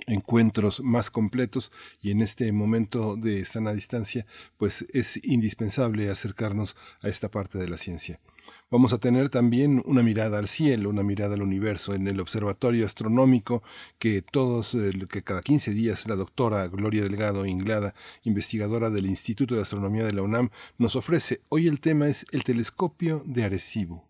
[0.08, 1.72] encuentros más completos
[2.02, 4.26] y en este momento de sana distancia
[4.58, 8.20] pues es indispensable acercarnos a esta parte de la ciencia.
[8.72, 12.86] Vamos a tener también una mirada al cielo, una mirada al universo en el observatorio
[12.86, 13.64] astronómico
[13.98, 19.56] que todos, eh, que cada 15 días la doctora Gloria Delgado Inglada, investigadora del Instituto
[19.56, 21.42] de Astronomía de la UNAM, nos ofrece.
[21.50, 24.08] Hoy el tema es el telescopio de Arecibo.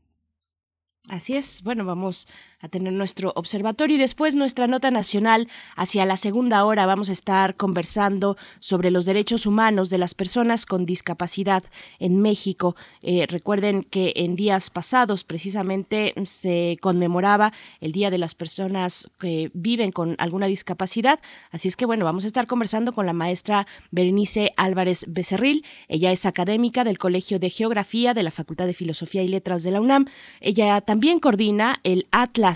[1.07, 2.27] Así es, bueno, vamos
[2.61, 5.47] a tener nuestro observatorio y después nuestra nota nacional.
[5.75, 10.65] Hacia la segunda hora vamos a estar conversando sobre los derechos humanos de las personas
[10.65, 11.63] con discapacidad
[11.99, 12.75] en México.
[13.01, 19.51] Eh, recuerden que en días pasados precisamente se conmemoraba el Día de las Personas que
[19.53, 21.19] viven con alguna discapacidad.
[21.51, 25.65] Así es que bueno, vamos a estar conversando con la maestra Berenice Álvarez Becerril.
[25.87, 29.71] Ella es académica del Colegio de Geografía de la Facultad de Filosofía y Letras de
[29.71, 30.05] la UNAM.
[30.41, 32.48] Ella también coordina el Atlas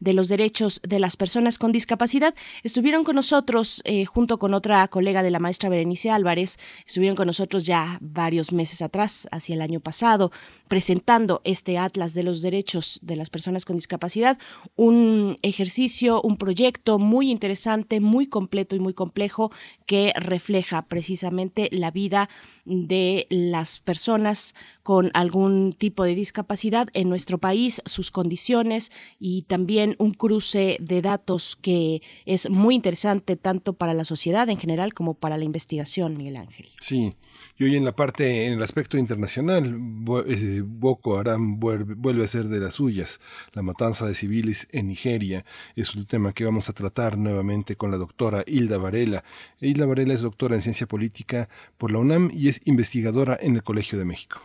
[0.00, 2.34] de los Derechos de las Personas con Discapacidad.
[2.62, 7.26] Estuvieron con nosotros, eh, junto con otra colega de la maestra Berenice Álvarez, estuvieron con
[7.26, 10.30] nosotros ya varios meses atrás, hacia el año pasado,
[10.70, 14.38] presentando este Atlas de los Derechos de las Personas con Discapacidad,
[14.76, 19.50] un ejercicio, un proyecto muy interesante, muy completo y muy complejo
[19.84, 22.28] que refleja precisamente la vida
[22.64, 24.54] de las personas
[24.84, 31.02] con algún tipo de discapacidad en nuestro país, sus condiciones y también un cruce de
[31.02, 36.16] datos que es muy interesante tanto para la sociedad en general como para la investigación,
[36.16, 36.68] Miguel Ángel.
[36.78, 37.12] Sí,
[37.60, 39.78] y hoy en la parte, en el aspecto internacional,
[40.26, 43.20] eh, Boko Haram vuelve a ser de las suyas.
[43.52, 45.44] La matanza de civiles en Nigeria
[45.76, 49.24] es un tema que vamos a tratar nuevamente con la doctora Hilda Varela.
[49.60, 53.62] Hilda Varela es doctora en ciencia política por la UNAM y es investigadora en el
[53.62, 54.40] Colegio de México.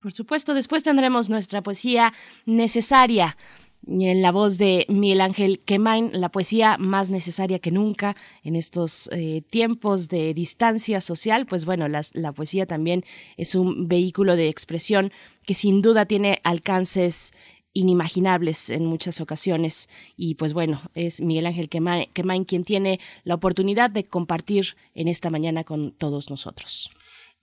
[0.00, 2.12] Por supuesto, después tendremos nuestra poesía
[2.46, 3.36] necesaria
[3.86, 9.08] en la voz de Miguel Ángel Quemain, la poesía más necesaria que nunca en estos
[9.12, 13.04] eh, tiempos de distancia social, pues bueno, la poesía también
[13.36, 15.12] es un vehículo de expresión
[15.44, 17.32] que sin duda tiene alcances
[17.76, 19.88] inimaginables en muchas ocasiones.
[20.16, 25.28] Y pues bueno, es Miguel Ángel Quemain quien tiene la oportunidad de compartir en esta
[25.30, 26.90] mañana con todos nosotros.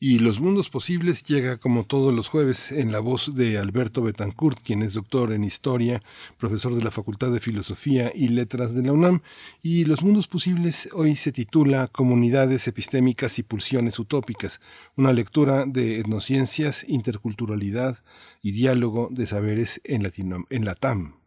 [0.06, 4.62] Y Los Mundos Posibles llega como todos los jueves en la voz de Alberto Betancourt,
[4.62, 6.02] quien es doctor en historia,
[6.38, 9.22] profesor de la Facultad de Filosofía y Letras de la UNAM.
[9.62, 14.60] Y Los Mundos Posibles hoy se titula Comunidades epistémicas y pulsiones utópicas,
[14.98, 18.00] una lectura de etnociencias, interculturalidad
[18.42, 21.23] y diálogo de saberes en, Latino, en.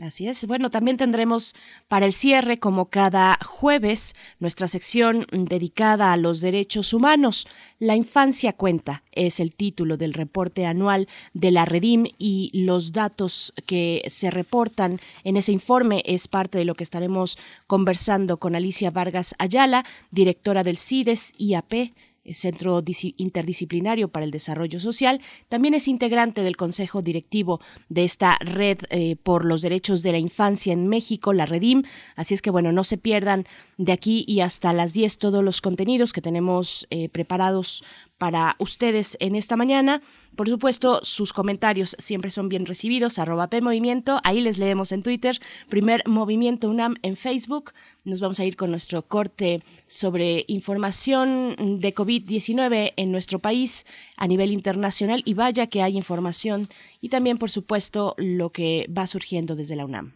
[0.00, 0.46] Así es.
[0.46, 1.56] Bueno, también tendremos
[1.88, 7.48] para el cierre, como cada jueves, nuestra sección dedicada a los derechos humanos.
[7.80, 13.52] La infancia cuenta es el título del reporte anual de la Redim y los datos
[13.66, 17.36] que se reportan en ese informe es parte de lo que estaremos
[17.66, 21.92] conversando con Alicia Vargas Ayala, directora del CIDES IAP
[22.32, 22.82] Centro
[23.16, 25.20] Interdisciplinario para el Desarrollo Social.
[25.48, 30.18] También es integrante del Consejo Directivo de esta Red eh, por los Derechos de la
[30.18, 31.82] Infancia en México, la Redim.
[32.16, 33.46] Así es que, bueno, no se pierdan
[33.76, 37.84] de aquí y hasta las 10 todos los contenidos que tenemos eh, preparados
[38.18, 40.02] para ustedes en esta mañana.
[40.38, 45.40] Por supuesto, sus comentarios siempre son bien recibidos, arroba PMovimiento, ahí les leemos en Twitter,
[45.68, 47.72] primer Movimiento UNAM en Facebook.
[48.04, 53.84] Nos vamos a ir con nuestro corte sobre información de COVID-19 en nuestro país
[54.16, 56.68] a nivel internacional y vaya que hay información
[57.00, 60.12] y también, por supuesto, lo que va surgiendo desde la UNAM.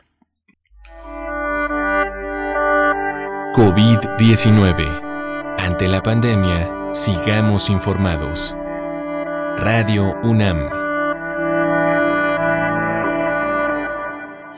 [3.56, 5.56] COVID-19.
[5.58, 8.54] Ante la pandemia, Sigamos informados.
[9.58, 10.82] Radio UNAM.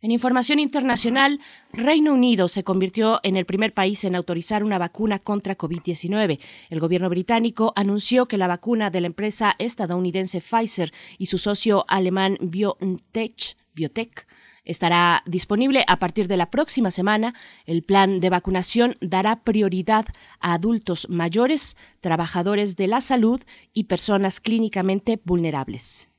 [0.03, 1.39] En información internacional,
[1.71, 6.39] Reino Unido se convirtió en el primer país en autorizar una vacuna contra COVID-19.
[6.71, 11.86] El gobierno británico anunció que la vacuna de la empresa estadounidense Pfizer y su socio
[11.88, 14.27] alemán BioNTech, Biotech
[14.65, 17.36] estará disponible a partir de la próxima semana.
[17.68, 20.06] El plan de vacunación dará prioridad
[20.39, 23.39] a adultos mayores, trabajadores de la salud
[23.71, 26.10] y personas clínicamente vulnerables.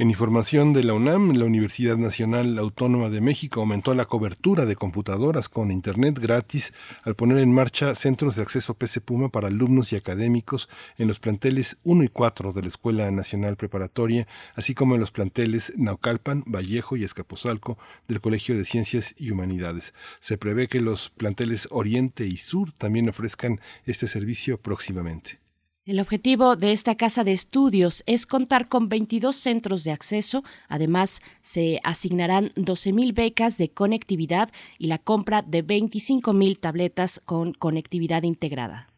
[0.00, 4.74] En información de la UNAM, la Universidad Nacional Autónoma de México aumentó la cobertura de
[4.74, 9.92] computadoras con Internet gratis al poner en marcha centros de acceso PC Puma para alumnos
[9.92, 14.94] y académicos en los planteles 1 y 4 de la Escuela Nacional Preparatoria, así como
[14.94, 17.76] en los planteles Naucalpan, Vallejo y Escapozalco
[18.08, 19.92] del Colegio de Ciencias y Humanidades.
[20.20, 25.39] Se prevé que los planteles Oriente y Sur también ofrezcan este servicio próximamente.
[25.90, 30.44] El objetivo de esta casa de estudios es contar con 22 centros de acceso.
[30.68, 38.22] Además, se asignarán 12.000 becas de conectividad y la compra de 25.000 tabletas con conectividad
[38.22, 38.89] integrada.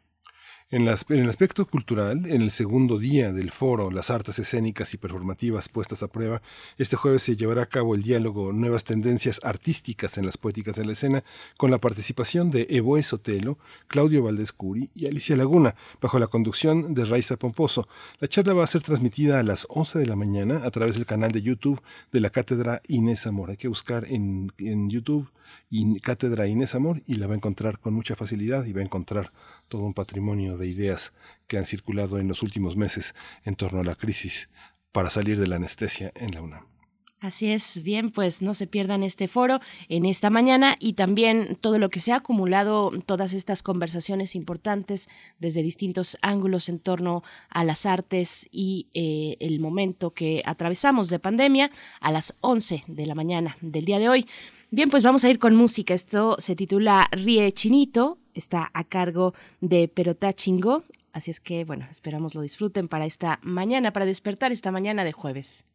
[0.72, 5.68] En, el aspecto cultural, en el segundo día del foro Las artes escénicas y performativas
[5.68, 6.40] puestas a prueba,
[6.78, 10.87] este jueves se llevará a cabo el diálogo Nuevas tendencias artísticas en las poéticas de
[10.87, 11.25] la escena,
[11.58, 16.94] con la participación de Evoe Sotelo, Claudio Valdés Curi y Alicia Laguna, bajo la conducción
[16.94, 17.87] de Raiza Pomposo.
[18.20, 21.04] La charla va a ser transmitida a las 11 de la mañana a través del
[21.04, 21.82] canal de YouTube
[22.12, 23.50] de la Cátedra Inés Amor.
[23.50, 25.28] Hay que buscar en, en YouTube
[26.02, 29.32] Cátedra Inés Amor y la va a encontrar con mucha facilidad y va a encontrar
[29.73, 31.14] todo un patrimonio de ideas
[31.47, 34.50] que han circulado en los últimos meses en torno a la crisis
[34.93, 36.67] para salir de la anestesia en la UNAM.
[37.21, 41.79] Así es, bien, pues no se pierdan este foro en esta mañana y también todo
[41.79, 47.64] lo que se ha acumulado, todas estas conversaciones importantes desde distintos ángulos en torno a
[47.64, 53.14] las artes y eh, el momento que atravesamos de pandemia a las 11 de la
[53.14, 54.26] mañana del día de hoy.
[54.71, 55.95] Bien, pues vamos a ir con música.
[55.95, 60.84] Esto se titula Rie Chinito, está a cargo de Perotá Chingo.
[61.12, 65.12] Así es que, bueno, esperamos lo disfruten para esta mañana, para despertar esta mañana de
[65.12, 65.66] jueves.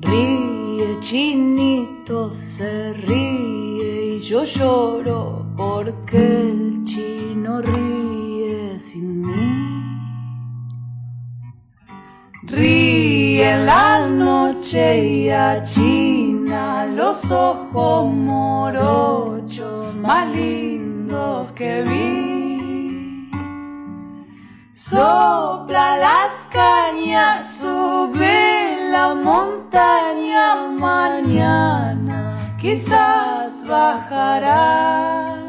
[0.00, 9.73] Ríe, chinito, se ríe y yo lloro porque el chino ríe sin mí.
[12.54, 23.30] Ríe en la noche y achina los ojos morochos más lindos que vi.
[24.72, 35.43] Sopla las cañas, sube la montaña mañana, quizás bajará.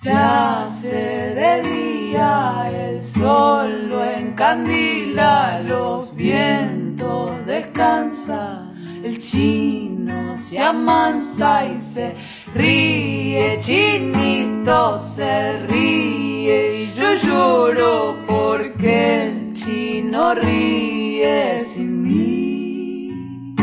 [0.00, 11.66] Se hace de día, el sol lo encandila, los vientos descansan, el chino se amansa
[11.66, 12.14] y se
[12.54, 16.84] ríe, chinito se ríe.
[16.84, 23.56] Y yo lloro porque el chino ríe sin mí.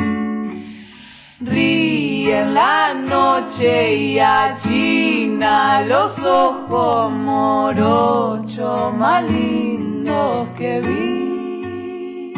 [1.40, 1.95] Ríe
[2.32, 12.34] en la noche y achina los ojos morochos más lindos que vi.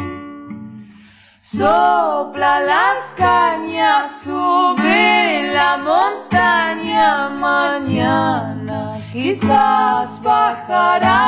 [1.36, 11.18] Sopla las cañas, sube la montaña mañana, quizás bajará.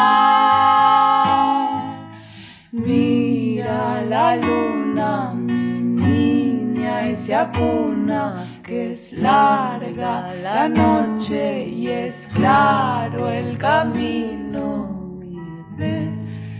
[2.72, 5.34] Mira la luna,
[7.10, 14.86] y se acuna, es larga la noche y es claro el camino.
[15.76, 16.08] Mi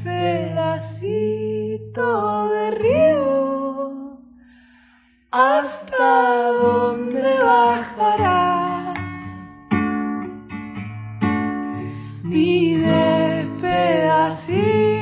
[0.02, 1.69] pedacito
[2.49, 4.19] de río,
[5.31, 8.99] hasta dónde bajarás.
[12.25, 12.83] Mi
[13.61, 15.00] pedacito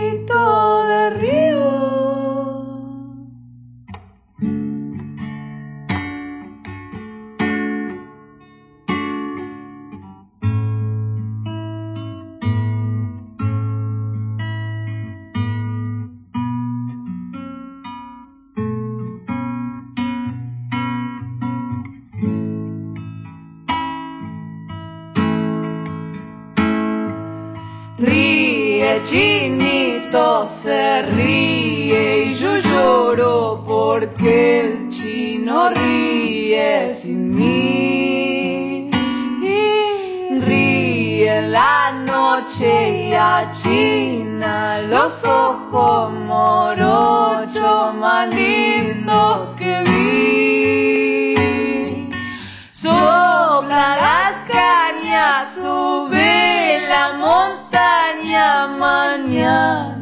[33.98, 38.90] porque el chino ríe sin mí.
[39.42, 51.34] Y ríe en la noche y achina los ojos morochos más lindos que vi.
[52.70, 59.97] Sopla las cañas, sube la montaña mañana,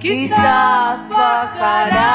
[0.00, 2.08] quizás bajará.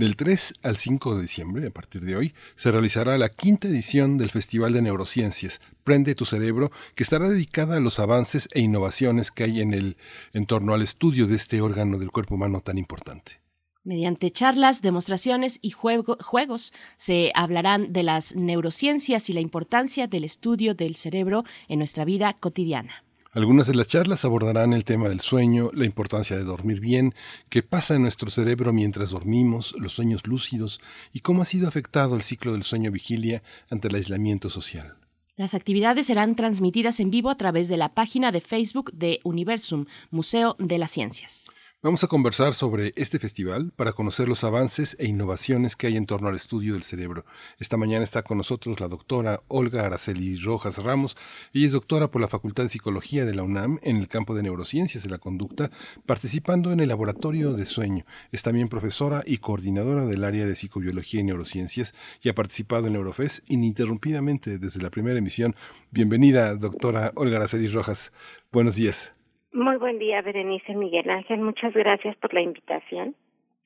[0.00, 4.16] Del 3 al 5 de diciembre, a partir de hoy, se realizará la quinta edición
[4.16, 9.30] del Festival de Neurociencias, Prende tu Cerebro, que estará dedicada a los avances e innovaciones
[9.30, 9.98] que hay en, el,
[10.32, 13.42] en torno al estudio de este órgano del cuerpo humano tan importante.
[13.84, 20.74] Mediante charlas, demostraciones y juegos se hablarán de las neurociencias y la importancia del estudio
[20.74, 23.04] del cerebro en nuestra vida cotidiana.
[23.32, 27.14] Algunas de las charlas abordarán el tema del sueño, la importancia de dormir bien,
[27.48, 30.80] qué pasa en nuestro cerebro mientras dormimos, los sueños lúcidos
[31.12, 34.96] y cómo ha sido afectado el ciclo del sueño vigilia ante el aislamiento social.
[35.36, 39.86] Las actividades serán transmitidas en vivo a través de la página de Facebook de Universum,
[40.10, 41.52] Museo de las Ciencias.
[41.82, 46.04] Vamos a conversar sobre este festival para conocer los avances e innovaciones que hay en
[46.04, 47.24] torno al estudio del cerebro.
[47.58, 51.16] Esta mañana está con nosotros la doctora Olga Araceli Rojas Ramos.
[51.54, 54.42] Ella es doctora por la Facultad de Psicología de la UNAM en el campo de
[54.42, 55.70] neurociencias de la conducta,
[56.04, 58.04] participando en el laboratorio de sueño.
[58.30, 62.96] Es también profesora y coordinadora del área de psicobiología y neurociencias y ha participado en
[62.96, 65.56] Eurofest ininterrumpidamente desde la primera emisión.
[65.90, 68.12] Bienvenida, doctora Olga Araceli Rojas.
[68.52, 69.14] Buenos días.
[69.52, 71.40] Muy buen día, Berenice Miguel Ángel.
[71.40, 73.14] Muchas gracias por la invitación.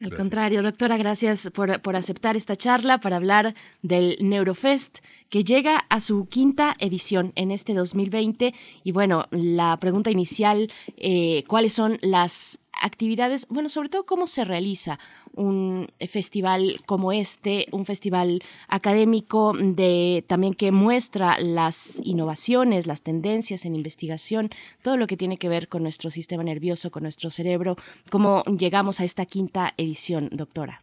[0.01, 4.99] Al contrario, doctora, gracias por, por, aceptar esta charla para hablar del Neurofest
[5.31, 8.53] que llega a su quinta edición en este 2020.
[8.83, 13.49] Y bueno, la pregunta inicial, eh, ¿cuáles son las actividades?
[13.49, 14.99] Bueno, sobre todo, ¿cómo se realiza
[15.35, 23.65] un festival como este, un festival académico de también que muestra las innovaciones, las tendencias
[23.65, 24.51] en investigación,
[24.83, 27.77] todo lo que tiene que ver con nuestro sistema nervioso, con nuestro cerebro.
[28.11, 30.81] ¿Cómo llegamos a esta quinta edición, doctora?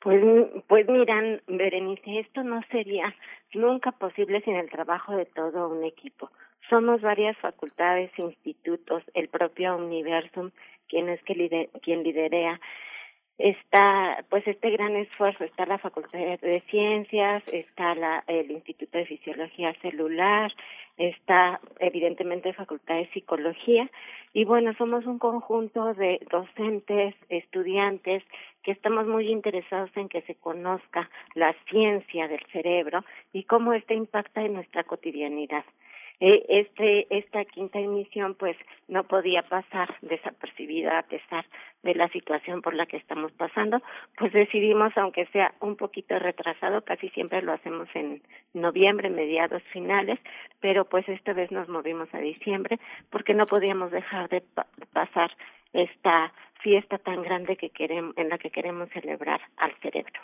[0.00, 0.22] Pues,
[0.68, 3.14] pues miran, Berenice, esto no sería
[3.54, 6.30] nunca posible sin el trabajo de todo un equipo.
[6.68, 10.50] Somos varias facultades, institutos, el propio Universum,
[10.88, 12.60] quien es que quien liderea
[13.38, 15.44] está pues este gran esfuerzo.
[15.44, 20.52] Está la facultad de ciencias está la el instituto de fisiología celular
[20.96, 23.90] está evidentemente facultad de psicología.
[24.32, 28.22] Y bueno somos un conjunto de docentes estudiantes
[28.62, 33.94] que estamos muy interesados en que se conozca la ciencia del cerebro y cómo ésta
[33.94, 35.64] impacta en nuestra cotidianidad
[36.18, 38.56] eh, este esta quinta emisión pues
[38.88, 41.44] no podía pasar desapercibida a pesar
[41.82, 43.82] de la situación por la que estamos pasando.
[44.16, 48.22] Pues decidimos aunque sea un poquito retrasado casi siempre lo hacemos en
[48.54, 50.18] noviembre mediados finales
[50.60, 52.78] pero pues esta vez nos movimos a diciembre
[53.10, 54.42] porque no podíamos dejar de
[54.92, 55.30] pasar
[55.72, 56.32] esta
[56.62, 60.20] fiesta tan grande que queremos en la que queremos celebrar al cerebro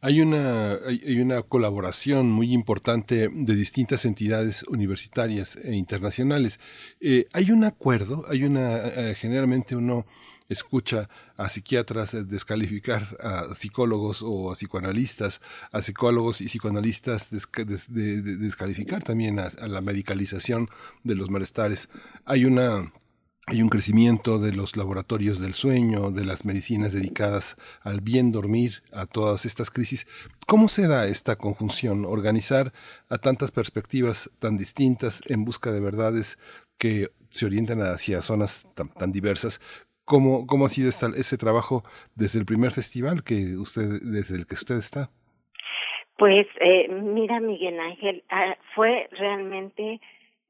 [0.00, 6.60] hay, una, hay, una colaboración muy importante de distintas entidades universitarias e internacionales.
[7.00, 10.06] Eh, hay un acuerdo, hay una, eh, generalmente uno
[10.50, 15.40] escucha a psiquiatras descalificar a psicólogos o a psicoanalistas,
[15.72, 20.68] a psicólogos y psicoanalistas descalificar también a, la medicalización
[21.04, 21.88] de los malestares.
[22.24, 22.92] Hay una
[23.46, 28.82] hay un crecimiento de los laboratorios del sueño, de las medicinas dedicadas al bien dormir,
[28.92, 30.06] a todas estas crisis.
[30.46, 32.04] ¿Cómo se da esta conjunción?
[32.04, 32.72] Organizar
[33.08, 36.38] a tantas perspectivas tan distintas en busca de verdades
[36.78, 39.60] que se orientan hacia zonas tan, diversas.
[40.04, 41.82] ¿Cómo, ¿Cómo ha sido ese trabajo
[42.14, 45.10] desde el primer festival que usted, desde el que usted está?
[46.18, 50.00] Pues eh, mira, Miguel Ángel, ah, fue realmente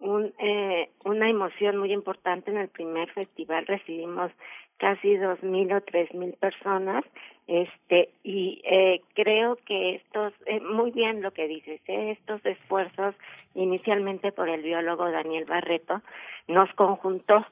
[0.01, 3.67] un, eh, una emoción muy importante en el primer festival.
[3.67, 4.33] Recibimos
[4.81, 7.05] casi dos mil o tres mil personas
[7.47, 13.15] este y eh, creo que estos eh, muy bien lo que dices eh, estos esfuerzos
[13.55, 16.01] inicialmente por el biólogo Daniel Barreto
[16.49, 17.45] nos conjuntó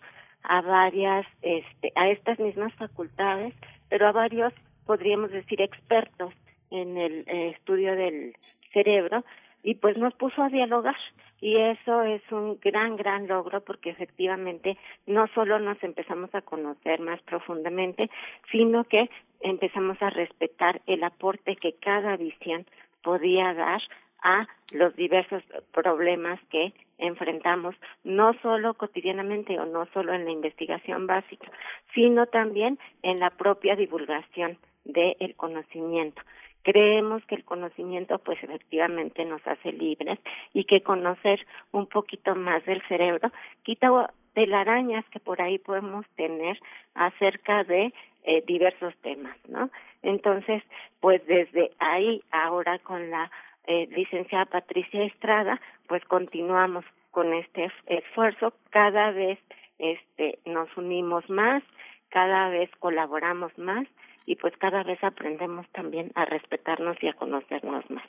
[0.43, 3.55] a varias este a estas mismas facultades
[3.91, 4.55] pero a varios
[4.87, 6.33] podríamos decir expertos
[6.71, 8.35] en el eh, estudio del
[8.71, 9.23] cerebro
[9.63, 10.97] y pues nos puso a dialogar
[11.40, 17.01] y eso es un gran, gran logro porque efectivamente no solo nos empezamos a conocer
[17.01, 18.11] más profundamente,
[18.51, 19.09] sino que
[19.40, 22.66] empezamos a respetar el aporte que cada visión
[23.03, 23.81] podía dar
[24.22, 31.07] a los diversos problemas que enfrentamos, no solo cotidianamente o no solo en la investigación
[31.07, 31.51] básica,
[31.94, 36.20] sino también en la propia divulgación del conocimiento.
[36.62, 40.18] Creemos que el conocimiento pues efectivamente nos hace libres
[40.53, 43.31] y que conocer un poquito más del cerebro
[43.62, 46.61] quita telarañas que por ahí podemos tener
[46.94, 47.92] acerca de
[48.25, 49.71] eh, diversos temas, ¿no?
[50.03, 50.62] Entonces,
[51.01, 53.31] pues desde ahí ahora con la
[53.66, 59.38] eh, licenciada Patricia Estrada, pues continuamos con este esfuerzo, cada vez
[59.79, 61.62] este nos unimos más,
[62.11, 63.87] cada vez colaboramos más
[64.29, 68.05] y pues cada vez aprendemos también a respetarnos y a conocernos más.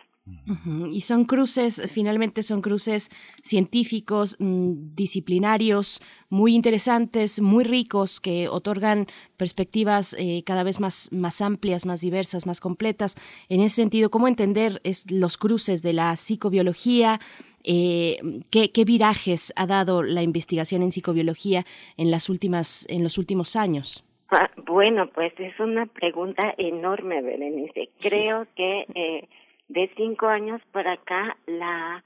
[0.92, 3.10] Y son cruces, finalmente son cruces
[3.42, 11.42] científicos, mm, disciplinarios, muy interesantes, muy ricos, que otorgan perspectivas eh, cada vez más, más
[11.42, 13.16] amplias, más diversas, más completas.
[13.48, 17.22] En ese sentido, ¿cómo entender los cruces de la psicobiología?
[17.64, 23.18] Eh, ¿qué, ¿Qué virajes ha dado la investigación en psicobiología en, las últimas, en los
[23.18, 24.04] últimos años?
[24.32, 27.90] Ah, bueno, pues es una pregunta enorme, Berenice.
[28.00, 29.28] Creo que eh,
[29.70, 32.04] de cinco años para acá la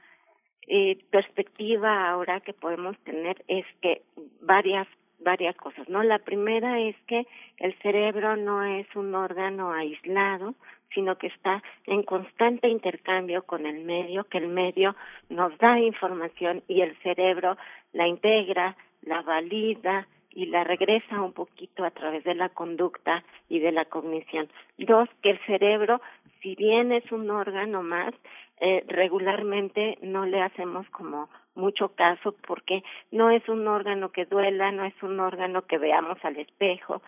[0.68, 4.04] eh, perspectiva ahora que podemos tener es que
[4.42, 4.88] varias
[5.20, 6.04] varias cosas, ¿no?
[6.04, 7.26] La primera es que
[7.58, 10.54] el cerebro no es un órgano aislado,
[10.94, 14.96] sino que está en constante intercambio con el medio, que el medio
[15.30, 17.58] nos da información y el cerebro
[17.94, 23.60] la integra, la valida y la regresa un poquito a través de la conducta y
[23.60, 24.50] de la cognición.
[24.78, 26.02] Dos, que el cerebro,
[26.42, 28.14] si bien es un órgano más,
[28.60, 34.72] eh, regularmente no le hacemos como mucho caso porque no es un órgano que duela,
[34.72, 37.02] no es un órgano que veamos al espejo,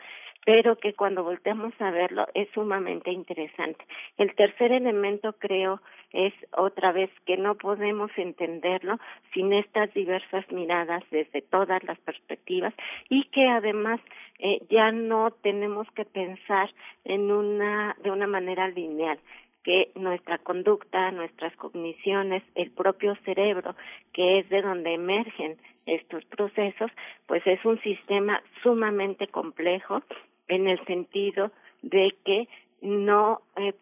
[0.46, 3.84] pero que cuando volteamos a verlo es sumamente interesante.
[4.18, 5.82] El tercer elemento creo
[6.14, 9.00] es otra vez que no podemos entenderlo
[9.34, 12.74] sin estas diversas miradas desde todas las perspectivas
[13.10, 14.00] y que además
[14.40, 16.70] eh, ya no tenemos que pensar
[17.04, 19.20] en una de una manera lineal
[19.64, 23.76] que nuestra conducta, nuestras cogniciones, el propio cerebro,
[24.14, 26.92] que es de donde emergen estos procesos,
[27.26, 30.04] pues es un sistema sumamente complejo
[30.48, 32.48] en el sentido de que
[32.82, 33.74] no eh,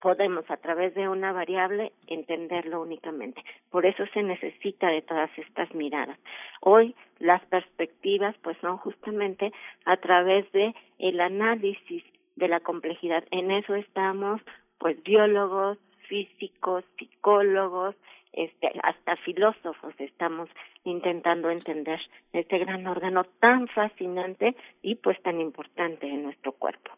[0.00, 3.42] podemos a través de una variable entenderlo únicamente.
[3.70, 6.18] Por eso se necesita de todas estas miradas.
[6.60, 9.52] Hoy las perspectivas pues son justamente
[9.84, 12.04] a través de el análisis
[12.36, 13.24] de la complejidad.
[13.30, 14.40] En eso estamos
[14.78, 15.78] pues biólogos,
[16.08, 17.94] físicos, psicólogos,
[18.32, 20.48] este, hasta filósofos estamos
[20.84, 21.98] intentando entender
[22.32, 26.90] este gran órgano tan fascinante y pues tan importante en nuestro cuerpo.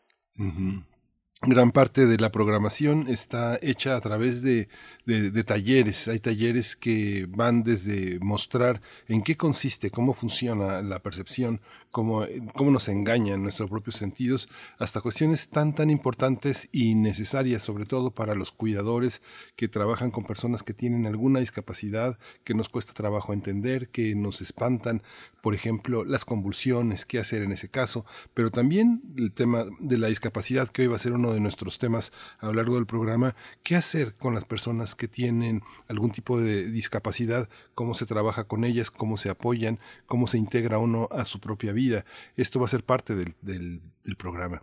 [1.43, 4.69] Gran parte de la programación está hecha a través de,
[5.07, 6.09] de, talleres.
[6.09, 12.25] Hay talleres que van desde mostrar en qué consiste, cómo funciona la percepción, cómo,
[12.55, 14.49] cómo nos engañan nuestros propios sentidos,
[14.79, 19.23] hasta cuestiones tan, tan importantes y necesarias, sobre todo para los cuidadores
[19.57, 24.41] que trabajan con personas que tienen alguna discapacidad, que nos cuesta trabajo entender, que nos
[24.41, 25.03] espantan,
[25.41, 30.09] por ejemplo, las convulsiones, qué hacer en ese caso, pero también el tema de la
[30.09, 33.35] discapacidad, que hoy va a ser uno de nuestros temas a lo largo del programa,
[33.63, 38.65] qué hacer con las personas que tienen algún tipo de discapacidad, cómo se trabaja con
[38.65, 41.88] ellas, cómo se apoyan, cómo se integra uno a su propia vida.
[42.37, 44.63] Esto va a ser parte del, del, del programa.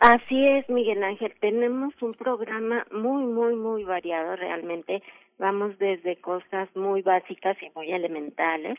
[0.00, 1.32] Así es, Miguel Ángel.
[1.40, 5.02] Tenemos un programa muy, muy, muy variado realmente.
[5.38, 8.78] Vamos desde cosas muy básicas y muy elementales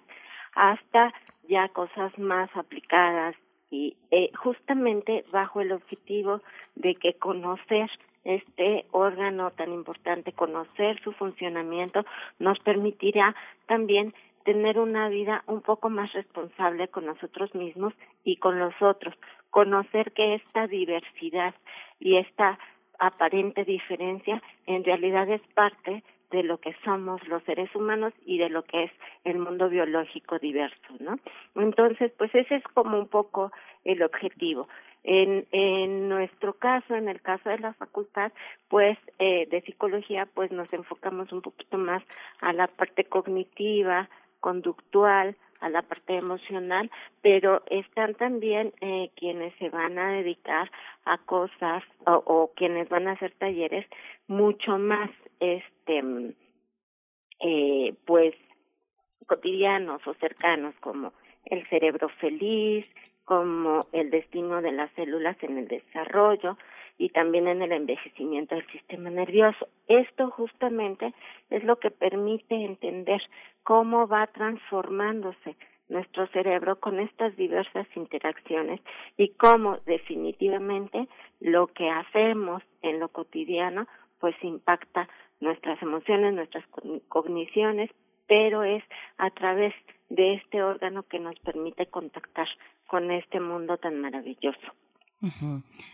[0.55, 1.13] hasta
[1.47, 3.35] ya cosas más aplicadas
[3.71, 6.41] y eh, justamente bajo el objetivo
[6.75, 7.89] de que conocer
[8.23, 12.03] este órgano tan importante, conocer su funcionamiento,
[12.39, 13.35] nos permitirá
[13.67, 19.15] también tener una vida un poco más responsable con nosotros mismos y con los otros,
[19.49, 21.53] conocer que esta diversidad
[21.99, 22.59] y esta
[22.99, 28.49] aparente diferencia en realidad es parte de lo que somos los seres humanos y de
[28.49, 28.91] lo que es
[29.23, 31.17] el mundo biológico diverso, ¿no?
[31.55, 33.51] Entonces, pues ese es como un poco
[33.83, 34.67] el objetivo.
[35.03, 38.31] En, en nuestro caso, en el caso de la facultad,
[38.67, 42.03] pues eh, de psicología, pues nos enfocamos un poquito más
[42.41, 46.89] a la parte cognitiva, conductual, a la parte emocional,
[47.21, 50.71] pero están también eh, quienes se van a dedicar
[51.05, 53.85] a cosas o, quienes van a hacer talleres
[54.27, 56.33] mucho más, este,
[57.41, 58.35] eh, pues,
[59.25, 61.13] cotidianos o cercanos, como
[61.45, 62.85] el cerebro feliz,
[63.25, 66.57] como el destino de las células en el desarrollo,
[66.99, 69.69] y también en el envejecimiento del sistema nervioso.
[69.87, 71.13] Esto justamente
[71.49, 73.21] es lo que permite entender
[73.63, 75.55] cómo va transformándose
[75.87, 78.81] nuestro cerebro con estas diversas interacciones
[79.17, 81.07] y cómo definitivamente
[81.39, 83.87] lo que hacemos en lo cotidiano
[84.19, 85.07] pues impacta
[85.39, 86.65] nuestras emociones, nuestras
[87.07, 87.89] cogniciones,
[88.27, 88.83] pero es
[89.17, 89.73] a través
[90.09, 92.47] de este órgano que nos permite contactar
[92.87, 94.73] con este mundo tan maravilloso.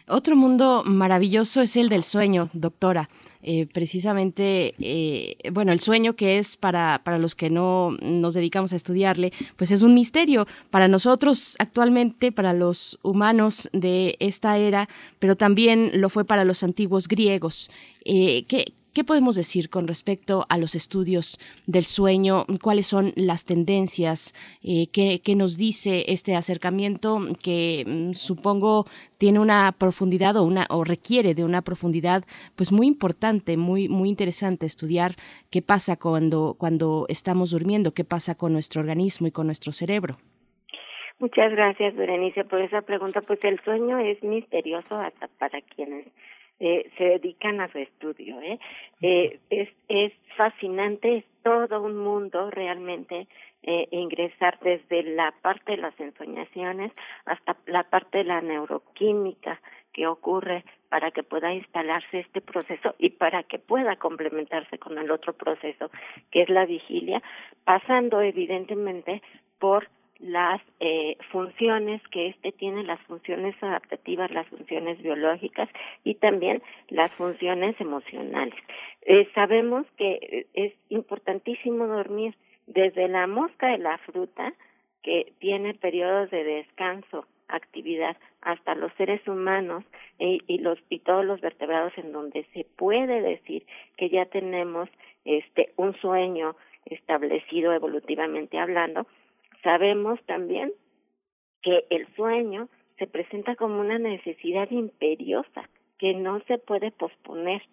[0.08, 3.10] Otro mundo maravilloso es el del sueño, doctora.
[3.48, 8.74] Eh, precisamente, eh, bueno, el sueño que es para, para los que no nos dedicamos
[8.74, 14.90] a estudiarle, pues es un misterio para nosotros actualmente, para los humanos de esta era,
[15.20, 17.70] pero también lo fue para los antiguos griegos.
[18.04, 22.46] Eh, ¿qué, ¿Qué podemos decir con respecto a los estudios del sueño?
[22.62, 24.34] ¿Cuáles son las tendencias?
[24.64, 28.86] Eh, ¿qué, nos dice este acercamiento que mm, supongo
[29.18, 32.24] tiene una profundidad o, una, o requiere de una profundidad
[32.56, 35.16] pues muy importante, muy, muy interesante estudiar
[35.52, 40.20] qué pasa cuando, cuando estamos durmiendo, qué pasa con nuestro organismo y con nuestro cerebro?
[41.20, 43.20] Muchas gracias, Berenice, por esa pregunta.
[43.20, 46.08] Pues el sueño es misterioso hasta para quienes
[46.60, 48.40] eh, se dedican a su estudio.
[48.42, 48.60] ¿eh?
[49.02, 53.28] Eh, es, es fascinante, es todo un mundo realmente
[53.64, 56.92] eh, ingresar desde la parte de las ensoñaciones
[57.26, 59.60] hasta la parte de la neuroquímica
[59.92, 65.10] que ocurre para que pueda instalarse este proceso y para que pueda complementarse con el
[65.10, 65.90] otro proceso
[66.32, 67.24] que es la vigilia,
[67.64, 69.22] pasando evidentemente
[69.58, 69.88] por
[70.20, 75.70] las eh, funciones que éste tiene, las funciones adaptativas, las funciones biológicas
[76.04, 78.56] y también las funciones emocionales.
[79.02, 82.36] Eh, sabemos que es importantísimo dormir
[82.68, 84.54] desde la mosca de la fruta,
[85.04, 89.84] que tiene periodos de descanso, actividad, hasta los seres humanos
[90.18, 93.66] y, y, los y todos los vertebrados en donde se puede decir
[93.98, 94.90] que ya tenemos
[95.26, 99.08] este un sueño establecido evolutivamente hablando,
[99.66, 100.72] sabemos también
[101.64, 107.64] que el sueño se presenta como una necesidad imperiosa que no se puede posponer.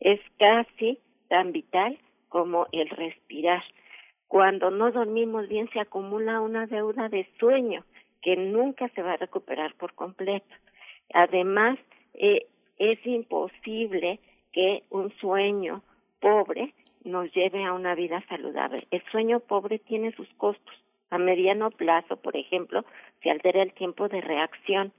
[0.00, 3.62] Es casi tan vital como el respirar.
[4.26, 7.84] Cuando no dormimos bien se acumula una deuda de sueño
[8.22, 10.52] que nunca se va a recuperar por completo.
[11.14, 11.78] Además,
[12.14, 14.18] eh, es imposible
[14.52, 15.84] que un sueño
[16.20, 18.88] pobre nos lleve a una vida saludable.
[18.90, 20.74] El sueño pobre tiene sus costos.
[21.10, 22.84] A mediano plazo, por ejemplo,
[23.22, 24.92] se altera el tiempo de reacción.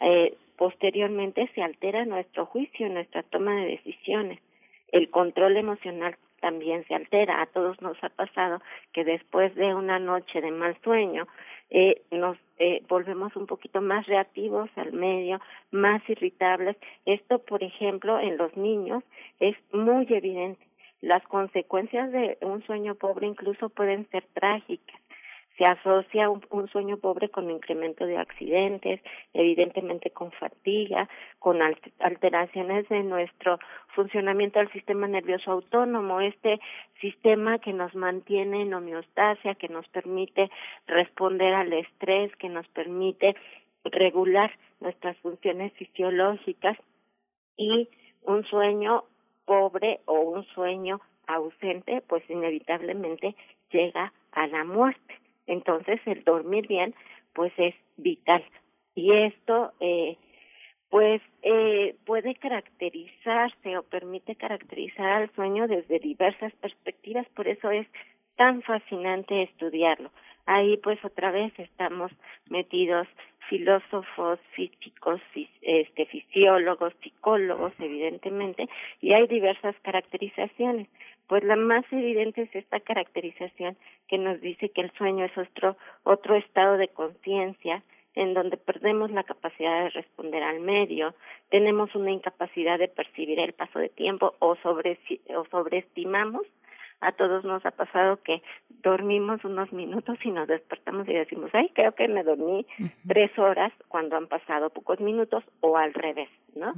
[0.00, 4.38] Eh, posteriormente se altera nuestro juicio, nuestra toma de decisiones.
[4.92, 7.42] El control emocional también se altera.
[7.42, 11.26] A todos nos ha pasado que después de una noche de mal sueño
[11.70, 16.76] eh, nos eh, volvemos un poquito más reactivos al medio, más irritables.
[17.06, 19.02] Esto, por ejemplo, en los niños
[19.40, 20.64] es muy evidente.
[21.00, 25.00] Las consecuencias de un sueño pobre incluso pueden ser trágicas
[25.60, 28.98] se asocia un, un, sueño pobre con incremento de accidentes,
[29.34, 31.06] evidentemente con fatiga,
[31.38, 31.58] con
[31.98, 33.58] alteraciones de nuestro
[33.94, 36.60] funcionamiento del sistema nervioso autónomo, este
[37.02, 40.50] sistema que nos mantiene en homeostasia, que nos permite
[40.86, 43.36] responder al estrés, que nos permite
[43.84, 46.78] regular nuestras funciones fisiológicas
[47.58, 47.86] y
[48.22, 49.04] un sueño
[49.44, 53.36] pobre o un sueño ausente, pues inevitablemente
[53.70, 55.20] llega a la muerte.
[55.50, 56.94] Entonces, el dormir bien,
[57.34, 58.44] pues es vital.
[58.94, 60.16] Y esto, eh,
[60.90, 67.86] pues, eh, puede caracterizarse o permite caracterizar al sueño desde diversas perspectivas, por eso es
[68.36, 70.10] tan fascinante estudiarlo.
[70.46, 72.12] Ahí, pues, otra vez estamos
[72.48, 73.08] metidos
[73.48, 75.20] filósofos, físicos,
[75.62, 78.68] este, fisiólogos, psicólogos, evidentemente,
[79.00, 80.86] y hay diversas caracterizaciones.
[81.30, 83.76] Pues la más evidente es esta caracterización
[84.08, 87.84] que nos dice que el sueño es otro, otro estado de conciencia
[88.16, 91.14] en donde perdemos la capacidad de responder al medio,
[91.48, 96.42] tenemos una incapacidad de percibir el paso de tiempo o, sobre, o sobreestimamos.
[97.00, 98.42] A todos nos ha pasado que
[98.82, 102.66] dormimos unos minutos y nos despertamos y decimos, ay, creo que me dormí
[103.06, 106.74] tres horas cuando han pasado pocos minutos o al revés, ¿no?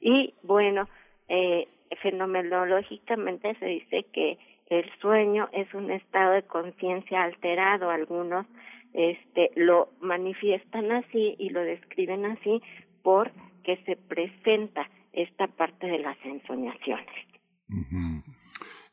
[0.00, 0.88] Y bueno,
[1.28, 1.68] eh,
[2.02, 7.90] fenomenológicamente se dice que el sueño es un estado de conciencia alterado.
[7.90, 8.46] Algunos
[8.92, 12.62] este, lo manifiestan así y lo describen así
[13.02, 17.14] porque se presenta esta parte de las ensoñaciones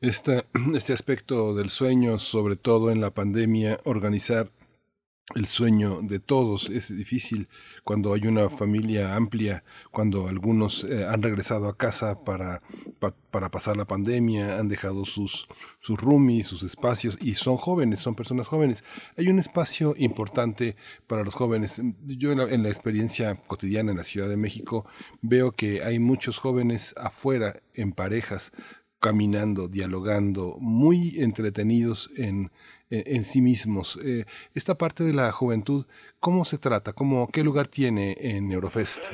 [0.00, 4.48] este aspecto del sueño, sobre todo en la pandemia, organizar
[5.34, 7.48] el sueño de todos es difícil
[7.82, 12.60] cuando hay una familia amplia, cuando algunos eh, han regresado a casa para,
[13.30, 15.48] para pasar la pandemia, han dejado sus,
[15.80, 18.84] sus roomies, sus espacios y son jóvenes, son personas jóvenes.
[19.16, 21.80] Hay un espacio importante para los jóvenes.
[22.02, 24.86] Yo en la, en la experiencia cotidiana en la Ciudad de México
[25.22, 28.52] veo que hay muchos jóvenes afuera en parejas
[29.00, 32.50] caminando, dialogando, muy entretenidos en,
[32.90, 33.98] en, sí mismos.
[34.04, 35.86] Eh, esta parte de la juventud,
[36.20, 36.92] ¿cómo se trata?
[36.92, 39.04] ¿Cómo, ¿Qué lugar tiene en Eurofest?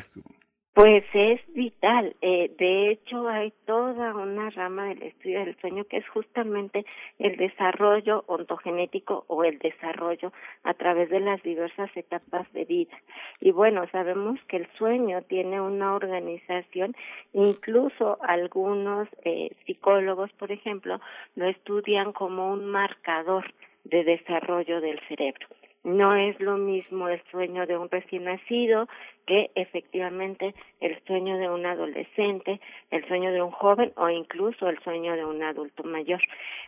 [0.73, 2.17] Pues es vital.
[2.23, 6.87] Eh, de hecho, hay toda una rama del estudio del sueño que es justamente
[7.19, 12.97] el desarrollo ontogenético o el desarrollo a través de las diversas etapas de vida.
[13.41, 16.95] Y bueno, sabemos que el sueño tiene una organización,
[17.33, 21.01] incluso algunos eh, psicólogos, por ejemplo,
[21.35, 23.53] lo estudian como un marcador
[23.85, 25.47] de desarrollo del cerebro.
[25.83, 28.87] No es lo mismo el sueño de un recién nacido
[29.27, 34.79] que efectivamente el sueño de un adolescente, el sueño de un joven o incluso el
[34.81, 36.21] sueño de un adulto mayor.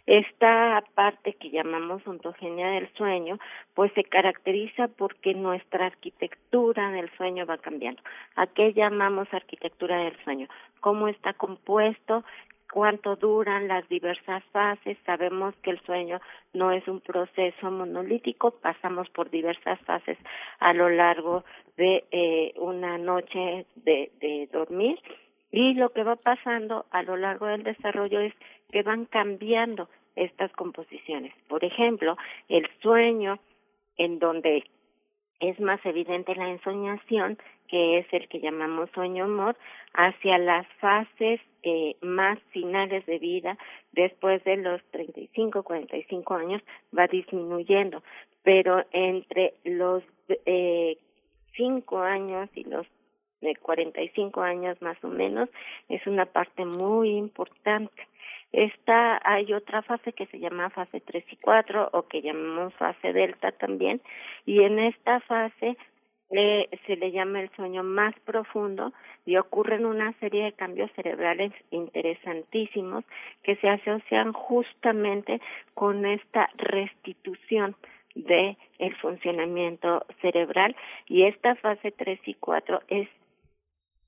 [0.06, 3.38] Esta parte que llamamos ontogenia del sueño,
[3.74, 8.00] pues se caracteriza porque nuestra arquitectura del sueño va cambiando.
[8.36, 10.48] ¿A qué llamamos arquitectura del sueño?
[10.80, 12.24] ¿Cómo está compuesto?
[12.72, 14.96] Cuánto duran las diversas fases.
[15.04, 16.20] Sabemos que el sueño
[16.54, 20.16] no es un proceso monolítico, pasamos por diversas fases
[20.58, 21.44] a lo largo
[21.76, 24.98] de eh, una noche de, de dormir
[25.50, 28.32] y lo que va pasando a lo largo del desarrollo es
[28.70, 31.34] que van cambiando estas composiciones.
[31.48, 32.16] Por ejemplo,
[32.48, 33.38] el sueño
[33.98, 34.64] en donde
[35.42, 37.36] es más evidente la ensoñación,
[37.68, 39.56] que es el que llamamos sueño humor,
[39.92, 43.58] hacia las fases eh, más finales de vida,
[43.90, 46.62] después de los 35, 45 años,
[46.96, 48.04] va disminuyendo.
[48.44, 50.04] Pero entre los
[50.46, 50.96] eh,
[51.56, 52.86] 5 años y los
[53.40, 55.48] de 45 años más o menos,
[55.88, 58.06] es una parte muy importante.
[58.52, 63.12] Esta, hay otra fase que se llama fase 3 y 4 o que llamamos fase
[63.12, 64.00] delta también,
[64.44, 65.76] y en esta fase
[66.34, 68.92] eh, se le llama el sueño más profundo
[69.26, 73.04] y ocurren una serie de cambios cerebrales interesantísimos
[73.42, 75.40] que se asocian justamente
[75.74, 77.76] con esta restitución
[78.14, 80.74] de el funcionamiento cerebral
[81.06, 83.08] y esta fase 3 y 4 es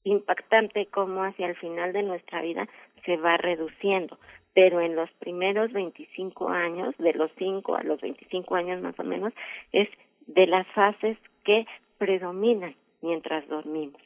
[0.04, 2.68] impactante cómo hacia el final de nuestra vida
[3.04, 4.18] se va reduciendo,
[4.54, 9.04] pero en los primeros 25 años, de los 5 a los 25 años más o
[9.04, 9.32] menos,
[9.72, 9.88] es
[10.26, 11.66] de las fases que
[11.98, 14.00] predominan mientras dormimos.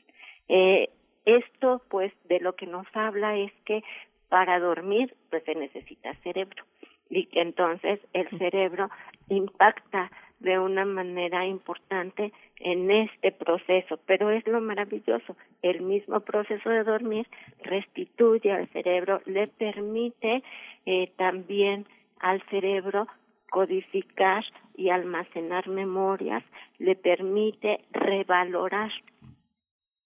[0.48, 0.88] Eh,
[1.24, 3.82] esto, pues, de lo que nos habla es que
[4.28, 6.64] para dormir, pues se necesita cerebro.
[7.10, 8.90] Y que entonces el cerebro
[9.28, 16.70] impacta de una manera importante en este proceso, pero es lo maravilloso, el mismo proceso
[16.70, 17.26] de dormir
[17.62, 20.42] restituye al cerebro, le permite
[20.86, 21.86] eh, también
[22.20, 23.06] al cerebro
[23.50, 24.44] codificar
[24.76, 26.44] y almacenar memorias,
[26.78, 28.92] le permite revalorar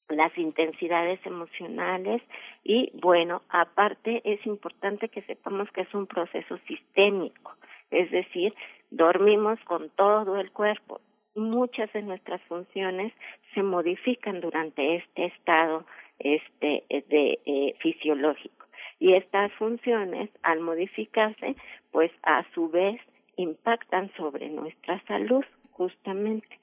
[0.09, 2.23] las intensidades emocionales
[2.65, 7.55] y bueno, aparte es importante que sepamos que es un proceso sistémico,
[7.91, 8.55] es decir,
[8.93, 11.01] dormimos con todo el cuerpo.
[11.35, 13.13] Muchas de nuestras funciones
[13.55, 15.85] se modifican durante este estado
[16.19, 18.67] este de eh, fisiológico.
[19.01, 21.57] Y estas funciones al modificarse
[21.91, 23.01] pues a su vez
[23.37, 26.61] impactan sobre nuestra salud justamente.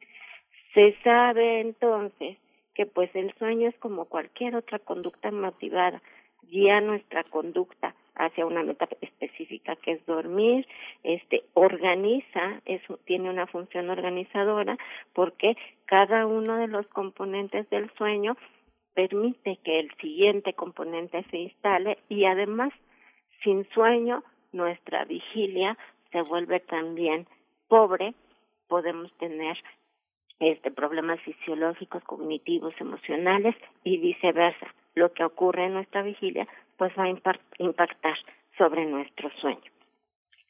[0.74, 2.38] Se sabe entonces
[2.76, 6.02] que pues el sueño es como cualquier otra conducta motivada,
[6.44, 10.68] guía nuestra conducta hacia una meta específica que es dormir,
[11.04, 14.78] este organiza, eso tiene una función organizadora
[15.14, 15.56] porque
[15.86, 18.38] cada uno de los componentes del sueño
[18.94, 22.72] permite que el siguiente componente se instale y además
[23.44, 25.78] sin sueño nuestra vigilia
[26.12, 27.26] se vuelve también
[27.70, 28.14] pobre,
[28.68, 29.58] podemos tener
[30.40, 34.74] este, problemas fisiológicos, cognitivos, emocionales y viceversa.
[34.96, 36.48] Lo que ocurre en nuestra vigilia
[36.80, 37.10] pues va a
[37.60, 38.18] impactar
[38.58, 39.79] sobre nuestro sueño.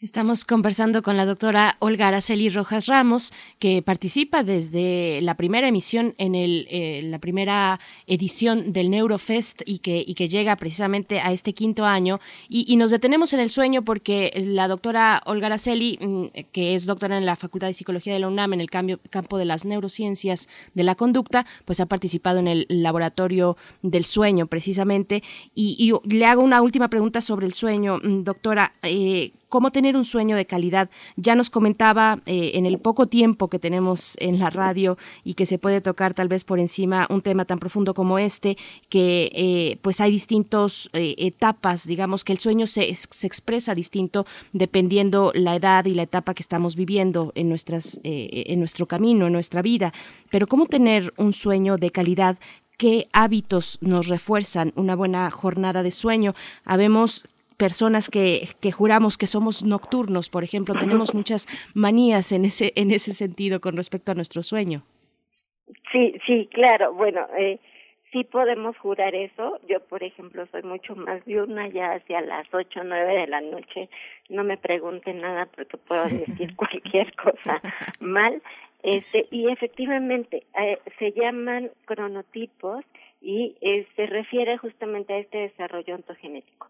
[0.02, 6.16] Estamos conversando con la doctora Olga Araceli Rojas Ramos, que participa desde la primera emisión
[6.18, 11.84] en el, eh, la primera edición del Neurofest y que, llega precisamente a este quinto
[11.84, 12.22] año.
[12.48, 17.18] Y, nos detenemos en el sueño porque la doctora Olga Araceli, mm, que es doctora
[17.18, 20.48] en la Facultad de Psicología de la UNAM en el cambio, campo de las neurociencias
[20.76, 25.24] de la conducta, pues ha participado en el laboratorio del sueño precisamente.
[25.54, 28.72] Y, y le hago una última pregunta sobre el sueño, mm, doctora.
[28.84, 30.90] Eh, cómo tener un sueño de calidad.
[31.18, 35.46] Ya nos comentaba eh, en el poco tiempo que tenemos en la radio y que
[35.46, 38.58] se puede tocar tal vez por encima un tema tan profundo como este,
[38.90, 45.32] que eh, pues hay distintas eh, etapas, digamos que el sueño se, expresa distinto dependiendo
[45.34, 49.62] la edad y la etapa que estamos viviendo en, nuestras, en nuestro camino, en nuestra
[49.62, 49.94] vida.
[50.30, 52.38] Pero cómo tener un sueño de calidad
[52.78, 56.34] qué hábitos nos refuerzan una buena jornada de sueño.
[56.64, 57.26] Habemos
[57.60, 61.46] personas que, que juramos que somos nocturnos, por ejemplo, tenemos muchas
[61.76, 64.82] manías en ese, en ese sentido con respecto a nuestro sueño.
[65.92, 66.94] Sí, sí, claro.
[66.94, 67.60] Bueno, eh,
[68.12, 69.60] sí podemos jurar eso.
[69.68, 73.90] Yo, por ejemplo, soy mucho más diurna, ya hacia las ocho, nueve de la noche.
[74.30, 77.62] No me pregunten nada porque puedo decir cualquier cosa
[78.00, 78.42] mal.
[78.84, 82.86] Este, y efectivamente, eh, se llaman cronotipos
[83.22, 86.70] y eh, se refiere justamente a este desarrollo ontogenético.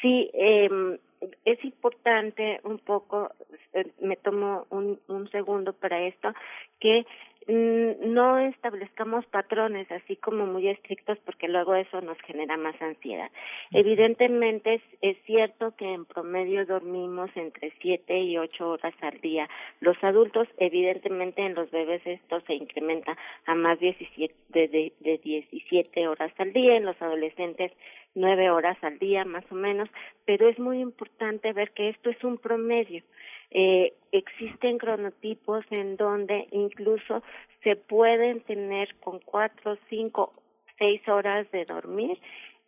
[0.00, 0.98] Sí, eh,
[1.44, 3.30] es importante un poco,
[3.74, 6.32] eh, me tomo un, un segundo para esto,
[6.78, 7.04] que
[7.46, 13.30] mm, no establezcamos patrones así como muy estrictos porque luego eso nos genera más ansiedad.
[13.72, 19.48] Evidentemente es, es cierto que en promedio dormimos entre siete y ocho horas al día.
[19.80, 25.18] Los adultos, evidentemente en los bebés esto se incrementa a más 17, de, de, de
[25.18, 27.72] 17 horas al día, en los adolescentes
[28.14, 29.88] nueve horas al día más o menos,
[30.24, 33.02] pero es muy importante ver que esto es un promedio.
[33.50, 37.22] Eh, existen cronotipos en donde incluso
[37.62, 40.32] se pueden tener con cuatro, cinco,
[40.78, 42.18] seis horas de dormir,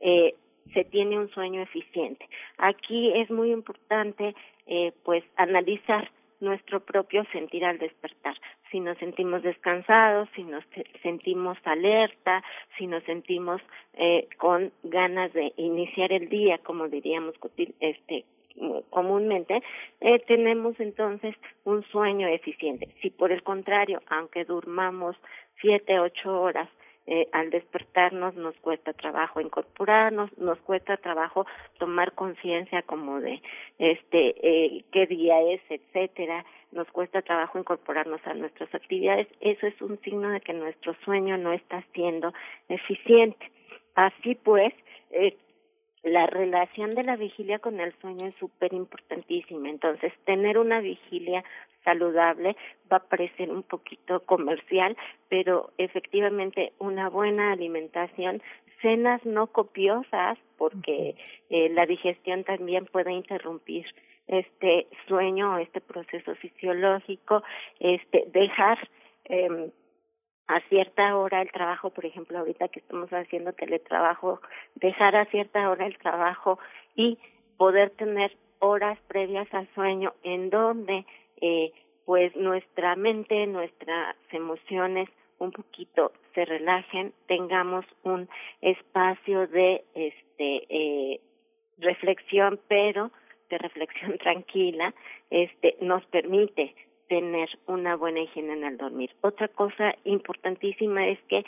[0.00, 0.34] eh,
[0.74, 2.28] se tiene un sueño eficiente.
[2.58, 4.34] Aquí es muy importante,
[4.66, 6.10] eh, pues, analizar
[6.42, 8.36] nuestro propio sentir al despertar.
[8.70, 10.64] Si nos sentimos descansados, si nos
[11.02, 12.42] sentimos alerta,
[12.76, 13.62] si nos sentimos
[13.94, 17.34] eh, con ganas de iniciar el día, como diríamos
[17.80, 18.24] este
[18.90, 19.62] comúnmente,
[20.00, 21.34] eh, tenemos entonces
[21.64, 22.88] un sueño eficiente.
[23.00, 25.16] Si por el contrario, aunque durmamos
[25.60, 26.68] siete, ocho horas,
[27.06, 31.46] eh, al despertarnos nos cuesta trabajo incorporarnos, nos cuesta trabajo
[31.78, 33.42] tomar conciencia como de
[33.78, 39.80] este eh, qué día es, etcétera, nos cuesta trabajo incorporarnos a nuestras actividades, eso es
[39.82, 42.32] un signo de que nuestro sueño no está siendo
[42.68, 43.50] eficiente.
[43.94, 44.72] Así pues,
[45.10, 45.36] eh,
[46.02, 49.68] la relación de la vigilia con el sueño es súper importantísima.
[49.68, 51.44] Entonces, tener una vigilia
[51.84, 52.56] saludable
[52.90, 54.96] va a parecer un poquito comercial,
[55.28, 58.42] pero efectivamente una buena alimentación,
[58.80, 61.14] cenas no copiosas, porque
[61.50, 63.86] eh, la digestión también puede interrumpir
[64.26, 67.42] este sueño, este proceso fisiológico,
[67.80, 68.78] este dejar
[69.24, 69.70] eh,
[70.48, 74.40] a cierta hora el trabajo, por ejemplo, ahorita que estamos haciendo teletrabajo,
[74.74, 76.58] dejar a cierta hora el trabajo
[76.94, 77.18] y
[77.56, 81.06] poder tener horas previas al sueño en donde
[81.42, 81.72] eh,
[82.06, 88.28] pues nuestra mente, nuestras emociones un poquito se relajen, tengamos un
[88.60, 91.20] espacio de este eh,
[91.78, 93.10] reflexión, pero
[93.50, 94.94] de reflexión tranquila,
[95.30, 96.74] este nos permite
[97.08, 99.10] tener una buena higiene en el dormir.
[99.20, 101.44] Otra cosa importantísima es que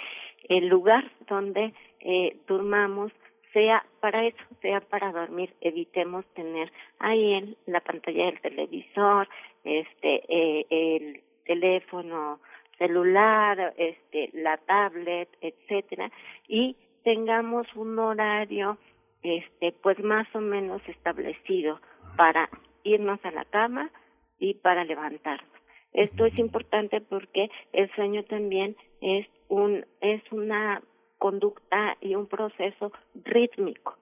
[0.48, 3.12] el lugar donde eh, durmamos
[3.54, 9.28] sea para eso, sea para dormir, evitemos tener ahí en la pantalla del televisor,
[9.64, 12.40] este, eh, el teléfono
[12.76, 16.10] celular, este, la tablet, etcétera,
[16.48, 18.76] y tengamos un horario,
[19.22, 21.80] este, pues más o menos establecido
[22.16, 22.50] para
[22.82, 23.90] irnos a la cama
[24.38, 25.48] y para levantarnos.
[25.92, 30.82] Esto es importante porque el sueño también es un es una
[31.24, 32.92] conducta y un proceso
[33.24, 33.96] rítmico,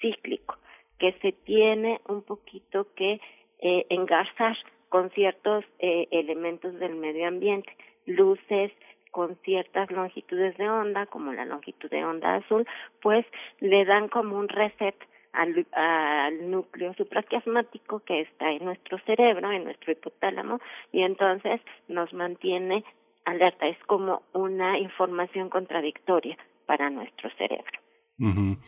[0.00, 0.56] cíclico,
[0.98, 3.20] que se tiene un poquito que
[3.58, 4.56] eh, engarzar
[4.88, 8.72] con ciertos eh, elementos del medio ambiente, luces
[9.10, 12.66] con ciertas longitudes de onda, como la longitud de onda azul,
[13.02, 13.26] pues
[13.60, 14.96] le dan como un reset
[15.34, 20.58] al, al núcleo supraquiasmático que está en nuestro cerebro, en nuestro hipotálamo,
[20.90, 22.82] y entonces nos mantiene
[23.26, 23.66] alerta.
[23.66, 26.38] Es como una información contradictoria
[26.72, 28.58] para nuestro cerebro.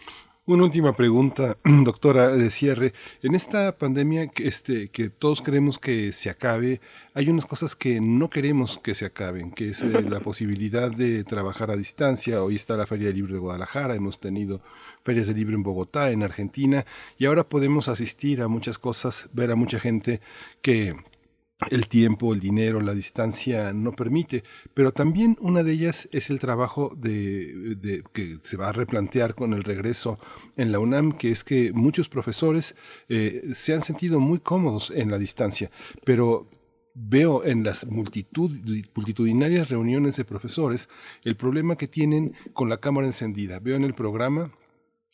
[0.45, 2.93] Una última pregunta, doctora, de cierre.
[3.23, 6.83] En esta pandemia que, este, que todos queremos que se acabe,
[7.15, 11.25] hay unas cosas que no queremos que se acaben, que es eh, la posibilidad de
[11.25, 12.43] trabajar a distancia.
[12.43, 14.61] Hoy está la Feria de Libro de Guadalajara, hemos tenido
[15.03, 16.85] ferias de libro en Bogotá, en Argentina,
[17.17, 20.21] y ahora podemos asistir a muchas cosas, ver a mucha gente
[20.61, 20.95] que
[21.71, 24.43] el tiempo, el dinero, la distancia no permite,
[24.75, 29.53] pero también una de ellas es el trabajo de, que se va a replantear con
[29.53, 30.19] el regreso
[30.57, 32.75] en la UNAM, que es que muchos profesores
[33.09, 35.71] eh, se han sentido muy cómodos en la distancia,
[36.05, 36.49] pero
[36.95, 38.51] veo en las multitud,
[38.95, 40.89] multitudinarias reuniones de profesores
[41.25, 43.59] el problema que tienen con la cámara encendida.
[43.59, 44.53] Veo en el programa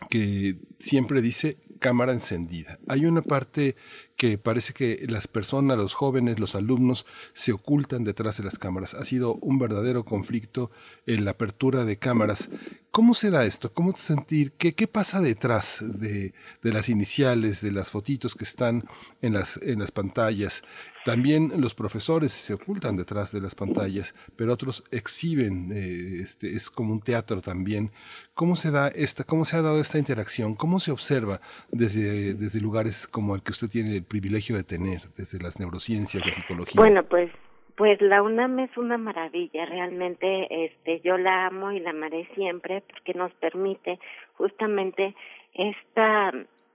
[0.09, 2.79] que siempre dice cámara encendida.
[2.87, 3.75] Hay una parte
[4.17, 8.95] que parece que las personas, los jóvenes, los alumnos se ocultan detrás de las cámaras.
[8.95, 10.71] Ha sido un verdadero conflicto
[11.07, 12.51] en la apertura de cámaras.
[12.91, 13.73] ¿Cómo se da esto?
[13.73, 14.53] ¿Cómo sentir?
[14.53, 18.85] ¿Qué, qué pasa detrás de, de, las iniciales, de las fotitos que están
[19.23, 20.63] en las, en las pantallas?
[21.05, 26.71] También los profesores se ocultan detrás de las pantallas, pero otros exhiben, eh, este, es
[26.71, 27.91] como un teatro también.
[28.35, 30.55] ¿Cómo se da esta, cómo se ha dado esta interacción?
[30.55, 31.41] ¿Cómo se observa
[31.71, 36.25] desde, desde lugares como el que usted tiene el privilegio de tener, desde las neurociencias,
[36.25, 36.81] la psicología?
[36.81, 37.31] Bueno, pues
[37.77, 42.83] pues la UNAM es una maravilla, realmente este yo la amo y la amaré siempre
[42.87, 43.99] porque nos permite
[44.35, 45.15] justamente
[45.55, 46.31] esta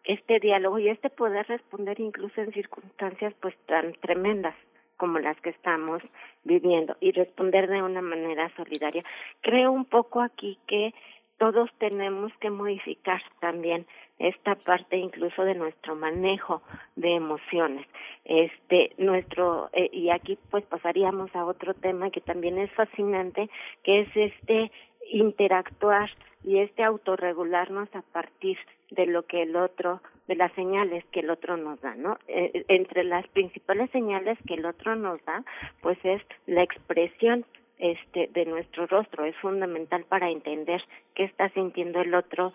[0.06, 4.56] este diálogo y este poder responder incluso en circunstancias pues tan tremendas
[4.98, 6.02] como las que estamos
[6.44, 9.04] viviendo y responder de una manera solidaria.
[9.42, 10.94] Creo un poco aquí que
[11.38, 13.86] todos tenemos que modificar también
[14.20, 16.62] esta parte incluso de nuestro manejo
[16.96, 17.86] de emociones.
[18.24, 23.50] Este, nuestro, eh, y aquí pues pasaríamos a otro tema que también es fascinante,
[23.84, 24.72] que es este
[25.12, 26.10] interactuar
[26.44, 28.58] y este autorregularnos a partir
[28.92, 32.18] de lo que el otro, de las señales que el otro nos da, ¿no?
[32.28, 35.44] Eh, entre las principales señales que el otro nos da,
[35.82, 37.46] pues es la expresión
[37.78, 39.26] este de nuestro rostro.
[39.26, 40.84] Es fundamental para entender
[41.14, 42.54] qué está sintiendo el otro.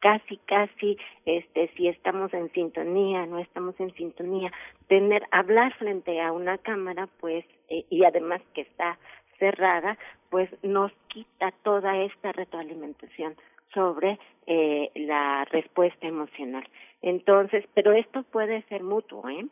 [0.00, 4.52] Casi casi este si estamos en sintonía no estamos en sintonía
[4.86, 8.98] tener hablar frente a una cámara pues eh, y además que está
[9.38, 9.96] cerrada
[10.28, 13.34] pues nos quita toda esta retroalimentación
[13.72, 16.68] sobre eh, la respuesta emocional
[17.02, 19.46] entonces pero esto puede ser mutuo eh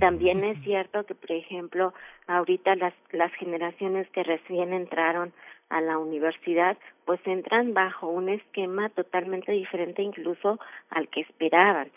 [0.00, 1.92] también es cierto que, por ejemplo,
[2.26, 5.34] ahorita las, las generaciones que recién entraron
[5.68, 10.58] a la universidad, pues entran bajo un esquema totalmente diferente incluso
[10.88, 11.90] al que esperaban.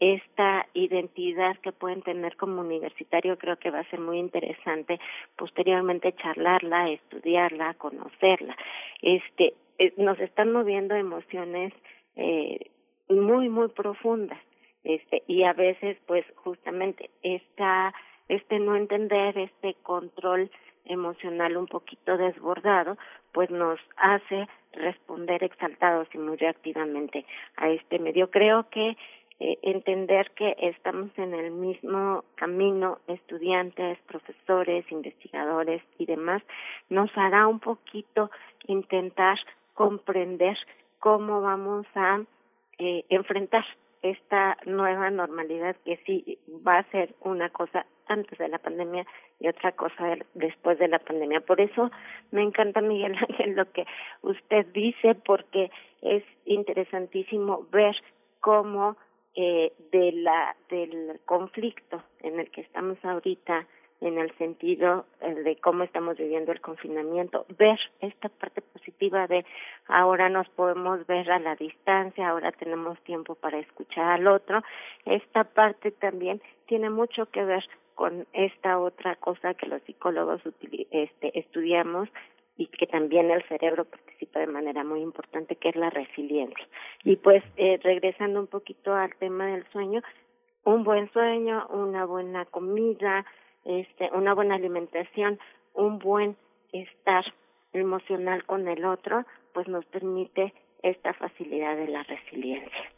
[0.00, 4.98] Esta identidad que pueden tener como universitario creo que va a ser muy interesante
[5.36, 8.56] posteriormente charlarla, estudiarla, conocerla.
[9.02, 11.72] Este, eh, nos están moviendo emociones
[12.16, 12.70] eh,
[13.08, 14.38] muy, muy profundas
[14.84, 17.92] este y a veces pues justamente esta
[18.28, 20.50] este no entender este control
[20.84, 22.96] emocional un poquito desbordado
[23.32, 27.24] pues nos hace responder exaltados y muy reactivamente
[27.56, 28.30] a este medio.
[28.30, 28.96] Creo que
[29.40, 36.42] eh, entender que estamos en el mismo camino estudiantes profesores investigadores y demás
[36.88, 38.30] nos hará un poquito
[38.66, 39.38] intentar
[39.74, 40.56] comprender
[40.98, 42.22] cómo vamos a
[42.78, 43.64] eh, enfrentar
[44.02, 49.06] esta nueva normalidad que sí va a ser una cosa antes de la pandemia
[49.40, 51.40] y otra cosa después de la pandemia.
[51.40, 51.90] Por eso
[52.30, 53.86] me encanta, Miguel Ángel, lo que
[54.22, 55.70] usted dice, porque
[56.02, 57.96] es interesantísimo ver
[58.40, 58.96] cómo
[59.34, 63.66] eh, de la, del conflicto en el que estamos ahorita
[64.00, 69.44] en el sentido eh, de cómo estamos viviendo el confinamiento, ver esta parte positiva de
[69.86, 74.62] ahora nos podemos ver a la distancia, ahora tenemos tiempo para escuchar al otro,
[75.04, 77.64] esta parte también tiene mucho que ver
[77.94, 80.42] con esta otra cosa que los psicólogos
[80.90, 82.08] este, estudiamos
[82.56, 86.66] y que también el cerebro participa de manera muy importante, que es la resiliencia.
[87.02, 90.02] Y pues, eh, regresando un poquito al tema del sueño,
[90.64, 93.24] un buen sueño, una buena comida,
[93.64, 95.38] este, una buena alimentación,
[95.74, 96.36] un buen
[96.72, 97.24] estar
[97.72, 100.52] emocional con el otro, pues nos permite
[100.82, 102.93] esta facilidad de la resiliencia.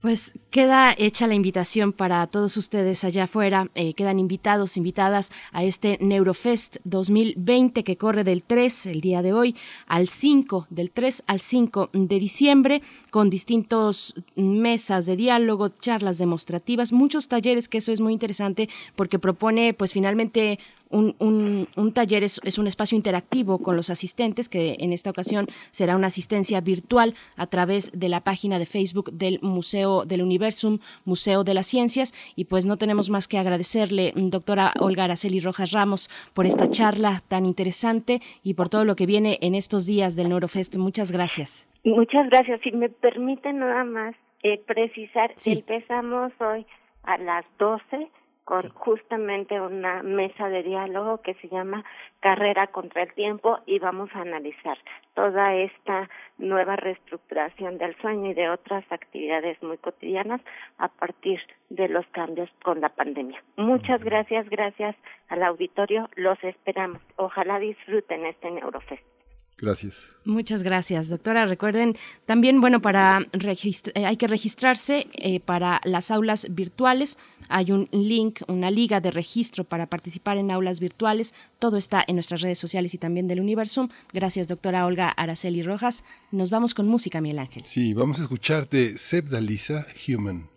[0.00, 3.68] Pues queda hecha la invitación para todos ustedes allá afuera.
[3.74, 9.32] Eh, quedan invitados, invitadas a este Neurofest 2020 que corre del 3, el día de
[9.32, 9.56] hoy,
[9.88, 16.92] al 5, del 3 al 5 de diciembre, con distintos mesas de diálogo, charlas demostrativas,
[16.92, 20.60] muchos talleres, que eso es muy interesante porque propone, pues finalmente
[20.90, 25.10] un, un, un taller es, es, un espacio interactivo con los asistentes, que en esta
[25.10, 30.22] ocasión será una asistencia virtual a través de la página de Facebook del Museo del
[30.22, 32.14] Universum, Museo de las Ciencias.
[32.36, 37.22] Y pues no tenemos más que agradecerle, doctora Olga Araceli Rojas Ramos, por esta charla
[37.28, 40.76] tan interesante y por todo lo que viene en estos días del Neurofest.
[40.76, 41.68] Muchas gracias.
[41.84, 42.60] Muchas gracias.
[42.62, 46.66] Si me permite nada más eh, precisar, empezamos hoy
[47.04, 48.08] a las 12
[48.48, 51.84] con justamente una mesa de diálogo que se llama
[52.20, 54.78] Carrera contra el Tiempo y vamos a analizar
[55.12, 60.40] toda esta nueva reestructuración del sueño y de otras actividades muy cotidianas
[60.78, 61.38] a partir
[61.68, 63.44] de los cambios con la pandemia.
[63.56, 64.96] Muchas gracias, gracias
[65.28, 67.02] al auditorio, los esperamos.
[67.16, 69.17] Ojalá disfruten este Neurofest.
[69.60, 70.10] Gracias.
[70.24, 71.44] Muchas gracias, doctora.
[71.44, 71.96] Recuerden
[72.26, 77.18] también, bueno, para eh, hay que registrarse eh, para las aulas virtuales.
[77.48, 81.34] Hay un link, una liga de registro para participar en aulas virtuales.
[81.58, 83.88] Todo está en nuestras redes sociales y también del Universum.
[84.12, 86.04] Gracias, doctora Olga Araceli Rojas.
[86.30, 87.64] Nos vamos con música, Miguel Ángel.
[87.66, 90.48] Sí, vamos a escuchar de Seb Dalisa, Human.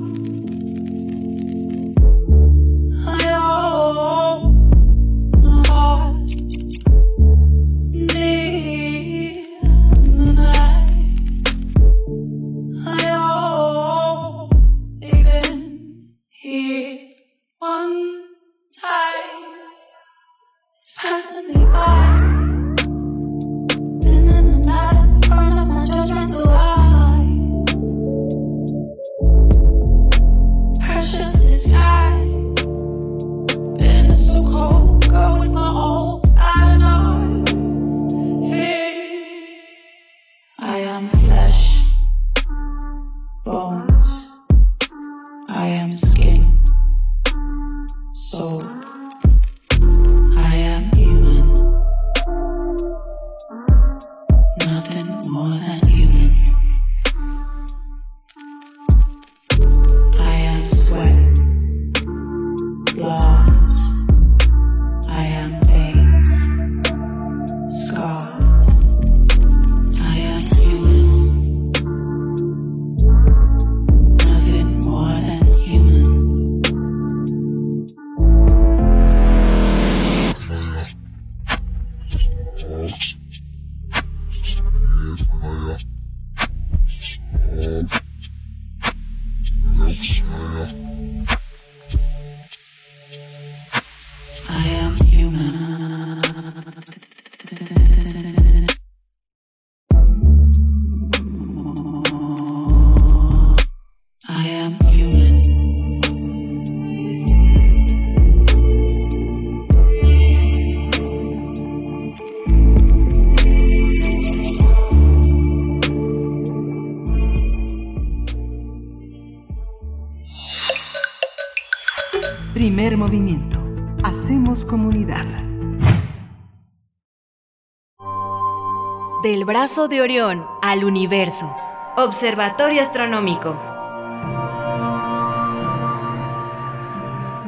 [129.45, 131.55] Brazo de Orión al universo.
[131.97, 133.55] Observatorio Astronómico.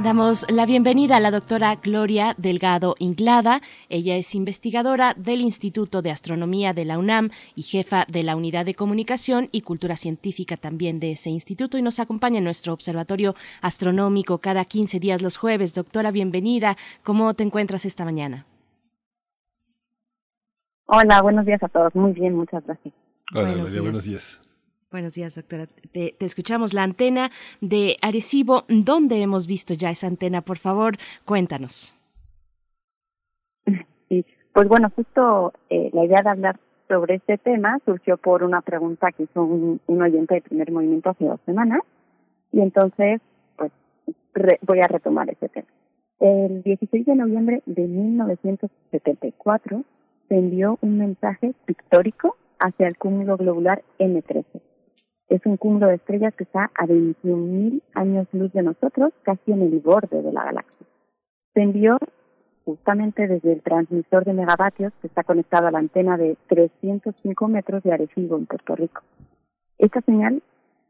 [0.03, 3.63] Damos la bienvenida a la doctora Gloria Delgado Inglada.
[3.89, 8.67] Ella es investigadora del Instituto de Astronomía de la UNAM y jefa de la Unidad
[8.67, 13.33] de Comunicación y Cultura Científica también de ese instituto y nos acompaña en nuestro observatorio
[13.61, 15.73] astronómico cada 15 días los jueves.
[15.73, 16.77] Doctora, bienvenida.
[17.01, 18.45] ¿Cómo te encuentras esta mañana?
[20.87, 21.93] Hola, buenos días a todos.
[21.95, 22.93] Muy bien, muchas gracias.
[23.35, 23.83] Hola, Buenos días.
[23.83, 24.41] buenos días.
[24.89, 25.65] Buenos días, doctora.
[25.91, 27.29] Te, te escuchamos la antena
[27.59, 28.63] de Arecibo.
[28.69, 30.41] ¿Dónde hemos visto ya esa antena?
[30.41, 31.93] Por favor, cuéntanos.
[34.09, 36.57] Sí, pues bueno, justo eh, la idea de hablar
[36.87, 41.09] sobre este tema surgió por una pregunta que hizo un, un oyente de primer movimiento
[41.09, 41.81] hace dos semanas
[42.53, 43.19] y entonces
[43.57, 43.69] pues
[44.33, 45.67] re- voy a retomar ese tema.
[46.21, 49.83] El 16 de noviembre de 1974
[50.27, 54.45] se envió un mensaje pictórico hacia el cúmulo globular M13.
[55.29, 59.61] Es un cúmulo de estrellas que está a 21.000 años luz de nosotros, casi en
[59.61, 60.87] el borde de la galaxia.
[61.53, 61.97] Se envió
[62.63, 67.83] justamente desde el transmisor de megavatios que está conectado a la antena de 305 metros
[67.83, 69.01] de Arecibo, en Puerto Rico.
[69.77, 70.41] Esta señal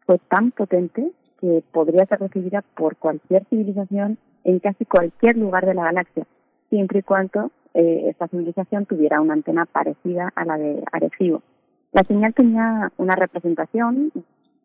[0.06, 5.74] fue tan potente que podría ser recibida por cualquier civilización en casi cualquier lugar de
[5.74, 6.26] la galaxia,
[6.70, 11.44] siempre y cuando eh, esta civilización tuviera una antena parecida a la de Arecibo.
[11.92, 14.12] La señal tenía una representación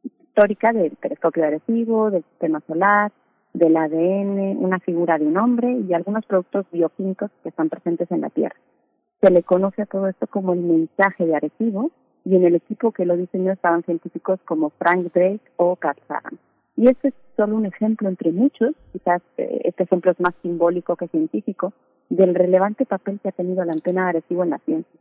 [0.02, 3.12] histórica del telescopio de Arecibo, del sistema solar,
[3.52, 8.22] del ADN, una figura de un hombre y algunos productos bioquímicos que están presentes en
[8.22, 8.56] la Tierra.
[9.20, 11.90] Se le conoce a todo esto como el mensaje de Arecibo
[12.24, 16.38] y en el equipo que lo diseñó estaban científicos como Frank Drake o Carl Sagan.
[16.76, 20.96] Y este es solo un ejemplo entre muchos, quizás eh, este ejemplo es más simbólico
[20.96, 21.74] que científico,
[22.16, 25.00] del relevante papel que ha tenido la antena de Arecibo en la ciencia.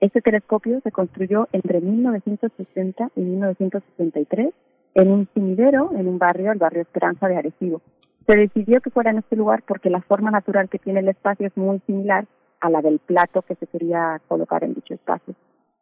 [0.00, 4.54] Este telescopio se construyó entre 1960 y 1963
[4.94, 7.82] en un cimidero en un barrio, el barrio Esperanza de Arecibo.
[8.26, 11.46] Se decidió que fuera en este lugar porque la forma natural que tiene el espacio
[11.46, 12.26] es muy similar
[12.60, 15.34] a la del plato que se quería colocar en dicho espacio.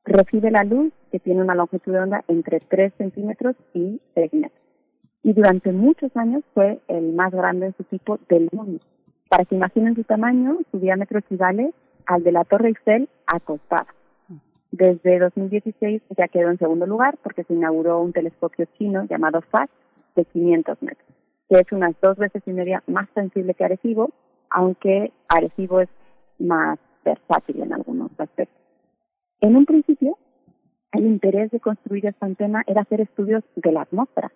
[0.04, 4.60] Recibe la luz que tiene una longitud de onda entre 3 centímetros y 6 metros.
[5.22, 8.80] Y durante muchos años fue el más grande en su tipo del mundo.
[9.30, 11.72] Para que imaginen su tamaño, su diámetro equivale
[12.04, 13.86] al de la Torre Eiffel acostada.
[14.72, 19.72] Desde 2016 ya quedó en segundo lugar porque se inauguró un telescopio chino llamado FAST
[20.16, 21.08] de 500 metros,
[21.48, 24.10] que es unas dos veces y media más sensible que Arecibo,
[24.50, 25.88] aunque Arecibo es
[26.40, 28.60] más versátil en algunos aspectos.
[29.40, 30.18] En un principio,
[30.90, 34.32] el interés de construir esta antena era hacer estudios de la atmósfera,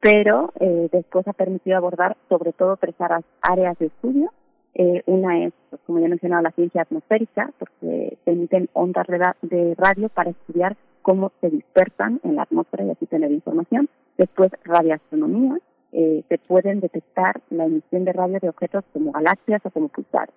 [0.00, 4.32] pero eh, después ha permitido abordar sobre todo tres áreas- de estudio.
[4.74, 9.06] Eh, una es, pues, como ya he mencionado, la ciencia atmosférica, porque emiten ondas
[9.42, 13.88] de radio para estudiar cómo se dispersan en la atmósfera y así tener información.
[14.16, 15.58] Después, radioastronomía.
[15.92, 20.34] Eh, se pueden detectar la emisión de radio de objetos como galaxias o como pulsares.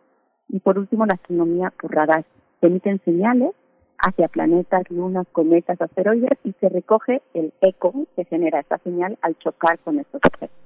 [0.48, 2.24] Y por último, la astronomía por radar.
[2.62, 3.52] Se emiten señales
[3.98, 9.38] hacia planetas, lunas, cometas, asteroides y se recoge el eco que genera esta señal al
[9.40, 10.61] chocar con estos objetos.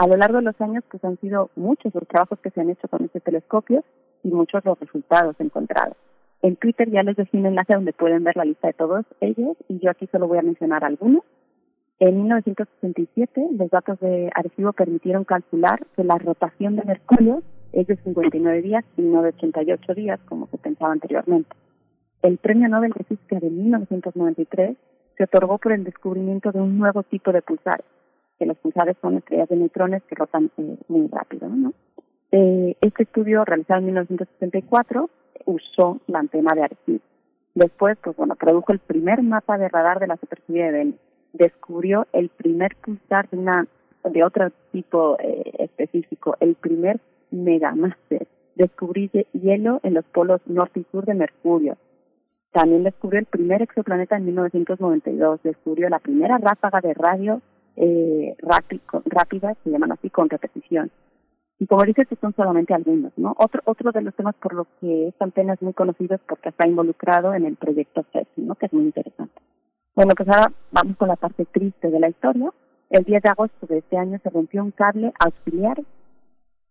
[0.00, 2.70] A lo largo de los años, pues han sido muchos los trabajos que se han
[2.70, 3.82] hecho con este telescopio
[4.22, 5.96] y muchos los resultados encontrados.
[6.40, 9.56] En Twitter ya les dejé un enlace donde pueden ver la lista de todos ellos
[9.66, 11.24] y yo aquí solo voy a mencionar algunos.
[11.98, 17.42] En 1967, los datos de Arecibo permitieron calcular que la rotación de Mercurio
[17.72, 21.50] es de 59 días y no de 88 días, como se pensaba anteriormente.
[22.22, 24.76] El Premio Nobel de Física de 1993
[25.16, 27.84] se otorgó por el descubrimiento de un nuevo tipo de pulsares,
[28.38, 31.48] que los pulsares son estrellas de neutrones que rotan eh, muy rápido.
[31.48, 31.72] ¿no?
[32.30, 35.10] Eh, este estudio realizado en 1964
[35.46, 37.00] usó la antena de Arecibo.
[37.54, 40.94] Después, pues bueno, produjo el primer mapa de radar de la superficie de Venus.
[41.32, 43.66] Descubrió el primer pulsar de una
[44.04, 48.28] de otro tipo eh, específico, el primer megamaster.
[48.54, 51.76] Descubrió hielo en los polos norte y sur de Mercurio.
[52.52, 55.42] También descubrió el primer exoplaneta en 1992.
[55.42, 57.42] Descubrió la primera ráfaga de radio
[57.80, 60.90] eh, rápido, rápida, se llaman así, con repetición.
[61.60, 63.34] Y como dices, son solamente algunos, ¿no?
[63.38, 66.50] Otro, otro de los temas por los que esta antena es muy conocida es porque
[66.50, 68.54] está involucrado en el proyecto CESI, ¿no?
[68.54, 69.40] Que es muy interesante.
[69.94, 72.52] Bueno, pues ahora vamos con la parte triste de la historia.
[72.90, 75.80] El 10 de agosto de este año se rompió un cable auxiliar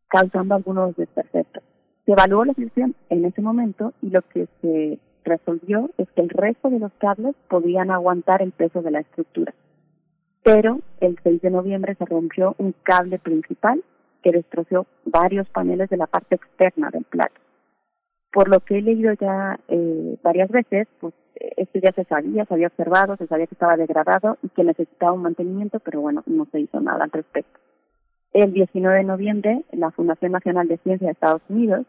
[0.07, 1.63] causando algunos desperfectos.
[2.05, 6.29] Se evaluó la situación en ese momento y lo que se resolvió es que el
[6.29, 9.53] resto de los cables podían aguantar el peso de la estructura.
[10.47, 13.83] Pero el 6 de noviembre se rompió un cable principal
[14.23, 17.35] que destrozó varios paneles de la parte externa del plato.
[18.31, 22.53] Por lo que he leído ya eh, varias veces, pues esto ya se sabía, se
[22.53, 26.47] había observado, se sabía que estaba degradado y que necesitaba un mantenimiento, pero bueno, no
[26.49, 27.59] se hizo nada al respecto.
[28.31, 31.85] El 19 de noviembre, la Fundación Nacional de Ciencia de Estados Unidos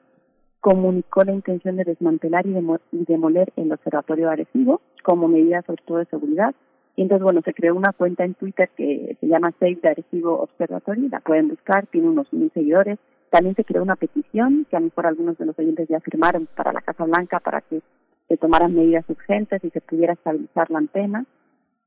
[0.59, 2.57] comunicó la intención de desmantelar y,
[2.91, 6.57] demoler el observatorio Arecibo como medida sobre todo de seguridad.
[7.03, 11.09] Entonces, bueno, se creó una cuenta en Twitter que se llama Save de Arecibo Observatory,
[11.09, 12.99] la pueden buscar, tiene unos mil seguidores.
[13.31, 16.49] También se creó una petición que a lo mejor algunos de los oyentes ya firmaron
[16.57, 17.83] para la Casa Blanca para que
[18.27, 21.25] se tomaran medidas urgentes y se pudiera estabilizar la antena.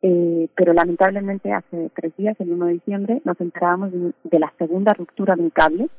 [0.01, 4.93] Eh, pero lamentablemente hace tres días, el 1 de diciembre, nos enterábamos de, la segunda
[4.93, 5.89] ruptura de un cable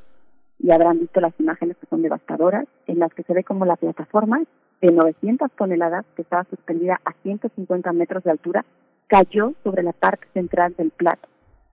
[0.58, 3.76] y habrán visto las imágenes que son devastadoras, en las que se ve como la
[3.76, 4.42] plataforma
[4.80, 8.64] de 900 toneladas que estaba suspendida a 150 metros de altura
[9.06, 11.28] cayó sobre la parte central del plato,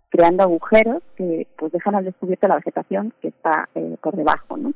[0.09, 4.73] creando agujeros que pues dejan al descubierto la vegetación que está eh, por debajo, ¿no?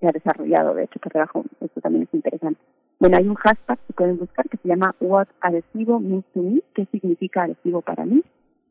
[0.00, 2.60] Se ha desarrollado, de hecho, por debajo, esto también es interesante.
[2.98, 6.62] Bueno, hay un hashtag que pueden buscar que se llama What Adhesivo Means to Me,
[6.74, 8.22] que significa adhesivo para mí,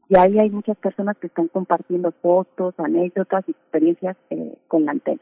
[0.10, 4.92] y ahí hay muchas personas que están compartiendo fotos, anécdotas y experiencias eh, con la
[4.92, 5.22] antena.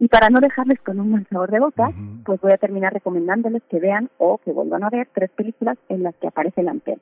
[0.00, 1.92] Y para no dejarles con un mal sabor de boca,
[2.24, 6.02] pues voy a terminar recomendándoles que vean o que vuelvan a ver tres películas en
[6.02, 7.00] las que aparece la antena.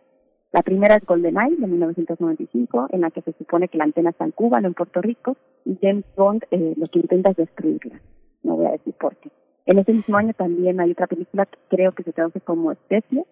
[0.56, 4.24] La primera es GoldenEye de 1995, en la que se supone que la antena está
[4.24, 5.36] en Cuba, no en Puerto Rico,
[5.66, 8.00] y James Bond eh, lo que intenta es destruirla.
[8.42, 9.28] No voy a decir por qué.
[9.66, 13.26] En ese mismo año también hay otra película que creo que se traduce como Especie,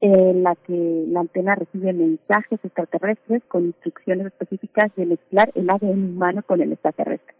[0.00, 6.14] en la que la antena recibe mensajes extraterrestres con instrucciones específicas de mezclar el ADN
[6.14, 7.34] humano con el extraterrestre.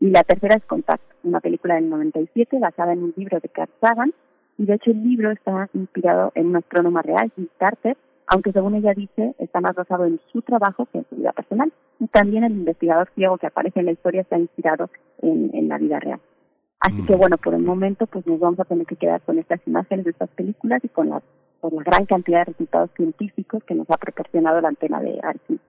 [0.00, 3.70] Y la tercera es Contact, una película del 97 basada en un libro de Carl
[3.82, 4.14] Sagan,
[4.56, 7.98] y de hecho el libro está inspirado en una astrónoma real, Jim Carter,
[8.32, 11.70] aunque según ella dice está más basado en su trabajo que en su vida personal.
[12.00, 14.88] Y también el investigador ciego que aparece en la historia está inspirado
[15.20, 16.20] en, en la vida real.
[16.80, 17.18] Así que mm.
[17.18, 20.12] bueno, por el momento pues nos vamos a tener que quedar con estas imágenes de
[20.12, 21.22] estas películas y con las
[21.60, 25.60] por la gran cantidad de resultados científicos que nos ha proporcionado la antena de Arci.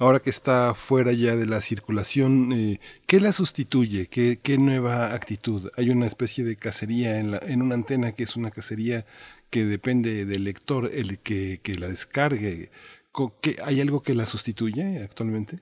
[0.00, 4.06] Ahora que está fuera ya de la circulación, eh, ¿qué la sustituye?
[4.06, 5.70] ¿Qué, ¿Qué, nueva actitud?
[5.76, 9.04] Hay una especie de cacería en, la, en una antena que es una cacería
[9.50, 12.70] que depende del lector, el que, que la descargue.
[13.42, 15.58] ¿Qué, ¿Hay algo que la sustituye actualmente?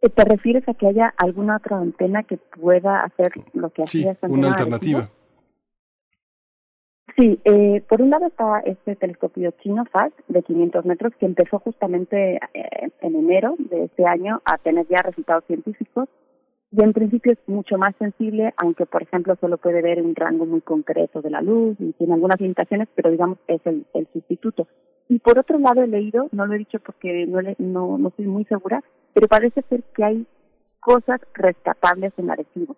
[0.00, 4.14] Eh, ¿Te refieres a que haya alguna otra antena que pueda hacer lo que hacía
[4.14, 5.10] sí, una alternativa?
[7.16, 11.58] Sí, eh, por un lado está este telescopio chino FAST de 500 metros que empezó
[11.58, 16.08] justamente eh, en enero de este año a tener ya resultados científicos
[16.70, 20.46] y en principio es mucho más sensible, aunque por ejemplo solo puede ver un rango
[20.46, 24.66] muy concreto de la luz y tiene algunas limitaciones, pero digamos es el, el sustituto.
[25.08, 28.26] Y por otro lado he leído, no lo he dicho porque no, no, no estoy
[28.26, 28.82] muy segura,
[29.12, 30.26] pero parece ser que hay
[30.80, 32.76] cosas rescatables en Arecibo.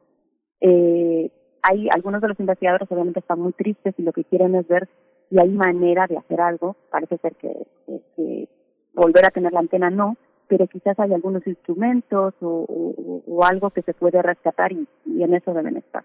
[0.60, 1.30] Eh,
[1.64, 4.88] hay algunos de los investigadores obviamente están muy tristes y lo que quieren es ver
[5.30, 6.76] si hay manera de hacer algo.
[6.90, 8.48] Parece ser que,
[8.92, 13.94] volver a tener la antena no, pero quizás hay algunos instrumentos o, algo que se
[13.94, 16.04] puede rescatar y, en eso deben estar.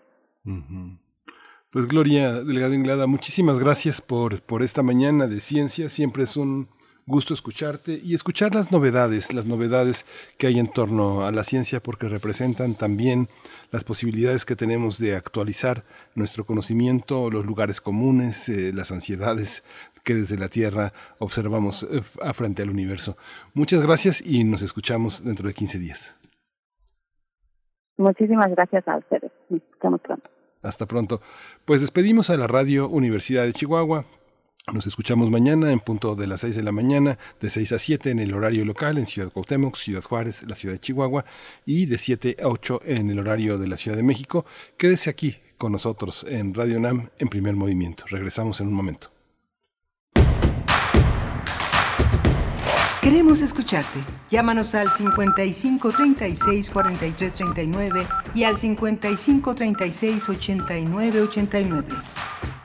[1.72, 5.90] Pues Gloria Delgado Inglada, muchísimas gracias por, por esta mañana de ciencia.
[5.90, 6.70] Siempre es un
[7.10, 10.06] gusto escucharte y escuchar las novedades, las novedades
[10.38, 13.28] que hay en torno a la ciencia porque representan también
[13.72, 15.84] las posibilidades que tenemos de actualizar
[16.14, 19.64] nuestro conocimiento, los lugares comunes, eh, las ansiedades
[20.04, 23.18] que desde la Tierra observamos eh, a frente al universo.
[23.56, 26.16] Muchas gracias y nos escuchamos dentro de 15 días.
[27.98, 29.32] Muchísimas gracias a ustedes.
[29.50, 30.30] Nos escuchamos pronto.
[30.62, 31.22] Hasta pronto.
[31.66, 34.06] Pues despedimos a la Radio Universidad de Chihuahua.
[34.74, 38.12] Nos escuchamos mañana en punto de las 6 de la mañana, de 6 a 7
[38.12, 41.26] en el horario local en Ciudad Cuauhtémoc, Ciudad Juárez, la ciudad de Chihuahua,
[41.66, 44.46] y de 7 a 8 en el horario de la Ciudad de México.
[44.78, 48.04] Quédese aquí con nosotros en Radio NAM en primer movimiento.
[48.10, 49.12] Regresamos en un momento.
[53.02, 54.00] Queremos escucharte.
[54.30, 61.88] Llámanos al 55 36 43 39 y al 55 36 89 89.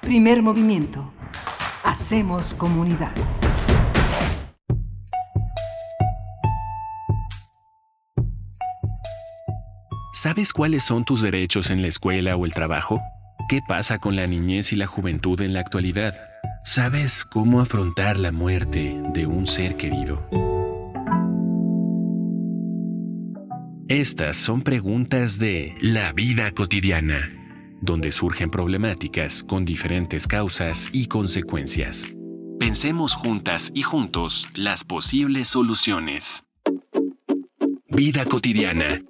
[0.02, 1.13] Primer movimiento
[1.84, 3.12] Hacemos comunidad.
[10.14, 13.02] ¿Sabes cuáles son tus derechos en la escuela o el trabajo?
[13.50, 16.14] ¿Qué pasa con la niñez y la juventud en la actualidad?
[16.64, 20.26] ¿Sabes cómo afrontar la muerte de un ser querido?
[23.88, 27.43] Estas son preguntas de la vida cotidiana
[27.84, 32.06] donde surgen problemáticas con diferentes causas y consecuencias.
[32.58, 36.46] Pensemos juntas y juntos las posibles soluciones.
[37.88, 39.02] Vida cotidiana.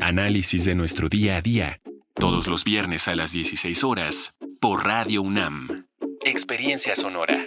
[0.00, 1.80] Análisis de nuestro día a día.
[2.14, 5.86] Todos los viernes a las 16 horas por Radio UNAM.
[6.24, 7.46] Experiencia sonora.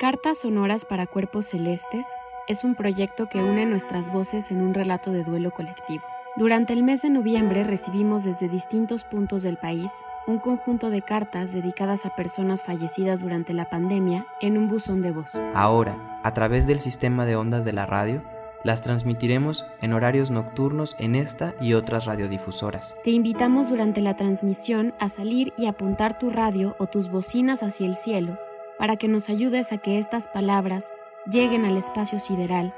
[0.00, 2.06] Cartas Sonoras para Cuerpos Celestes
[2.48, 6.02] es un proyecto que une nuestras voces en un relato de duelo colectivo.
[6.36, 9.92] Durante el mes de noviembre recibimos desde distintos puntos del país
[10.26, 15.10] un conjunto de cartas dedicadas a personas fallecidas durante la pandemia en un buzón de
[15.10, 15.38] voz.
[15.54, 18.22] Ahora, a través del sistema de ondas de la radio,
[18.64, 22.94] las transmitiremos en horarios nocturnos en esta y otras radiodifusoras.
[23.04, 27.86] Te invitamos durante la transmisión a salir y apuntar tu radio o tus bocinas hacia
[27.86, 28.38] el cielo
[28.80, 30.90] para que nos ayudes a que estas palabras
[31.30, 32.74] lleguen al espacio sideral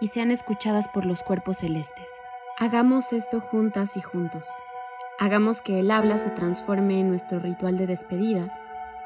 [0.00, 2.10] y sean escuchadas por los cuerpos celestes.
[2.58, 4.48] Hagamos esto juntas y juntos.
[5.20, 8.48] Hagamos que el habla se transforme en nuestro ritual de despedida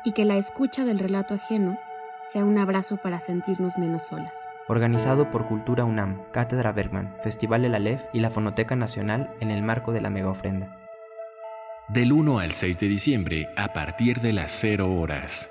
[0.03, 1.78] y que la escucha del relato ajeno
[2.24, 4.49] sea un abrazo para sentirnos menos solas.
[4.66, 9.62] Organizado por Cultura UNAM, Cátedra Bergman, Festival El Aleph y la Fonoteca Nacional en el
[9.62, 10.74] marco de la mega ofrenda.
[11.88, 15.51] Del 1 al 6 de diciembre a partir de las 0 horas.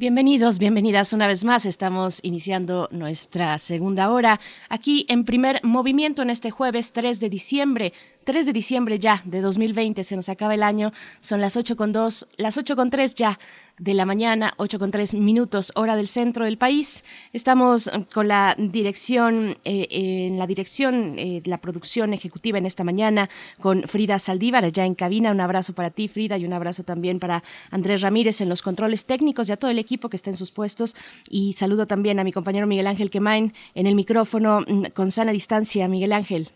[0.00, 1.66] Bienvenidos, bienvenidas una vez más.
[1.66, 4.40] Estamos iniciando nuestra segunda hora
[4.70, 7.92] aquí en primer movimiento en este jueves 3 de diciembre.
[8.24, 11.92] 3 de diciembre ya de 2020, se nos acaba el año, son las 8 con
[11.92, 13.38] 2, las 8 con 3 ya
[13.80, 17.02] de la mañana, 8 con 3 minutos, hora del centro del país.
[17.32, 23.30] Estamos con la dirección, eh, en la dirección, eh, la producción ejecutiva en esta mañana
[23.58, 25.30] con Frida Saldívar, allá en cabina.
[25.30, 29.06] Un abrazo para ti, Frida, y un abrazo también para Andrés Ramírez en los controles
[29.06, 30.94] técnicos y a todo el equipo que está en sus puestos.
[31.30, 35.32] Y saludo también a mi compañero Miguel Ángel Quemain en el micrófono mm, con sana
[35.32, 35.88] distancia.
[35.88, 36.50] Miguel Ángel.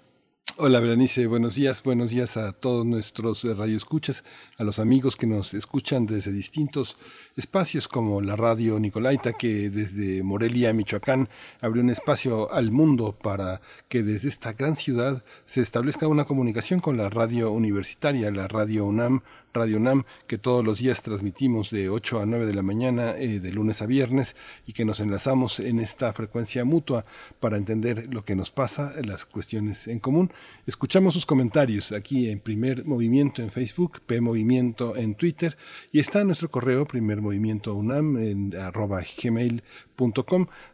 [0.56, 4.22] Hola Berenice, buenos días, buenos días a todos nuestros radioescuchas,
[4.56, 6.96] a los amigos que nos escuchan desde distintos
[7.34, 11.28] espacios como la radio Nicolaita, que desde Morelia, Michoacán,
[11.60, 16.78] abrió un espacio al mundo para que desde esta gran ciudad se establezca una comunicación
[16.78, 19.22] con la radio universitaria, la radio UNAM,
[19.54, 23.38] Radio UNAM, que todos los días transmitimos de 8 a 9 de la mañana, eh,
[23.38, 24.34] de lunes a viernes,
[24.66, 27.06] y que nos enlazamos en esta frecuencia mutua
[27.38, 30.32] para entender lo que nos pasa, las cuestiones en común.
[30.66, 35.56] Escuchamos sus comentarios aquí en Primer Movimiento en Facebook, P Movimiento en Twitter,
[35.92, 39.04] y está nuestro correo Primer Movimiento UNAM en arroba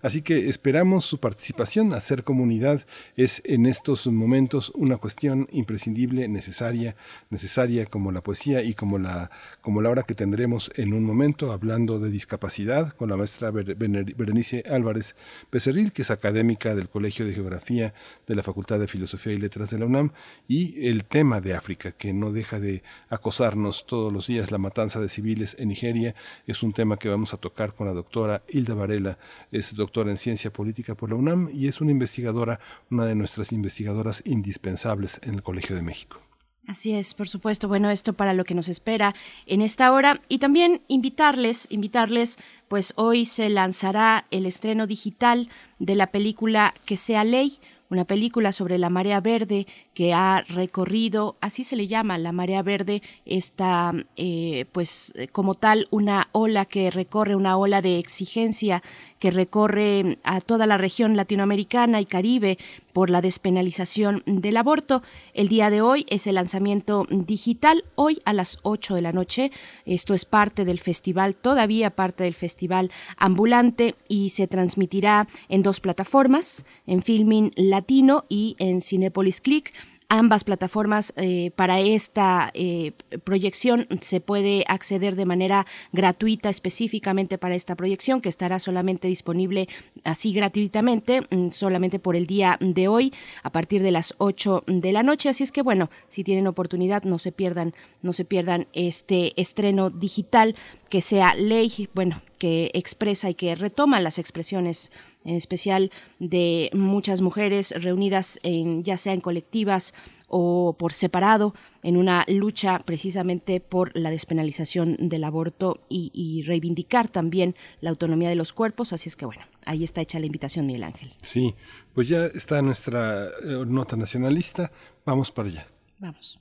[0.03, 1.93] Así que esperamos su participación.
[1.93, 6.97] Hacer comunidad es en estos momentos una cuestión imprescindible, necesaria,
[7.31, 11.53] necesaria como la poesía y como la, como la hora que tendremos en un momento
[11.53, 15.17] hablando de discapacidad con la maestra Berenice Álvarez
[15.51, 17.95] Becerril, que es académica del Colegio de Geografía
[18.27, 20.13] de la Facultad de Filosofía y Letras de la UNAM,
[20.49, 25.01] y el tema de África, que no deja de acosarnos todos los días, la matanza
[25.01, 26.15] de civiles en Nigeria,
[26.47, 29.10] es un tema que vamos a tocar con la doctora Hilda Varela,
[29.51, 33.53] es doctora en ciencia política por la UNAM y es una investigadora, una de nuestras
[33.53, 36.21] investigadoras indispensables en el Colegio de México.
[36.67, 37.69] Así es, por supuesto.
[37.69, 39.15] Bueno, esto para lo que nos espera
[39.47, 42.39] en esta hora y también invitarles, invitarles,
[42.69, 45.49] pues hoy se lanzará el estreno digital
[45.79, 47.59] de la película Que sea ley,
[47.91, 52.63] una película sobre la marea verde que ha recorrido, así se le llama, la marea
[52.63, 58.83] verde, está eh, pues como tal una ola que recorre, una ola de exigencia
[59.21, 62.59] que recorre a toda la región latinoamericana y Caribe
[62.93, 65.03] por la despenalización del aborto.
[65.35, 69.53] El día de hoy es el lanzamiento digital, hoy a las 8 de la noche.
[69.85, 75.81] Esto es parte del festival, todavía parte del festival ambulante y se transmitirá en dos
[75.81, 79.73] plataformas, en Filming Latino y en Cinepolis Click
[80.11, 82.93] ambas plataformas eh, para esta eh,
[83.23, 89.69] proyección se puede acceder de manera gratuita específicamente para esta proyección que estará solamente disponible
[90.03, 94.93] así gratuitamente, mm, solamente por el día de hoy, a partir de las 8 de
[94.93, 95.29] la noche.
[95.29, 99.91] Así es que bueno, si tienen oportunidad, no se pierdan, no se pierdan este estreno
[99.91, 100.57] digital
[100.91, 104.91] que sea ley, bueno, que expresa y que retoma las expresiones
[105.25, 109.95] en especial de muchas mujeres reunidas en ya sea en colectivas
[110.27, 117.57] o por separado en una lucha precisamente por la despenalización del aborto y, reivindicar también
[117.81, 118.93] la autonomía de los cuerpos.
[118.93, 121.13] Así es que bueno, ahí está hecha la invitación, Miguel Ángel.
[121.23, 121.55] Sí,
[121.95, 124.73] pues ya está nuestra eh, nota nacionalista.
[125.05, 125.67] Vamos para allá.
[125.99, 126.39] Vamos.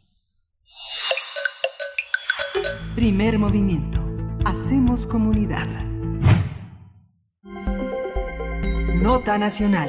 [2.95, 4.18] Primer movimiento.
[4.49, 5.67] Hacemos comunidad.
[8.95, 9.87] Nota nacional.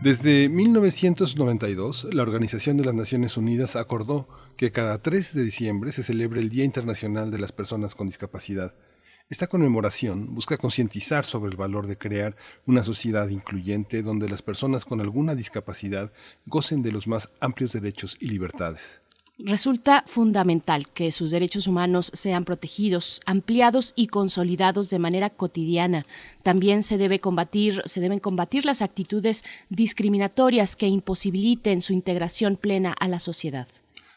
[0.00, 6.04] Desde 1992, la Organización de las Naciones Unidas acordó que cada 3 de diciembre se
[6.04, 8.76] celebre el Día Internacional de las Personas con Discapacidad.
[9.28, 14.84] Esta conmemoración busca concientizar sobre el valor de crear una sociedad incluyente donde las personas
[14.84, 16.12] con alguna discapacidad
[16.46, 19.00] gocen de los más amplios derechos y libertades.
[19.44, 26.04] Resulta fundamental que sus derechos humanos sean protegidos, ampliados y consolidados de manera cotidiana.
[26.42, 32.92] También se debe combatir, se deben combatir las actitudes discriminatorias que imposibiliten su integración plena
[32.92, 33.66] a la sociedad.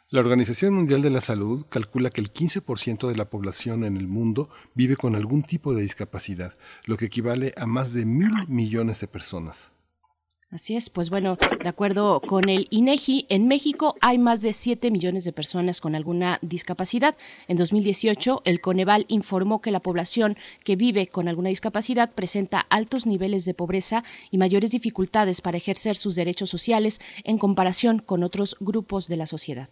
[0.09, 4.07] La Organización Mundial de la Salud calcula que el 15% de la población en el
[4.07, 6.55] mundo vive con algún tipo de discapacidad,
[6.85, 9.72] lo que equivale a más de mil millones de personas.
[10.53, 14.91] Así es, pues bueno, de acuerdo con el INEGI, en México hay más de 7
[14.91, 17.17] millones de personas con alguna discapacidad.
[17.47, 23.07] En 2018, el Coneval informó que la población que vive con alguna discapacidad presenta altos
[23.07, 28.55] niveles de pobreza y mayores dificultades para ejercer sus derechos sociales en comparación con otros
[28.59, 29.69] grupos de la sociedad.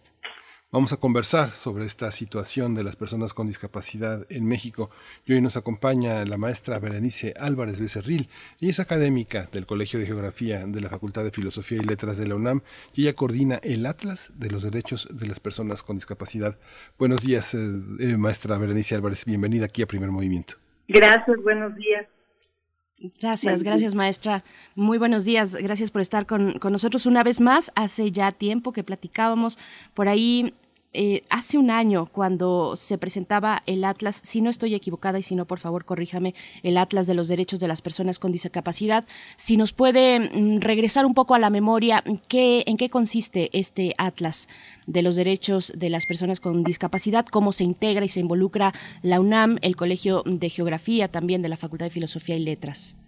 [0.72, 4.88] Vamos a conversar sobre esta situación de las personas con discapacidad en México
[5.26, 8.30] y hoy nos acompaña la maestra Berenice Álvarez Becerril.
[8.58, 12.26] Ella es académica del Colegio de Geografía de la Facultad de Filosofía y Letras de
[12.26, 12.62] la UNAM
[12.94, 16.58] y ella coordina el Atlas de los Derechos de las Personas con Discapacidad.
[16.98, 17.58] Buenos días, eh,
[18.00, 19.26] eh, maestra Berenice Álvarez.
[19.26, 20.54] Bienvenida aquí a Primer Movimiento.
[20.88, 22.06] Gracias, buenos días.
[23.20, 24.42] Gracias, gracias maestra.
[24.74, 25.54] Muy buenos días.
[25.54, 27.72] Gracias por estar con, con, nosotros una vez más.
[27.74, 29.58] Hace ya tiempo que platicábamos
[29.92, 30.54] por ahí
[30.94, 35.34] eh, hace un año cuando se presentaba el Atlas, si no estoy equivocada y si
[35.34, 39.04] no, por favor, corríjame, el Atlas de los Derechos de las Personas con Discapacidad,
[39.36, 43.94] si nos puede mm, regresar un poco a la memoria, ¿qué, ¿en qué consiste este
[43.96, 44.48] Atlas
[44.86, 47.24] de los Derechos de las Personas con Discapacidad?
[47.24, 51.56] ¿Cómo se integra y se involucra la UNAM, el Colegio de Geografía también de la
[51.56, 52.98] Facultad de Filosofía y Letras?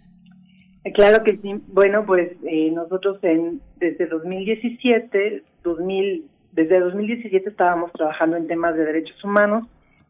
[0.93, 1.55] Claro que sí.
[1.67, 6.25] Bueno, pues eh, nosotros en, desde 2017, 2000
[6.55, 9.67] desde 2017 estábamos trabajando en temas de derechos humanos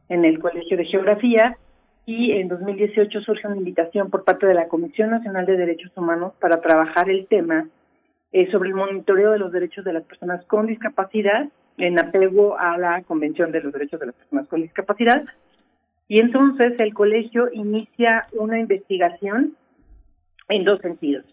[0.09, 1.57] en el Colegio de Geografía
[2.05, 6.33] y en 2018 surge una invitación por parte de la Comisión Nacional de Derechos Humanos
[6.39, 7.67] para trabajar el tema
[8.31, 12.77] eh, sobre el monitoreo de los derechos de las personas con discapacidad en apego a
[12.77, 15.25] la Convención de los Derechos de las Personas con Discapacidad.
[16.07, 19.55] Y entonces el colegio inicia una investigación
[20.47, 21.25] en dos sentidos.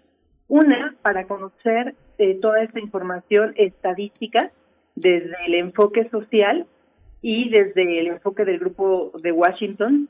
[0.48, 4.50] Una, para conocer eh, toda esta información estadística
[4.94, 6.66] desde el enfoque social
[7.20, 10.08] y desde el enfoque del grupo de Washington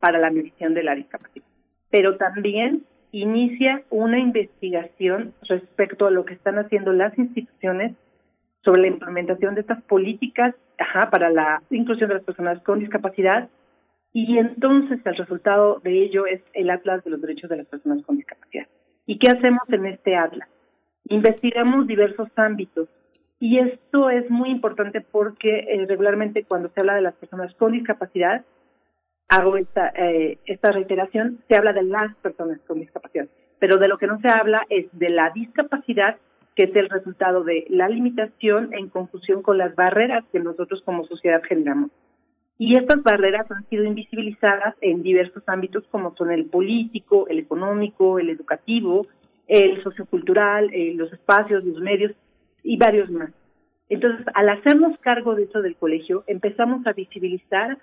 [0.00, 1.46] para la medición de la discapacidad.
[1.90, 7.94] Pero también inicia una investigación respecto a lo que están haciendo las instituciones
[8.64, 13.48] sobre la implementación de estas políticas ajá, para la inclusión de las personas con discapacidad
[14.12, 18.04] y entonces el resultado de ello es el Atlas de los Derechos de las Personas
[18.04, 18.66] con Discapacidad.
[19.06, 20.48] ¿Y qué hacemos en este Atlas?
[21.04, 22.88] Investigamos diversos ámbitos
[23.42, 27.72] y esto es muy importante porque eh, regularmente cuando se habla de las personas con
[27.72, 28.44] discapacidad,
[29.28, 33.26] hago esta, eh, esta reiteración, se habla de las personas con discapacidad,
[33.58, 36.18] pero de lo que no se habla es de la discapacidad
[36.54, 41.04] que es el resultado de la limitación en confusión con las barreras que nosotros como
[41.08, 41.90] sociedad generamos.
[42.58, 48.20] Y estas barreras han sido invisibilizadas en diversos ámbitos como son el político, el económico,
[48.20, 49.08] el educativo,
[49.48, 52.12] el sociocultural, eh, los espacios, los medios,
[52.62, 53.30] y varios más.
[53.88, 57.78] Entonces, al hacernos cargo de eso del colegio, empezamos a visibilizar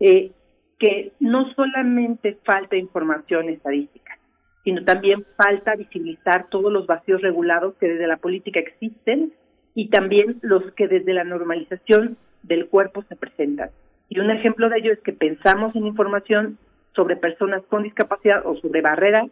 [0.00, 0.32] eh,
[0.78, 4.18] que no solamente falta información estadística,
[4.64, 9.32] sino también falta visibilizar todos los vacíos regulados que desde la política existen
[9.74, 13.70] y también los que desde la normalización del cuerpo se presentan.
[14.08, 16.58] Y un ejemplo de ello es que pensamos en información
[16.94, 19.30] sobre personas con discapacidad o sobre barreras,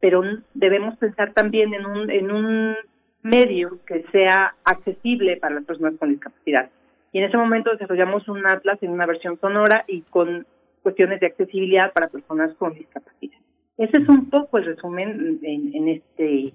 [0.00, 0.22] pero
[0.54, 2.76] debemos pensar también en un, en un
[3.22, 6.70] medio que sea accesible para las personas con discapacidad.
[7.12, 10.46] Y en ese momento desarrollamos un atlas en una versión sonora y con
[10.82, 13.38] cuestiones de accesibilidad para personas con discapacidad.
[13.76, 16.52] Ese es un poco el resumen en, en este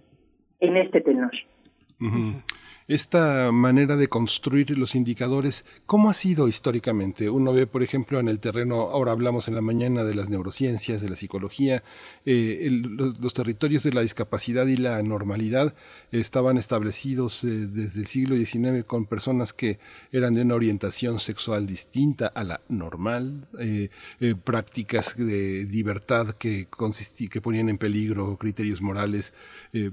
[0.59, 1.31] en este tenor.
[2.87, 7.29] Esta manera de construir los indicadores, ¿cómo ha sido históricamente?
[7.29, 11.01] Uno ve, por ejemplo, en el terreno, ahora hablamos en la mañana de las neurociencias,
[11.01, 11.81] de la psicología,
[12.25, 15.73] eh, los, territorios de la discapacidad y la normalidad
[16.11, 19.79] estaban establecidos eh, desde el siglo XIX con personas que
[20.11, 23.89] eran de una orientación sexual distinta a la normal, eh,
[24.43, 26.67] prácticas de libertad que,
[27.29, 29.33] que ponían en peligro criterios morales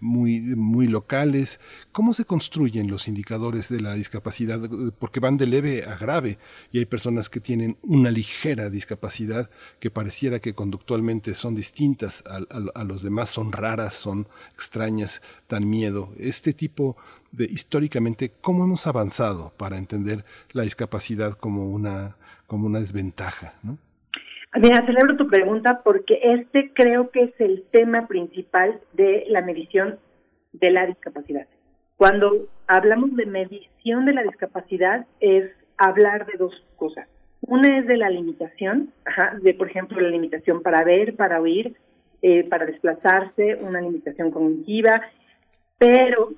[0.01, 1.61] muy, muy locales.
[1.93, 2.24] ¿Cómo se
[2.88, 4.60] los indicadores de la discapacidad
[4.98, 6.38] porque van de leve a grave
[6.72, 9.50] y hay personas que tienen una ligera discapacidad
[9.80, 16.10] que pareciera que conductualmente son distintas a, los demás, son raras, son extrañas, dan miedo.
[16.18, 16.96] Este tipo
[17.32, 22.16] de históricamente, ¿cómo hemos avanzado para entender la discapacidad como una,
[22.46, 23.54] como una desventaja?
[23.62, 23.78] ¿no?
[24.58, 29.98] Mira, celebro tu pregunta porque este creo que es el tema principal de la medición
[30.52, 31.46] de la discapacidad.
[32.01, 37.07] Cuando hablamos de medición de la discapacidad es hablar de dos cosas.
[37.42, 38.90] Una es de la limitación,
[39.42, 41.76] de por ejemplo la limitación para ver, para oír,
[42.22, 45.03] eh, para desplazarse, una limitación cognitiva,
[45.76, 46.30] pero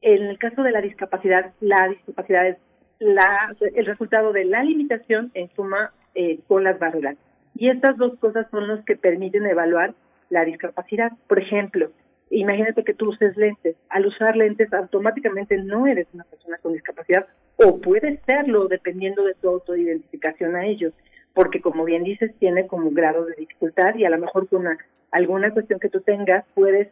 [0.00, 2.56] en el caso de la discapacidad, la discapacidad es
[2.98, 7.18] la, el resultado de la limitación en suma eh, con las barreras.
[7.54, 9.92] Y estas dos cosas son las que permiten evaluar
[10.30, 11.12] la discapacidad.
[11.28, 11.90] Por ejemplo,
[12.30, 13.76] imagínate que tú uses lentes.
[13.88, 19.34] Al usar lentes, automáticamente no eres una persona con discapacidad o puedes serlo dependiendo de
[19.34, 20.92] tu autoidentificación a ellos,
[21.32, 24.66] porque como bien dices, tiene como grado de dificultad y a lo mejor con
[25.10, 26.88] alguna cuestión que tú tengas puedes,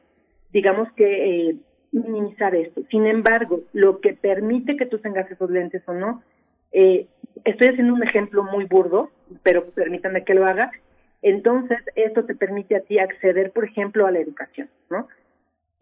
[0.53, 1.57] digamos que, eh,
[1.93, 2.83] minimizar esto.
[2.91, 6.23] Sin embargo, lo que permite que tú tengas esos lentes o no,
[6.73, 7.07] eh,
[7.45, 9.11] estoy haciendo un ejemplo muy burdo,
[9.43, 10.71] pero permítame que lo haga,
[11.21, 15.07] entonces esto te permite a ti acceder, por ejemplo, a la educación, ¿no?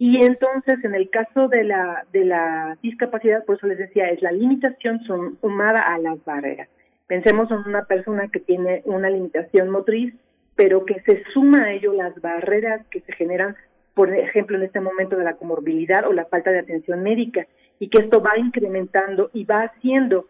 [0.00, 4.22] Y entonces, en el caso de la, de la discapacidad, por eso les decía, es
[4.22, 5.00] la limitación
[5.42, 6.70] sumada a las barreras.
[7.06, 10.14] Pensemos en una persona que tiene una limitación motriz,
[10.56, 13.56] pero que se suma a ello las barreras que se generan,
[13.92, 17.46] por ejemplo, en este momento de la comorbilidad o la falta de atención médica,
[17.78, 20.28] y que esto va incrementando y va haciendo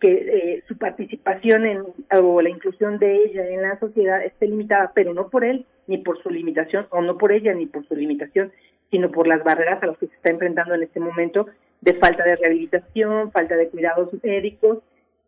[0.00, 4.90] que eh, su participación en, o la inclusión de ella en la sociedad esté limitada,
[4.96, 7.94] pero no por él ni por su limitación, o no por ella ni por su
[7.94, 8.50] limitación,
[8.92, 11.46] sino por las barreras a las que se está enfrentando en este momento
[11.80, 14.78] de falta de rehabilitación, falta de cuidados médicos,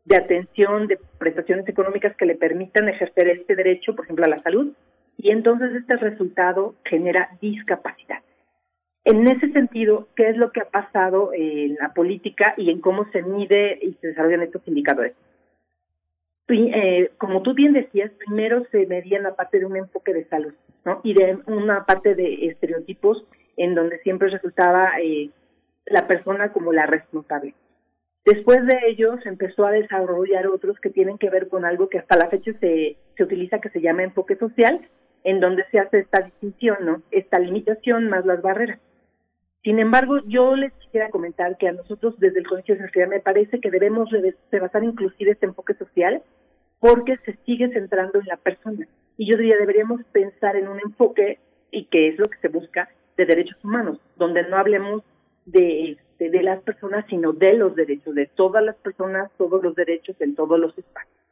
[0.05, 4.39] de atención, de prestaciones económicas que le permitan ejercer este derecho, por ejemplo, a la
[4.39, 4.73] salud,
[5.17, 8.19] y entonces este resultado genera discapacidad.
[9.05, 13.11] En ese sentido, ¿qué es lo que ha pasado en la política y en cómo
[13.13, 15.15] se mide y se desarrollan estos indicadores?
[16.49, 20.53] Eh, como tú bien decías, primero se medía la parte de un enfoque de salud,
[20.85, 21.01] ¿no?
[21.03, 23.25] Y de una parte de estereotipos
[23.57, 25.31] en donde siempre resultaba eh,
[25.87, 27.55] la persona como la responsable.
[28.25, 31.99] Después de ello se empezó a desarrollar otros que tienen que ver con algo que
[31.99, 34.81] hasta la fecha se, se utiliza que se llama enfoque social,
[35.25, 37.03] en donde se hace esta distinción, ¿no?
[37.11, 38.79] Esta limitación más las barreras.
[39.63, 43.21] Sin embargo, yo les quisiera comentar que a nosotros desde el Colegio de Sociedad me
[43.21, 44.11] parece que debemos
[44.53, 46.23] basar inclusive este enfoque social
[46.81, 48.87] porque se sigue centrando en la persona.
[49.17, 51.39] Y yo diría, deberíamos pensar en un enfoque,
[51.71, 55.03] y que es lo que se busca, de derechos humanos, donde no hablemos
[55.47, 59.75] de, de, de las personas, sino de los derechos, de todas las personas, todos los
[59.75, 61.24] derechos en todos los espacios.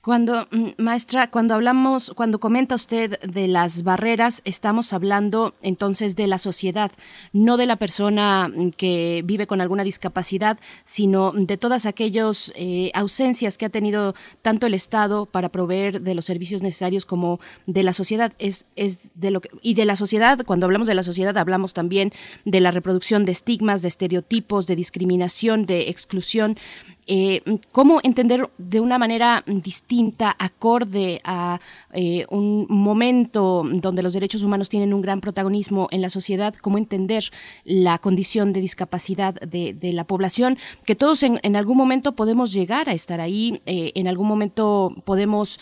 [0.00, 6.26] Cuando, mm, maestra, cuando hablamos, cuando comenta usted de las barreras, estamos hablando entonces de
[6.26, 6.92] la sociedad,
[7.32, 12.90] no de la persona mm, que vive con alguna discapacidad, sino de todas aquellas eh,
[12.92, 17.82] ausencias que ha tenido tanto el Estado para proveer de los servicios necesarios como de
[17.82, 18.34] la sociedad.
[18.38, 22.12] Es, es de lo y de la sociedad, cuando hablamos de la sociedad, hablamos también
[22.44, 26.58] de la reproducción de estigmas, de estereotipos, de discriminación, de exclusión.
[27.06, 31.60] Eh, cómo entender de una manera distinta, acorde a
[31.92, 36.78] eh, un momento donde los derechos humanos tienen un gran protagonismo en la sociedad, cómo
[36.78, 37.30] entender
[37.64, 42.92] la condición de discapacidad de, la población, que todos en, algún momento podemos llegar a
[42.92, 45.60] estar ahí, eh, en algún momento podemos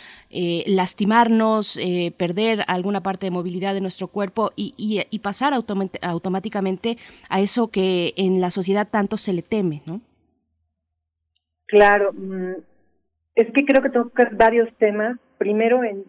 [0.67, 1.79] lastimarnos,
[2.17, 6.97] perder alguna parte de movilidad de nuestro cuerpo y, y pasar automáticamente
[7.29, 10.01] a eso que en la sociedad tanto se le teme, ¿no?
[11.73, 12.53] Claro, mm,
[13.35, 15.19] es que creo que tocas varios temas.
[15.39, 16.05] Primero, en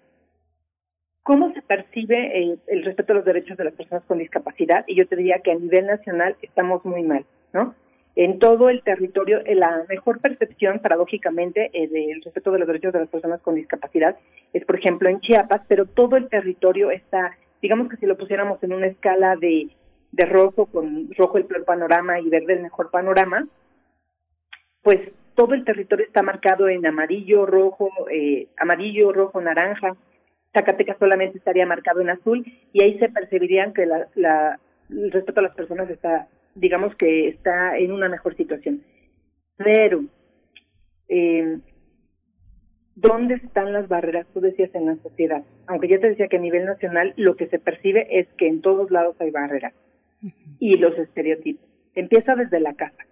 [1.23, 5.07] cómo se percibe el, respeto a los derechos de las personas con discapacidad, y yo
[5.07, 7.75] te diría que a nivel nacional estamos muy mal, ¿no?
[8.17, 12.99] En todo el territorio, la mejor percepción, paradójicamente, eh, del respeto de los derechos de
[12.99, 14.17] las personas con discapacidad
[14.51, 18.61] es, por ejemplo, en Chiapas, pero todo el territorio está, digamos que si lo pusiéramos
[18.63, 19.69] en una escala de,
[20.11, 23.47] de rojo, con rojo el peor panorama y verde el mejor panorama,
[24.81, 24.99] pues
[25.35, 29.95] todo el territorio está marcado en amarillo, rojo, eh, amarillo, rojo, naranja.
[30.53, 35.39] Zacatecas solamente estaría marcado en azul y ahí se percibirían que la, la, el respeto
[35.39, 38.83] a las personas está, digamos que está en una mejor situación.
[39.57, 40.03] Pero,
[41.09, 41.57] eh,
[42.95, 44.27] ¿dónde están las barreras?
[44.33, 45.43] Tú decías en la sociedad.
[45.67, 48.61] Aunque yo te decía que a nivel nacional lo que se percibe es que en
[48.61, 49.73] todos lados hay barreras
[50.59, 51.67] y los estereotipos.
[51.95, 53.02] Empieza desde la casa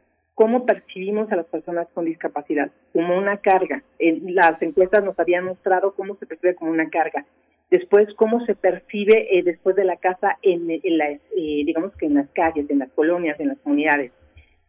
[0.41, 3.83] cómo percibimos a las personas con discapacidad, como una carga.
[3.99, 7.27] Las encuestas nos habían mostrado cómo se percibe como una carga.
[7.69, 12.07] Después, cómo se percibe eh, después de la casa en, en las, eh, digamos que
[12.07, 14.11] en las calles, en las colonias, en las comunidades,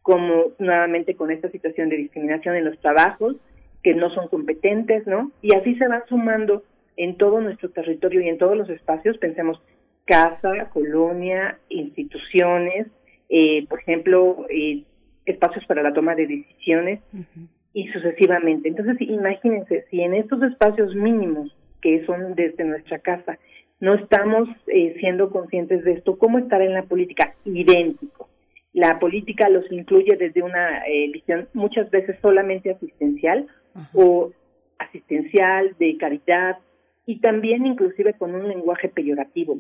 [0.03, 3.37] como nuevamente con esta situación de discriminación en los trabajos,
[3.83, 5.33] que no son competentes, ¿no?
[5.41, 6.65] Y así se van sumando
[6.99, 9.59] en todo nuestro territorio y en todos los espacios, pensemos
[10.05, 12.89] casa, colonia, instituciones,
[13.31, 14.83] eh, por ejemplo, eh,
[15.27, 17.01] espacios para la toma de decisiones
[17.73, 18.69] y sucesivamente.
[18.69, 23.39] Entonces, imagínense, si en estos espacios mínimos que son desde nuestra casa
[23.81, 27.35] no estamos eh, siendo conscientes de esto, ¿cómo estar en la política?
[27.45, 28.29] Idéntico.
[28.73, 33.49] La política los incluye desde una eh, visión muchas veces solamente asistencial
[33.93, 34.31] o
[34.79, 36.59] asistencial, de caridad
[37.07, 39.59] y también inclusive con un lenguaje peyorativo.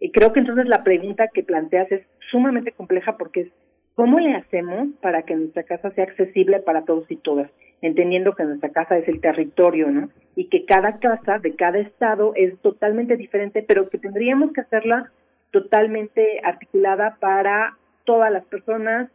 [0.00, 3.48] Eh, creo que entonces la pregunta que planteas es sumamente compleja porque es
[3.94, 7.50] ¿Cómo le hacemos para que nuestra casa sea accesible para todos y todas?
[7.82, 10.08] Entendiendo que nuestra casa es el territorio, ¿no?
[10.34, 15.10] Y que cada casa de cada estado es totalmente diferente, pero que tendríamos que hacerla
[15.50, 19.10] totalmente articulada para todas las personas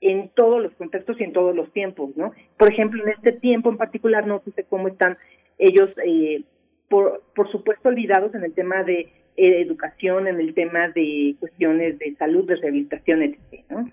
[0.00, 2.32] en todos los contextos y en todos los tiempos, ¿no?
[2.56, 5.18] Por ejemplo, en este tiempo en particular, no sé cómo están
[5.58, 6.44] ellos, eh,
[6.88, 9.00] por, por supuesto, olvidados en el tema de
[9.36, 13.90] eh, educación, en el tema de cuestiones de salud, de rehabilitación, etc., ¿no?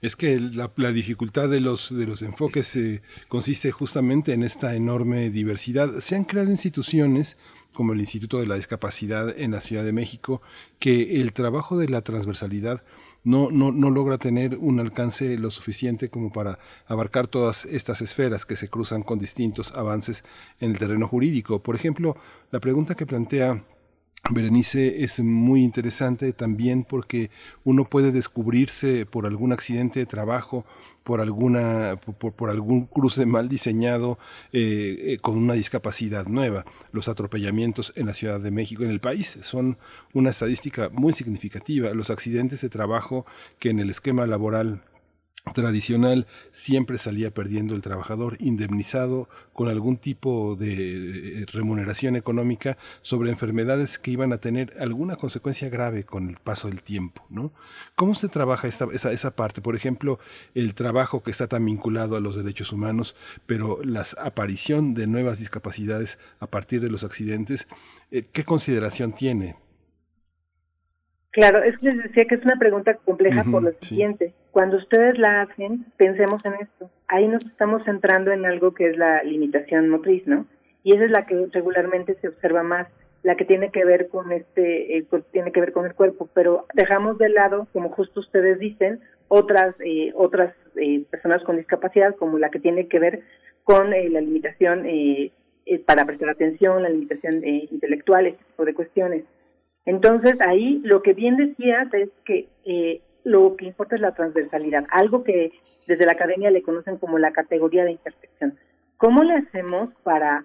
[0.00, 5.30] Es que la, dificultad de los, de los enfoques eh, consiste justamente en esta enorme
[5.30, 6.00] diversidad.
[6.00, 7.36] Se han creado instituciones
[7.72, 10.42] como el Instituto de la Discapacidad en la Ciudad de México,
[10.78, 12.82] que el trabajo de la transversalidad
[13.24, 18.44] no, no, no logra tener un alcance lo suficiente como para abarcar todas estas esferas
[18.44, 20.24] que se cruzan con distintos avances
[20.58, 21.62] en el terreno jurídico.
[21.62, 22.16] Por ejemplo,
[22.50, 23.64] la pregunta que plantea
[24.30, 27.30] Berenice es muy interesante también porque
[27.64, 30.64] uno puede descubrirse por algún accidente de trabajo,
[31.02, 34.20] por alguna, por, algún cruce mal diseñado
[34.52, 36.64] eh, eh, con una discapacidad nueva.
[36.92, 39.76] Los atropellamientos en la Ciudad de México, en el país, son
[40.14, 41.92] una estadística muy significativa.
[41.92, 43.26] Los accidentes de trabajo
[43.58, 44.82] que en el esquema laboral
[45.52, 53.98] tradicional siempre salía perdiendo el trabajador indemnizado con algún tipo de remuneración económica sobre enfermedades
[53.98, 57.52] que iban a tener alguna consecuencia grave con el paso del tiempo, ¿no?
[57.96, 59.60] ¿Cómo se trabaja esa, esa parte?
[59.60, 60.18] Por ejemplo,
[60.54, 63.16] el trabajo que está tan vinculado a los derechos humanos,
[63.46, 67.66] pero la aparición de nuevas discapacidades a partir de los accidentes,
[68.10, 69.56] eh, ¿qué consideración tiene?
[71.32, 74.34] Claro, es que les decía que es una pregunta compleja por lo siguiente.
[74.50, 76.90] Cuando ustedes la hacen, pensemos en esto.
[77.08, 80.46] Ahí nos estamos centrando en algo que es la limitación motriz, ¿no?
[80.84, 82.86] Y esa es la que regularmente se observa más,
[83.22, 86.66] la que tiene que ver con este, eh, tiene que ver con el cuerpo, pero
[86.74, 92.38] dejamos de lado, como justo ustedes dicen, otras eh, otras eh, personas con discapacidad, como
[92.38, 93.22] la que tiene que ver
[93.64, 94.86] con la limitación
[95.86, 99.24] para prestar atención, la limitación intelectual, ese tipo de cuestiones.
[99.84, 104.86] Entonces ahí lo que bien decías es que eh, lo que importa es la transversalidad,
[104.90, 105.52] algo que
[105.86, 108.58] desde la academia le conocen como la categoría de intersección.
[108.96, 110.44] ¿Cómo le hacemos para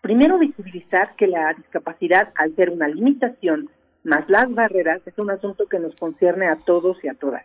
[0.00, 3.68] primero visibilizar que la discapacidad, al ser una limitación
[4.04, 7.44] más las barreras, es un asunto que nos concierne a todos y a todas?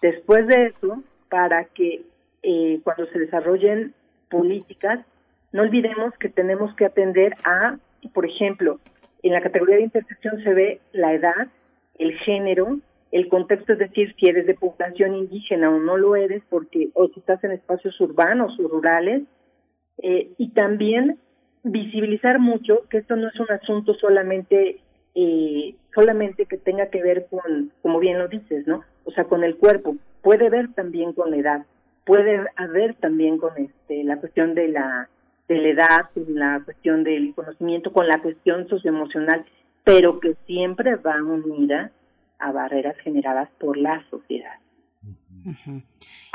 [0.00, 2.02] Después de eso, para que
[2.42, 3.94] eh, cuando se desarrollen
[4.30, 5.00] políticas,
[5.52, 7.78] no olvidemos que tenemos que atender a,
[8.12, 8.78] por ejemplo,
[9.22, 11.48] en la categoría de intersección se ve la edad,
[11.98, 12.78] el género,
[13.12, 17.08] el contexto, es decir, si eres de población indígena o no lo eres, porque o
[17.08, 19.22] si estás en espacios urbanos o rurales,
[20.02, 21.18] eh, y también
[21.62, 24.80] visibilizar mucho que esto no es un asunto solamente
[25.14, 28.84] eh, solamente que tenga que ver con, como bien lo dices, ¿no?
[29.04, 31.66] O sea, con el cuerpo, puede ver también con la edad,
[32.04, 35.08] puede haber también con este la cuestión de la
[35.48, 39.44] de la edad, con la cuestión del conocimiento, con la cuestión socioemocional,
[39.84, 41.92] pero que siempre va unida
[42.38, 44.58] a barreras generadas por la sociedad.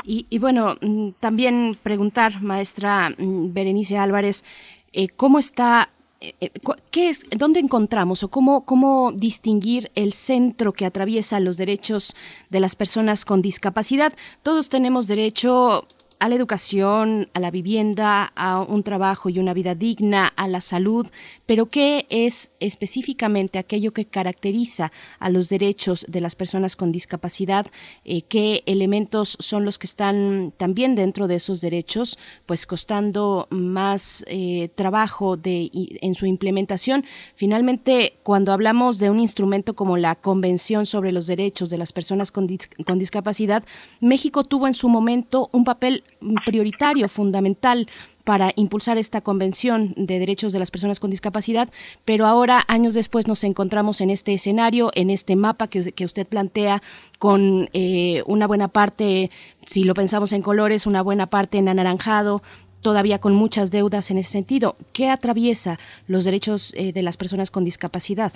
[0.04, 4.44] y, bueno, mm, también preguntar, maestra mm, Berenice Álvarez,
[4.92, 5.90] eh, ¿cómo está
[6.22, 6.50] eh, eh,
[6.92, 12.14] ¿Qué es, ¿Dónde encontramos o cómo, cómo distinguir el centro que atraviesa los derechos
[12.48, 14.12] de las personas con discapacidad?
[14.44, 15.88] Todos tenemos derecho
[16.22, 20.60] a la educación, a la vivienda, a un trabajo y una vida digna, a la
[20.60, 21.08] salud,
[21.46, 27.66] pero ¿qué es específicamente aquello que caracteriza a los derechos de las personas con discapacidad?
[28.04, 32.16] Eh, ¿Qué elementos son los que están también dentro de esos derechos,
[32.46, 37.04] pues costando más eh, trabajo de, en su implementación?
[37.34, 42.30] Finalmente, cuando hablamos de un instrumento como la Convención sobre los Derechos de las Personas
[42.30, 42.46] con,
[42.86, 43.64] con Discapacidad,
[44.00, 46.04] México tuvo en su momento un papel
[46.44, 47.88] prioritario, fundamental
[48.24, 51.68] para impulsar esta Convención de Derechos de las Personas con Discapacidad,
[52.04, 56.26] pero ahora, años después, nos encontramos en este escenario, en este mapa que, que usted
[56.26, 56.82] plantea,
[57.18, 59.30] con eh, una buena parte,
[59.66, 62.42] si lo pensamos en colores, una buena parte en anaranjado,
[62.80, 64.76] todavía con muchas deudas en ese sentido.
[64.92, 68.32] ¿Qué atraviesa los derechos eh, de las personas con discapacidad?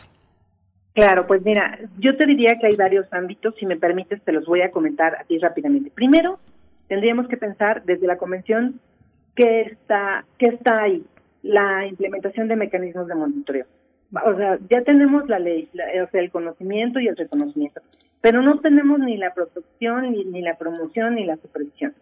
[0.95, 4.47] Claro, pues mira, yo te diría que hay varios ámbitos, si me permites te los
[4.47, 5.91] voy a comentar aquí rápidamente.
[5.91, 6.39] Primero,
[6.89, 8.81] tendríamos que pensar desde la Convención
[9.35, 11.05] qué está, qué está ahí,
[11.43, 13.67] la implementación de mecanismos de monitoreo.
[14.25, 17.81] O sea, ya tenemos la ley, o sea, el conocimiento y el reconocimiento,
[18.21, 21.95] pero no tenemos ni la protección, ni, ni la promoción, ni la supervisión.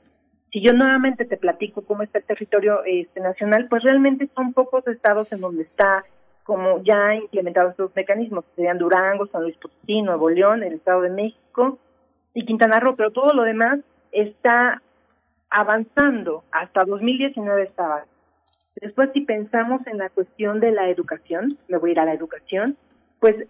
[0.53, 4.87] Si yo nuevamente te platico cómo está el territorio este, nacional, pues realmente son pocos
[4.87, 6.05] estados en donde está
[6.45, 11.11] como ya implementados estos mecanismos, serían Durango, San Luis Potosí, Nuevo León, el Estado de
[11.11, 11.79] México
[12.35, 13.81] y Quintana Roo, pero todo lo demás
[14.15, 14.81] está
[15.51, 18.07] avanzando, hasta 2019 estaba.
[18.81, 22.15] Después, si pensamos en la cuestión de la educación, me voy a ir a la
[22.15, 22.77] educación,
[23.21, 23.47] pues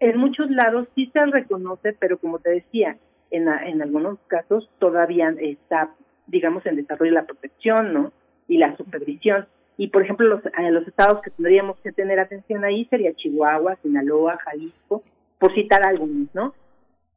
[0.00, 2.96] en muchos lados sí se reconoce, pero como te decía,
[3.30, 5.90] en, en algunos casos todavía está,
[6.26, 8.12] digamos, en desarrollo la protección, ¿no?
[8.46, 9.46] Y la supervisión.
[9.76, 14.38] Y, por ejemplo, los, los estados que tendríamos que tener atención ahí sería Chihuahua, Sinaloa,
[14.38, 15.02] Jalisco,
[15.38, 16.54] por citar algunos, ¿no?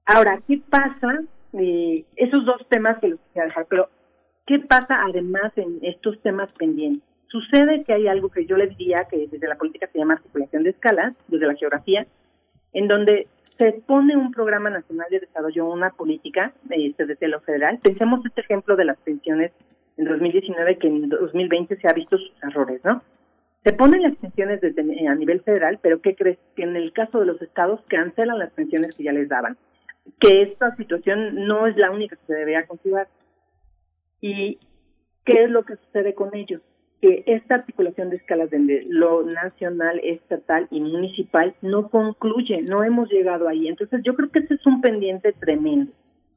[0.05, 1.21] Ahora, ¿qué pasa
[1.53, 3.89] eh, esos dos temas que los quería dejar, pero
[4.45, 7.03] ¿qué pasa además en estos temas pendientes?
[7.27, 10.63] Sucede que hay algo que yo les diría que desde la política se llama articulación
[10.63, 12.05] de escalas, desde la geografía,
[12.73, 17.79] en donde se pone un programa nacional de desarrollo, una política este, desde lo federal.
[17.81, 19.51] Pensemos este ejemplo de las pensiones
[19.97, 23.01] en 2019 que en 2020 se ha visto sus errores, ¿no?
[23.63, 26.39] Se ponen las pensiones desde a nivel federal, pero ¿qué crees?
[26.55, 29.57] Que en el caso de los estados cancelan las pensiones que ya les daban
[30.19, 33.07] que esta situación no es la única que se debería considerar.
[34.21, 34.59] ¿Y
[35.25, 36.61] qué es lo que sucede con ellos?
[37.01, 43.09] Que esta articulación de escalas de lo nacional, estatal y municipal no concluye, no hemos
[43.09, 43.67] llegado ahí.
[43.67, 45.91] Entonces yo creo que ese es un pendiente tremendo.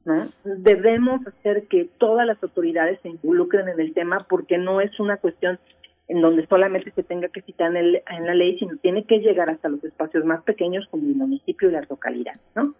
[0.05, 0.29] ¿no?
[0.43, 5.17] Debemos hacer que todas las autoridades se involucren en el tema porque no es una
[5.17, 5.59] cuestión
[6.07, 9.49] en donde solamente se tenga que citar en, en la ley, sino tiene que llegar
[9.49, 12.75] hasta los espacios más pequeños como el municipio y la localidad, ¿no?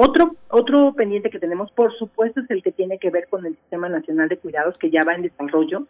[0.00, 3.56] Otro, otro pendiente que tenemos, por supuesto, es el que tiene que ver con el
[3.56, 5.88] Sistema Nacional de Cuidados, que ya va en desarrollo.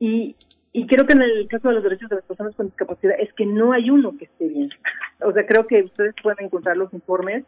[0.00, 0.34] y,
[0.72, 3.32] y creo que en el caso de los derechos de las personas con discapacidad es
[3.34, 4.70] que no hay uno que esté bien.
[5.24, 7.44] o sea, creo que ustedes pueden encontrar los informes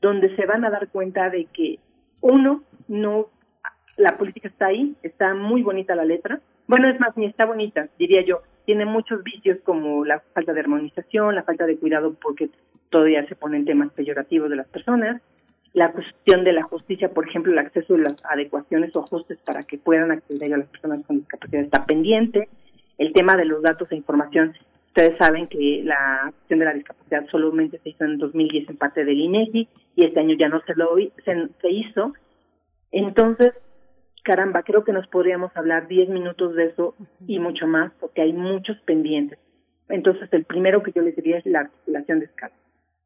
[0.00, 1.78] donde se van a dar cuenta de que,
[2.22, 3.26] uno, no,
[3.98, 6.40] la política está ahí, está muy bonita la letra.
[6.66, 8.40] Bueno, es más, ni está bonita, diría yo.
[8.64, 12.48] Tiene muchos vicios como la falta de armonización, la falta de cuidado porque
[12.90, 15.22] todavía se ponen temas peyorativos de las personas,
[15.72, 19.62] la cuestión de la justicia, por ejemplo, el acceso a las adecuaciones o ajustes para
[19.62, 22.48] que puedan acceder a las personas con discapacidad está pendiente,
[22.98, 24.54] el tema de los datos e información,
[24.88, 29.04] ustedes saben que la cuestión de la discapacidad solamente se hizo en 2010 en parte
[29.04, 32.12] del INEGI y este año ya no se lo se, se hizo,
[32.90, 33.54] entonces
[34.22, 36.94] caramba, creo que nos podríamos hablar 10 minutos de eso
[37.26, 39.38] y mucho más, porque hay muchos pendientes.
[39.88, 42.54] Entonces, el primero que yo les diría es la articulación de escala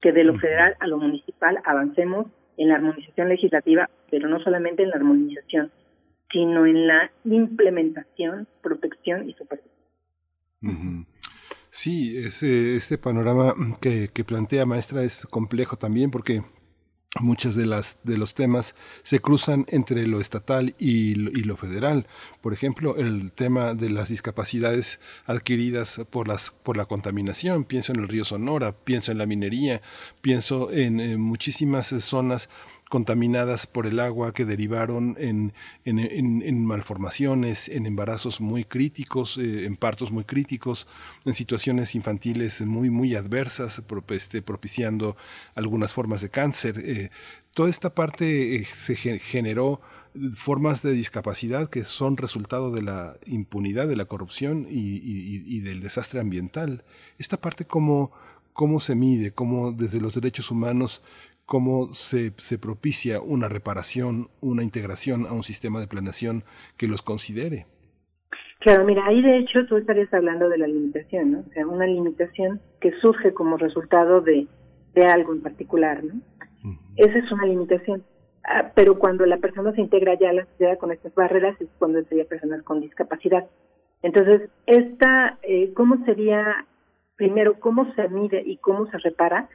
[0.05, 2.27] que de lo federal a lo municipal avancemos
[2.59, 5.73] en la armonización legislativa, pero no solamente en la armonización,
[6.31, 11.07] sino en la implementación, protección y supervisión.
[11.71, 16.43] Sí, ese, este panorama que, que plantea maestra es complejo también porque
[17.21, 22.07] muchas de las de los temas se cruzan entre lo estatal y lo, federal.
[22.41, 27.65] Por ejemplo el tema de las discapacidades adquiridas por las por la contaminación.
[27.65, 29.81] Pienso en el río Sonora pienso en la minería
[30.21, 32.49] pienso en, muchísimas zonas
[32.95, 35.53] contaminadas por el agua que derivaron en,
[35.85, 40.87] en, malformaciones, en embarazos muy críticos, eh, en partos muy críticos,
[41.25, 45.17] en situaciones infantiles muy, muy adversas, este, propiciando
[45.57, 46.79] algunas formas de cáncer.
[46.85, 47.11] Eh,
[47.53, 49.81] toda esta parte eh, generó
[50.33, 56.21] formas de discapacidad que son resultado de la impunidad, de la corrupción y, del desastre
[56.21, 56.85] ambiental.
[57.19, 58.13] Esta parte cómo,
[58.53, 61.03] cómo se mide, cómo desde los derechos humanos,
[61.47, 66.45] cómo se, se propicia una reparación, una integración a un sistema de planeación
[66.77, 67.67] que los considere.
[68.61, 71.41] Claro, mira, ahí de hecho tú estarías hablando de la limitación, ¿no?
[71.41, 74.47] O sea, una limitación que surge como resultado de,
[74.95, 76.21] de algo en particular, ¿no?
[76.97, 78.05] Esa es una limitación.
[78.45, 81.69] Ah, pero cuando la persona se integra ya a la sociedad con estas barreras es
[81.79, 83.47] cuando sería personas con discapacidad.
[84.03, 86.67] Entonces, esta, eh, ¿cómo sería,
[87.17, 89.49] primero, cómo se mide y cómo se repara?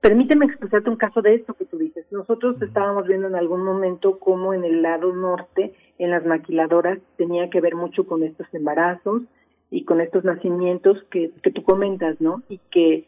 [0.00, 2.06] Permíteme expresarte un caso de esto que tú dices.
[2.10, 7.50] Nosotros estábamos viendo en algún momento cómo en el lado norte, en las maquiladoras, tenía
[7.50, 9.22] que ver mucho con estos embarazos
[9.70, 12.42] y con estos nacimientos que, que tú comentas, ¿no?
[12.48, 13.06] Y que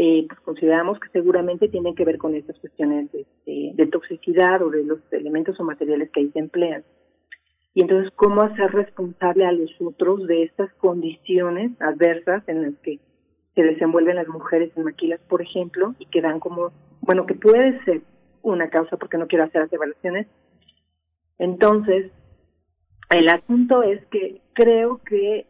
[0.00, 3.26] eh, pues consideramos que seguramente tienen que ver con estas cuestiones de,
[3.90, 6.84] toxicidad o de los elementos o materiales que ahí se emplean.
[7.74, 13.00] Y entonces, ¿cómo hacer responsable a los otros de estas condiciones adversas en las que
[13.58, 16.70] se desenvuelven las mujeres en maquilas, por ejemplo, y que dan como,
[17.00, 18.02] bueno, que puede ser
[18.42, 20.28] una causa porque no quiero hacer las evaluaciones.
[21.38, 22.12] Entonces,
[23.10, 25.48] el asunto es que creo que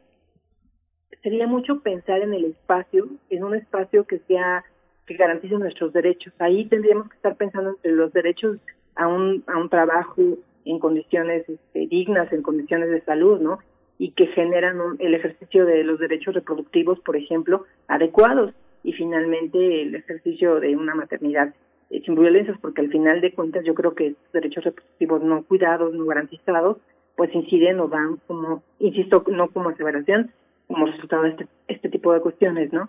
[1.22, 4.64] sería mucho pensar en el espacio, en un espacio que sea
[5.06, 6.32] que garantice nuestros derechos.
[6.38, 8.56] Ahí tendríamos que estar pensando entre los derechos
[8.94, 10.22] a un a un trabajo
[10.64, 13.58] en condiciones este, dignas, en condiciones de salud, ¿no?
[13.98, 18.54] Y que generan el ejercicio de los derechos reproductivos, por ejemplo, adecuados
[18.84, 21.52] y finalmente el ejercicio de una maternidad
[21.90, 25.42] eh, sin violencias, porque al final de cuentas yo creo que estos derechos reproductivos no
[25.44, 26.78] cuidados, no garantizados,
[27.16, 30.30] pues inciden o dan como, insisto, no como aseveración,
[30.66, 32.88] como resultado de este, este tipo de cuestiones, ¿no?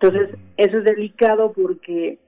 [0.00, 2.18] Entonces, eso es delicado porque,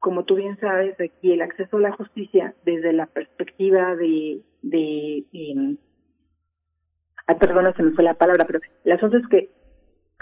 [0.00, 5.24] como tú bien sabes, aquí el acceso a la justicia desde la perspectiva de, de
[7.28, 9.50] eh, perdona, se me fue la palabra, pero el asunto es que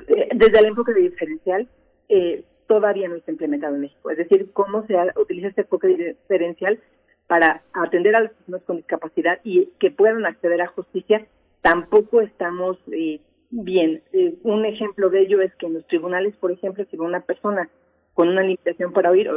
[0.08, 1.68] eh, desde el enfoque diferencial
[2.08, 4.10] eh, todavía no está implementado en México.
[4.10, 6.80] Es decir, cómo se utiliza este enfoque diferencial
[7.26, 11.26] para atender a las personas con discapacidad y que puedan acceder a justicia
[11.62, 13.20] tampoco estamos eh,
[13.50, 14.02] bien.
[14.12, 17.70] Eh, un ejemplo de ello es que en los tribunales, por ejemplo, si una persona
[18.12, 19.30] con una limitación para oír,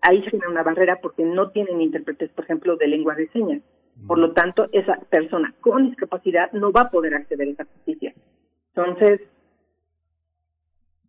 [0.00, 3.62] ahí se genera una barrera porque no tienen intérpretes, por ejemplo, de lengua de señas.
[4.06, 8.14] Por lo tanto, esa persona con discapacidad no va a poder acceder a esa justicia.
[8.74, 9.20] Entonces,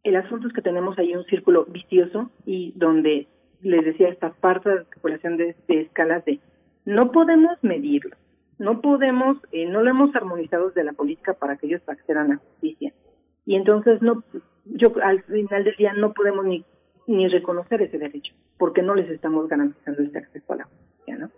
[0.04, 3.28] el asunto es que tenemos ahí un círculo vicioso y donde
[3.62, 6.40] les decía esta parte de articulación de escalas de
[6.86, 8.16] no podemos medirlo,
[8.60, 12.38] no podemos, eh, no lo hemos armonizado desde la política para que ellos accedan a
[12.38, 12.94] justicia.
[13.46, 14.24] Y entonces no,
[14.66, 16.66] yo al final del día no podemos ni
[17.08, 21.32] ni reconocer ese derecho, porque no les estamos garantizando este acceso a la justicia, ¿no?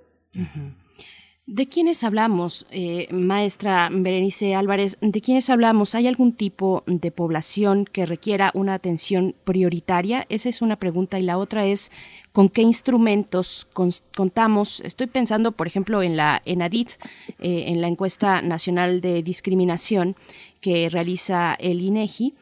[1.48, 4.98] ¿De quiénes hablamos, eh, maestra Berenice Álvarez?
[5.02, 5.94] ¿De quiénes hablamos?
[5.94, 10.26] ¿Hay algún tipo de población que requiera una atención prioritaria?
[10.30, 11.20] Esa es una pregunta.
[11.20, 11.92] Y la otra es,
[12.32, 13.68] ¿con qué instrumentos
[14.16, 14.80] contamos?
[14.80, 16.90] Estoy pensando, por ejemplo, en la ENADIT,
[17.38, 20.16] eh, en la encuesta nacional de discriminación
[20.62, 22.34] que realiza el INEGI.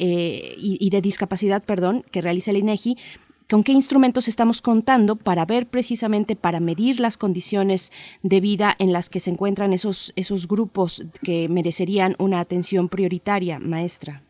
[0.00, 2.96] Eh, y, y, de discapacidad, perdón, que realiza el INEGI,
[3.50, 7.90] con qué instrumentos estamos contando para ver precisamente, para medir las condiciones
[8.22, 13.58] de vida en las que se encuentran esos, esos grupos que merecerían una atención prioritaria,
[13.58, 14.22] maestra.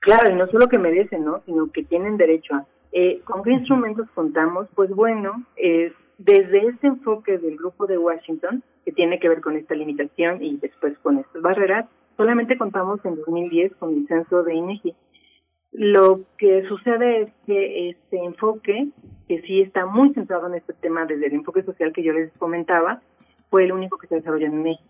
[0.00, 1.42] Claro, y no solo que merecen, ¿no?
[1.46, 2.66] sino que tienen derecho a.
[2.92, 4.66] Eh, ¿Con qué instrumentos contamos?
[4.74, 9.56] Pues bueno, es desde ese enfoque del grupo de Washington, que tiene que ver con
[9.56, 14.54] esta limitación y después con estas barreras, solamente contamos en 2010 con el censo de
[14.54, 14.94] INEGI
[15.72, 18.88] lo que sucede es que este enfoque,
[19.28, 22.32] que sí está muy centrado en este tema desde el enfoque social que yo les
[22.38, 23.02] comentaba,
[23.50, 24.88] fue el único que se desarrolló en México,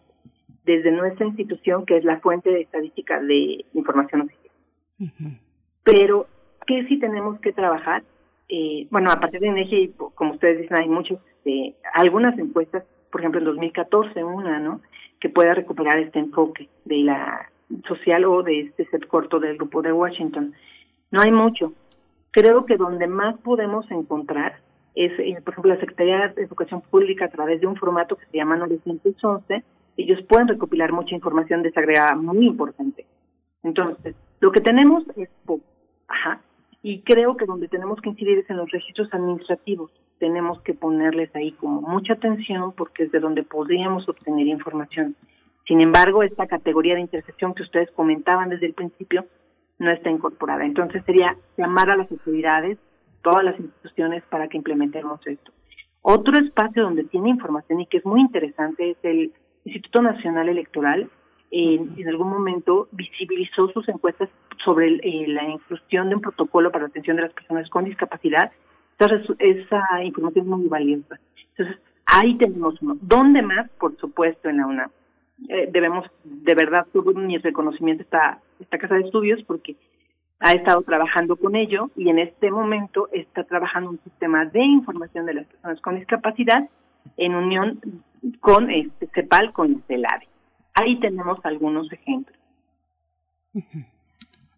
[0.64, 5.40] desde nuestra institución, que es la fuente de estadística de información oficial.
[5.84, 6.26] Pero,
[6.66, 8.02] ¿qué sí tenemos que trabajar?
[8.48, 13.20] Eh, bueno, a partir de INEGI, como ustedes dicen, hay muchos, este, algunas encuestas, por
[13.20, 14.80] ejemplo, en 2014, una, ¿no?
[15.20, 17.50] Que pueda recuperar este enfoque de la
[17.86, 20.54] social o de este set corto del grupo de Washington.
[21.10, 21.72] No hay mucho.
[22.30, 24.60] Creo que donde más podemos encontrar
[24.94, 25.12] es,
[25.42, 28.56] por ejemplo, la Secretaría de Educación Pública a través de un formato que se llama
[28.56, 29.62] 911.
[29.96, 33.06] Ellos pueden recopilar mucha información desagregada muy importante.
[33.62, 35.64] Entonces, lo que tenemos es poco.
[36.10, 36.40] Ajá.
[36.82, 39.90] y creo que donde tenemos que incidir es en los registros administrativos.
[40.18, 45.14] Tenemos que ponerles ahí como mucha atención porque es de donde podríamos obtener información.
[45.68, 49.26] Sin embargo, esta categoría de intersección que ustedes comentaban desde el principio
[49.78, 50.64] no está incorporada.
[50.64, 52.78] Entonces sería llamar a las autoridades,
[53.22, 55.52] todas las instituciones para que implementemos esto.
[56.00, 59.32] Otro espacio donde tiene información y que es muy interesante es el
[59.64, 61.10] Instituto Nacional Electoral.
[61.50, 64.30] En, en algún momento visibilizó sus encuestas
[64.64, 68.52] sobre eh, la inclusión de un protocolo para la atención de las personas con discapacidad.
[68.98, 71.18] Entonces, esa información es muy valiosa.
[71.50, 71.76] Entonces,
[72.06, 72.96] ahí tenemos uno.
[73.02, 73.68] ¿Dónde más?
[73.78, 74.90] Por supuesto, en la UNAM.
[75.48, 79.76] Eh, debemos, de verdad, todo mi reconocimiento a esta casa de estudios porque
[80.40, 85.26] ha estado trabajando con ello y en este momento está trabajando un sistema de información
[85.26, 86.68] de las personas con discapacidad
[87.16, 87.80] en unión
[88.40, 90.28] con este CEPAL, con CELADE.
[90.74, 92.36] Ahí tenemos algunos ejemplos.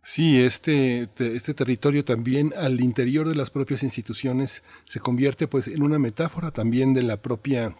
[0.02, 5.82] Sí, este, este territorio también al interior de las propias instituciones se convierte pues en
[5.82, 7.74] una metáfora también de la propia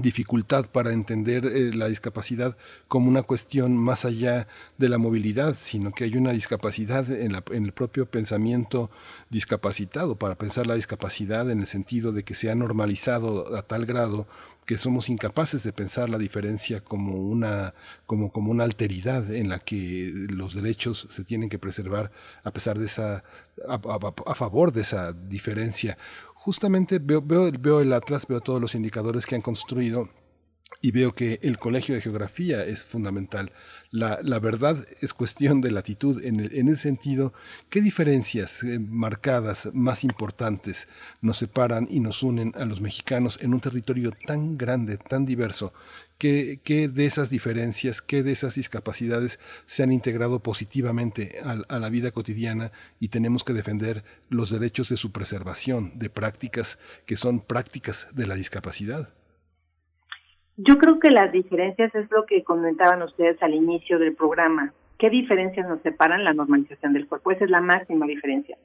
[0.00, 2.56] dificultad para entender eh, la discapacidad
[2.88, 4.48] como una cuestión más allá
[4.78, 8.90] de la movilidad, sino que hay una discapacidad en, el propio pensamiento
[9.28, 13.84] discapacitado, para pensar la discapacidad en el sentido de que se ha normalizado a tal
[13.84, 14.26] grado
[14.64, 17.74] que somos incapaces de pensar la diferencia como una,
[18.06, 22.12] como, como una alteridad en la que los derechos se tienen que preservar
[22.44, 23.24] a pesar de esa,
[23.68, 25.98] a favor de esa diferencia
[26.44, 30.08] justamente veo, el Atlas, veo todos los indicadores que han construido
[30.80, 33.52] y veo que el colegio de geografía es fundamental.
[33.92, 37.32] La, la verdad es cuestión de latitud en el, en el sentido,
[37.70, 40.88] ¿qué diferencias eh, marcadas más importantes
[41.20, 45.72] nos separan y nos unen a los mexicanos en un territorio tan grande, tan diverso?
[46.22, 51.90] ¿Qué, de esas diferencias, qué de esas discapacidades se han integrado positivamente a, a la
[51.90, 52.70] vida cotidiana
[53.00, 56.78] y tenemos que defender los derechos de su preservación, de prácticas
[57.08, 59.08] que son prácticas de la discapacidad?
[60.56, 64.72] Yo creo que las diferencias es lo que comentaban ustedes al inicio del programa.
[65.00, 66.22] ¿Qué diferencias nos separan?
[66.22, 67.32] La normalización del cuerpo.
[67.32, 68.56] Esa es la máxima diferencia.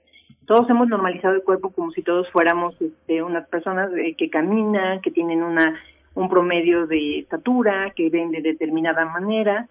[0.45, 5.01] Todos hemos normalizado el cuerpo como si todos fuéramos este, unas personas eh, que caminan,
[5.01, 5.81] que tienen una
[6.17, 9.67] un promedio de estatura, que ven de determinada manera,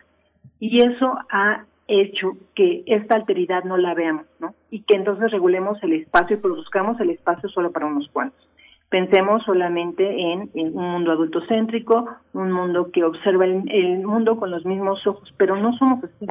[0.60, 4.55] y eso ha hecho que esta alteridad no la veamos, ¿no?
[4.70, 8.48] Y que entonces regulemos el espacio y produzcamos el espacio solo para unos cuantos.
[8.89, 15.05] Pensemos solamente en, un mundo adultocéntrico, un mundo que observa el, mundo con los mismos
[15.05, 16.27] ojos, pero no somos así,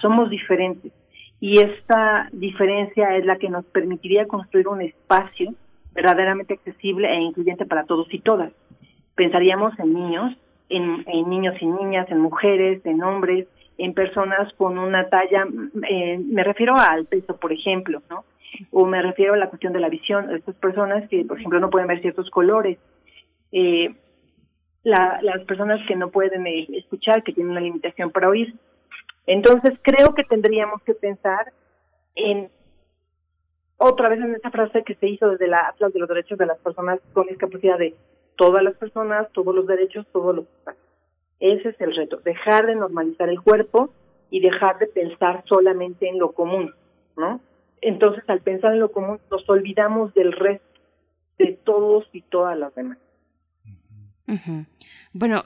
[0.00, 0.92] somos diferentes.
[1.38, 5.54] Y esta diferencia es la que nos permitiría construir un espacio
[5.94, 8.52] verdaderamente accesible e incluyente para todos y todas.
[9.14, 10.36] Pensaríamos en niños,
[10.68, 13.46] en, niños y niñas, en mujeres, en hombres,
[13.78, 15.46] en personas con una talla,
[15.88, 18.24] eh, me refiero al peso, por ejemplo, ¿no?
[18.70, 21.70] o me refiero a la cuestión de la visión, estas personas que, por ejemplo, no
[21.70, 22.78] pueden ver ciertos colores,
[23.52, 23.94] eh,
[24.82, 28.54] la, las personas que no pueden eh, escuchar, que tienen una limitación para oír.
[29.26, 31.52] Entonces, creo que tendríamos que pensar
[32.14, 32.48] en
[33.76, 36.46] otra vez en esa frase que se hizo desde la Atlas de los Derechos de
[36.46, 37.94] las Personas con Discapacidad de
[38.40, 40.46] todas las personas, todos los derechos, todos los
[41.40, 43.90] Ese es el reto, dejar de normalizar el cuerpo
[44.30, 46.74] y dejar de pensar solamente en lo común,
[47.18, 47.38] ¿no?
[47.82, 50.80] entonces al pensar en lo común nos olvidamos del resto
[51.38, 52.96] de todos y todas las demás.
[55.12, 55.44] Bueno,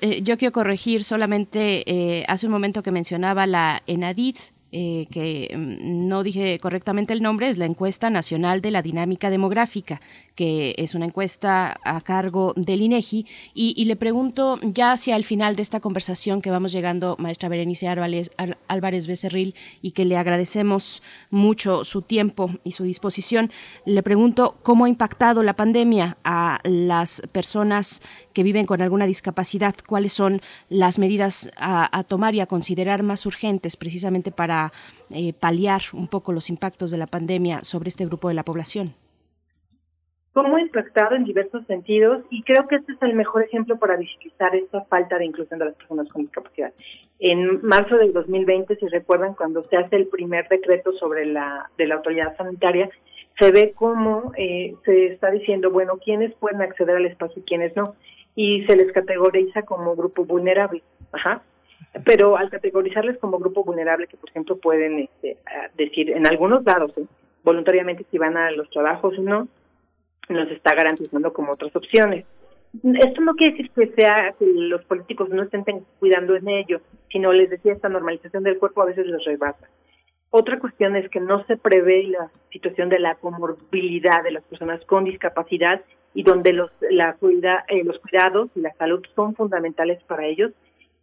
[0.00, 4.36] eh, yo quiero corregir solamente eh, hace un momento que mencionaba la ENADID,
[4.72, 9.30] eh, que mm, no dije correctamente el nombre, es la encuesta nacional de la dinámica
[9.30, 10.00] demográfica,
[10.36, 13.26] que es una encuesta a cargo del INEGI.
[13.54, 17.88] Y, le pregunto, ya hacia el final de esta conversación que vamos llegando, maestra Berenice
[17.88, 18.30] Álvarez,
[18.68, 23.50] Álvarez Becerril, y que le agradecemos mucho su tiempo y su disposición,
[23.84, 28.02] le pregunto cómo ha impactado la pandemia a las personas
[28.34, 33.24] que viven con alguna discapacidad, cuáles son las medidas a, tomar y a considerar más
[33.24, 34.72] urgentes precisamente para
[35.08, 39.05] eh, paliar un poco los impactos de la pandemia sobre este grupo de la población
[40.36, 43.96] cómo ha impactado en diversos sentidos y creo que este es el mejor ejemplo para
[43.96, 46.74] visibilizar esta falta de inclusión de las personas con discapacidad.
[47.18, 51.86] En marzo del 2020, si recuerdan, cuando se hace el primer decreto sobre la de
[51.86, 52.90] la autoridad sanitaria,
[53.40, 57.74] se ve cómo eh, se está diciendo, bueno, quiénes pueden acceder al espacio y quiénes
[57.74, 57.96] no
[58.34, 60.82] y se les categoriza como grupo vulnerable.
[61.12, 61.40] Ajá.
[62.04, 65.38] Pero al categorizarles como grupo vulnerable, que por ejemplo pueden este,
[65.78, 67.06] decir en algunos lados, ¿eh?
[67.42, 69.48] voluntariamente si van a los trabajos o no,
[70.28, 72.24] nos está garantizando como otras opciones.
[72.82, 75.64] Esto no quiere decir que sea que los políticos no estén
[75.98, 76.80] cuidando en ello,
[77.10, 79.68] sino les decía esta normalización del cuerpo a veces los rebasa.
[80.30, 84.84] Otra cuestión es que no se prevé la situación de la comorbilidad de las personas
[84.84, 85.80] con discapacidad
[86.12, 90.52] y donde los, la cuida, eh, los cuidados y la salud son fundamentales para ellos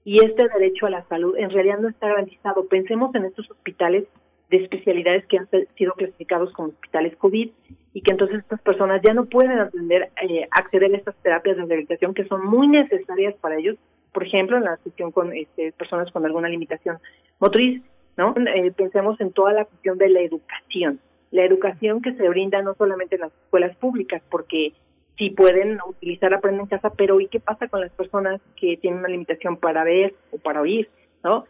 [0.05, 2.67] y este derecho a la salud en realidad no está garantizado.
[2.67, 4.05] Pensemos en estos hospitales
[4.49, 5.47] de especialidades que han
[5.77, 7.49] sido clasificados como hospitales COVID
[7.93, 11.65] y que entonces estas personas ya no pueden atender, eh, acceder a estas terapias de
[11.65, 13.77] rehabilitación que son muy necesarias para ellos,
[14.11, 16.97] por ejemplo, en la atención con este, personas con alguna limitación
[17.39, 17.81] motriz,
[18.17, 18.33] ¿no?
[18.35, 20.99] Eh, pensemos en toda la cuestión de la educación,
[21.31, 24.73] la educación que se brinda no solamente en las escuelas públicas, porque
[25.17, 28.99] sí pueden utilizar Aprende en Casa, pero ¿y qué pasa con las personas que tienen
[28.99, 30.89] una limitación para ver o para oír,
[31.23, 31.45] ¿no?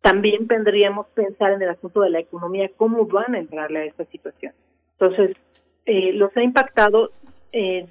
[0.00, 3.84] También tendríamos que pensar en el asunto de la economía, cómo van a entrarle a
[3.84, 4.52] esta situación.
[4.98, 5.36] Entonces,
[5.86, 7.10] eh, los ha impactado,
[7.52, 7.86] eh,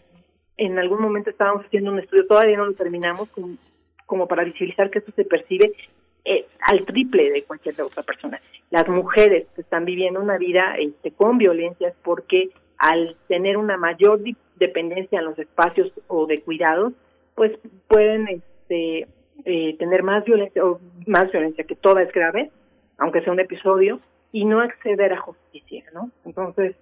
[0.57, 3.55] en algún momento estábamos haciendo un estudio, todavía no lo terminamos, como,
[4.05, 5.73] como para visibilizar que esto se percibe
[6.25, 8.39] eh, al triple de cualquier otra persona.
[8.69, 14.21] Las mujeres que están viviendo una vida este, con violencias porque al tener una mayor
[14.55, 16.93] dependencia en los espacios o de cuidados,
[17.35, 17.51] pues
[17.87, 19.07] pueden este,
[19.45, 22.51] eh, tener más violencia o más violencia que toda es grave,
[22.97, 23.99] aunque sea un episodio,
[24.31, 26.09] y no acceder a justicia, ¿no?
[26.25, 26.75] Entonces,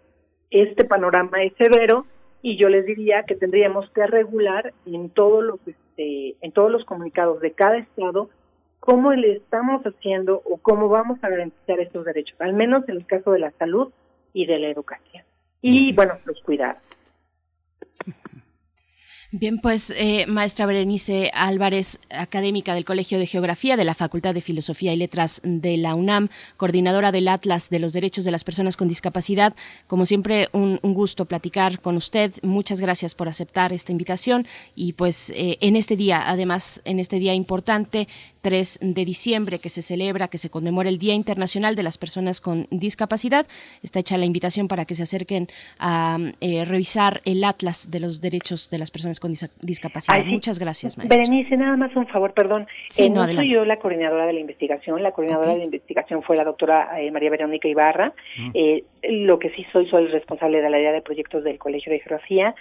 [0.51, 2.05] este panorama es severo
[2.41, 6.85] y yo les diría que tendríamos que regular en todos los este, en todos los
[6.85, 8.29] comunicados de cada estado
[8.81, 13.05] cómo le estamos haciendo o cómo vamos a garantizar estos derechos, al menos en el
[13.05, 13.93] caso de la salud
[14.33, 15.23] y de la educación.
[15.61, 16.81] Y bueno, los cuidados.
[19.33, 24.41] Bien, pues eh, maestra Berenice Álvarez, académica del Colegio de Geografía de la Facultad de
[24.41, 26.27] Filosofía y Letras de la UNAM,
[26.57, 29.55] coordinadora del Atlas de los Derechos de las Personas con Discapacidad.
[29.87, 32.33] Como siempre, un, gusto platicar con usted.
[32.43, 37.17] Muchas gracias por aceptar esta invitación y pues eh, en este día, además, en este
[37.17, 38.09] día importante,
[38.41, 42.41] 3 de diciembre, que se celebra, que se conmemora el Día Internacional de las Personas
[42.41, 43.45] con Discapacidad,
[43.83, 45.47] está hecha la invitación para que se acerquen
[45.79, 50.25] a eh, revisar el Atlas de los Derechos de las Personas con discapacidad.
[50.25, 51.17] Muchas gracias, maestra.
[51.17, 52.67] Berenice, nada más un favor, perdón.
[52.97, 55.01] Eh, no, soy yo la coordinadora de la investigación.
[55.01, 58.13] La coordinadora de la investigación fue la doctora eh, María Verónica Ibarra.
[58.53, 61.99] Eh, lo que sí soy, soy responsable de la área de proyectos del Colegio de
[61.99, 62.55] Geografía.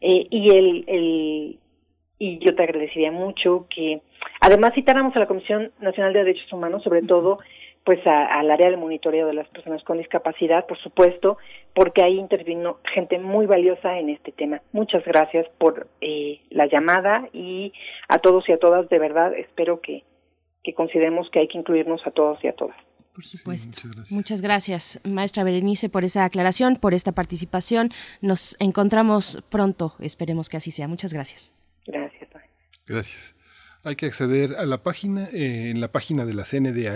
[0.00, 1.58] y el, el
[2.18, 4.00] y yo te agradecería mucho que
[4.40, 7.38] además citáramos a la Comisión Nacional de Derechos Humanos, sobre todo
[7.86, 11.38] pues al área del monitoreo de las personas con discapacidad, por supuesto,
[11.72, 14.60] porque ahí intervino gente muy valiosa en este tema.
[14.72, 17.72] Muchas gracias por eh, la llamada y
[18.08, 20.02] a todos y a todas, de verdad, espero que,
[20.64, 22.76] que consideremos que hay que incluirnos a todos y a todas.
[23.14, 23.68] Por supuesto.
[23.68, 24.12] muchas, gracias.
[24.12, 25.00] muchas, gracias.
[25.04, 27.90] maestra Berenice, por esa aclaración, por esta participación.
[28.20, 30.88] Nos encontramos pronto, esperemos que así sea.
[30.88, 31.52] Muchas gracias.
[31.86, 32.30] Gracias.
[32.86, 33.36] Gracias.
[33.86, 36.88] Hay que acceder a la página, eh, en la página de la cndh.org.mx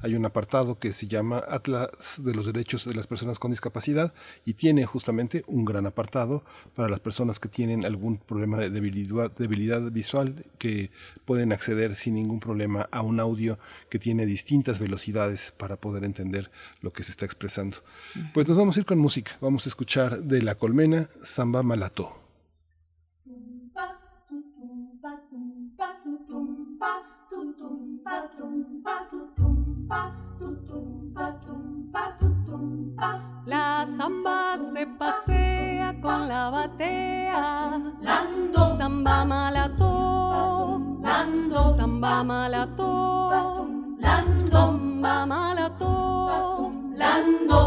[0.00, 4.14] hay un apartado que se llama Atlas de los Derechos de las Personas con Discapacidad
[4.44, 6.44] y tiene justamente un gran apartado
[6.76, 10.92] para las personas que tienen algún problema de debilidad, debilidad visual que
[11.24, 16.52] pueden acceder sin ningún problema a un audio que tiene distintas velocidades para poder entender
[16.80, 17.78] lo que se está expresando.
[18.32, 22.19] Pues nos vamos a ir con música, vamos a escuchar de La Colmena, Samba Malató.
[33.46, 37.94] La samba se pasea con la batea.
[38.00, 38.70] Lando.
[38.70, 40.98] Samba malato.
[41.00, 41.70] Lando.
[41.70, 43.96] Samba malato.
[43.98, 44.40] Lando.
[44.40, 46.72] Samba malato.
[46.94, 47.60] Lando.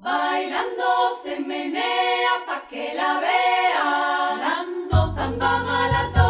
[0.00, 0.88] Bailando
[1.22, 4.36] se menea pa' que la vea.
[4.44, 5.12] Lando.
[5.14, 6.21] Samba malato.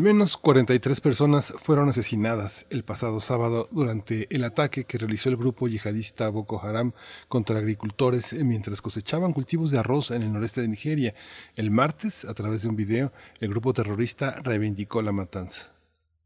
[0.00, 5.36] Al menos 43 personas fueron asesinadas el pasado sábado durante el ataque que realizó el
[5.36, 6.92] grupo yihadista Boko Haram
[7.28, 11.14] contra agricultores mientras cosechaban cultivos de arroz en el noreste de Nigeria.
[11.54, 15.70] El martes, a través de un video, el grupo terrorista reivindicó la matanza.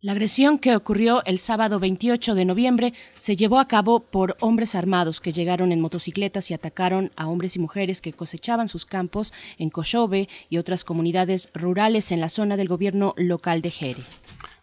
[0.05, 4.75] La agresión que ocurrió el sábado 28 de noviembre se llevó a cabo por hombres
[4.75, 9.33] armados que llegaron en motocicletas y atacaron a hombres y mujeres que cosechaban sus campos
[9.57, 14.03] en Koshobe y otras comunidades rurales en la zona del gobierno local de Jere.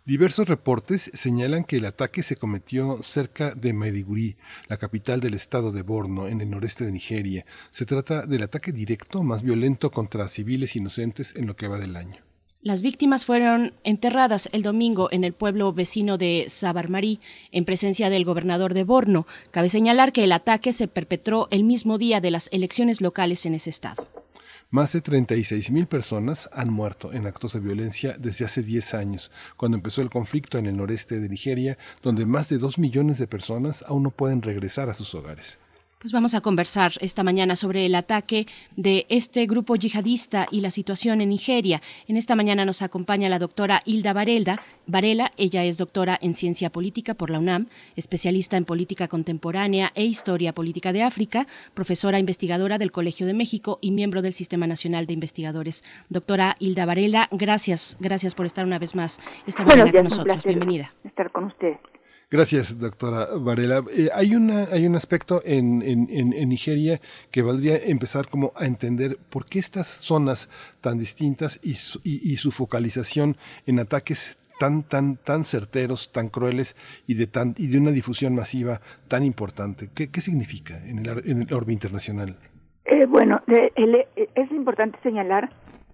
[0.06, 4.38] Diversos reportes señalan que el ataque se cometió cerca de Maiduguri,
[4.68, 7.48] la capital del estado de Borno, en el noreste de Nigeria.
[7.72, 11.96] Se trata del ataque directo más violento contra civiles inocentes en lo que va del
[11.96, 12.31] año.
[12.64, 17.20] Las víctimas fueron enterradas el domingo en el pueblo vecino de Sabarmarí,
[17.52, 19.26] en presencia del gobernador de Borno.
[19.50, 23.56] Cabe señalar que el ataque se perpetró el mismo día de las elecciones locales en
[23.56, 24.08] ese estado.
[24.70, 29.76] Más de 36.000 personas han muerto en actos de violencia desde hace 10 años, cuando
[29.76, 33.84] empezó el conflicto en el noreste de Nigeria, donde más de 2 millones de personas
[33.88, 35.60] aún no pueden regresar a sus hogares.
[36.02, 40.72] Pues vamos a conversar esta mañana sobre el ataque de este grupo yihadista y la
[40.72, 41.80] situación en Nigeria.
[42.08, 44.60] En esta mañana nos acompaña la doctora Hilda Varela.
[44.88, 50.04] Varela, ella es doctora en ciencia política por la UNAM, especialista en política contemporánea e
[50.04, 51.46] historia política de África,
[51.76, 55.84] profesora investigadora del Colegio de México y miembro del Sistema Nacional de Investigadores.
[56.10, 60.46] Doctora Hilda Varela, gracias, gracias por estar una vez más esta mañana con nosotros.
[60.46, 60.96] Bienvenida.
[61.04, 61.78] Estar con usted.
[62.32, 63.84] Gracias, doctora Varela.
[63.94, 68.66] Eh, hay, una, hay un aspecto en, en, en, Nigeria que valdría empezar como a
[68.66, 70.50] entender por qué estas zonas
[70.80, 73.36] tan distintas y su, y, y su focalización
[73.66, 78.34] en ataques tan, tan, tan certeros, tan crueles y de, tan, y de una difusión
[78.34, 78.80] masiva
[79.10, 79.90] tan importante.
[79.94, 82.38] ¿Qué, qué significa en el, en el orbe internacional?
[82.86, 85.50] Eh, bueno, eh, el, es importante señalar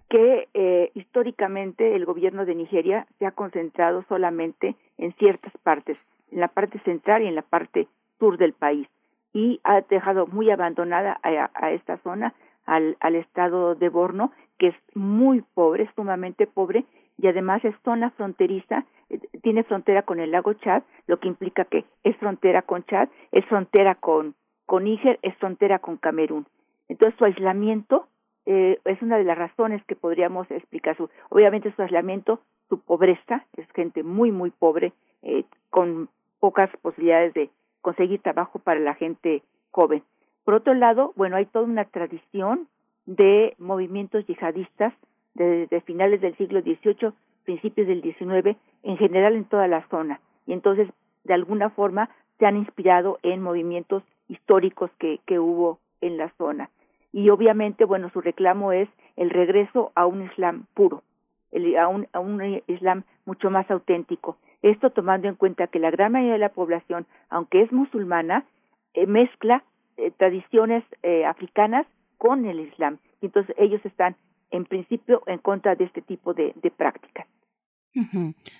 [0.07, 5.97] que eh, históricamente el gobierno de Nigeria se ha concentrado solamente en ciertas partes
[6.31, 7.87] en la parte central y en la parte
[8.19, 8.87] sur del país
[9.33, 12.33] y ha dejado muy abandonada a, a esta zona
[12.65, 16.85] al, al, estado de Borno que es muy pobre, sumamente pobre
[17.17, 21.65] y además es zona fronteriza, eh, tiene frontera con el lago Chad, lo que implica
[21.65, 24.35] que es frontera con Chad, es frontera con,
[24.65, 26.45] con Níger, es frontera con Camerún.
[26.89, 28.07] Entonces su aislamiento
[28.45, 30.95] eh, es una de las razones que podríamos explicar.
[30.95, 32.39] Su, obviamente su aislamiento,
[32.69, 36.09] su pobreza, es gente muy, muy pobre, eh, con
[36.39, 37.49] pocas posibilidades de
[37.81, 40.03] conseguir trabajo para la gente joven.
[40.43, 42.67] Por otro lado, bueno, hay toda una tradición
[43.05, 44.93] de movimientos yihadistas
[45.33, 47.11] desde finales del siglo XVIII,
[47.45, 50.19] principios del XIX, en general en toda la zona.
[50.45, 50.89] Y entonces,
[51.23, 52.09] de alguna forma,
[52.39, 56.69] se han inspirado en movimientos históricos que, que hubo en la zona.
[57.13, 61.03] Y obviamente, bueno, su reclamo es el regreso a un Islam puro,
[61.51, 64.37] el, a, un, a un Islam mucho más auténtico.
[64.61, 68.45] Esto tomando en cuenta que la gran mayoría de la población, aunque es musulmana,
[68.93, 69.63] eh, mezcla
[69.97, 71.85] eh, tradiciones eh, africanas
[72.17, 72.97] con el Islam.
[73.21, 74.15] Y entonces ellos están,
[74.51, 77.27] en principio, en contra de este tipo de, de prácticas.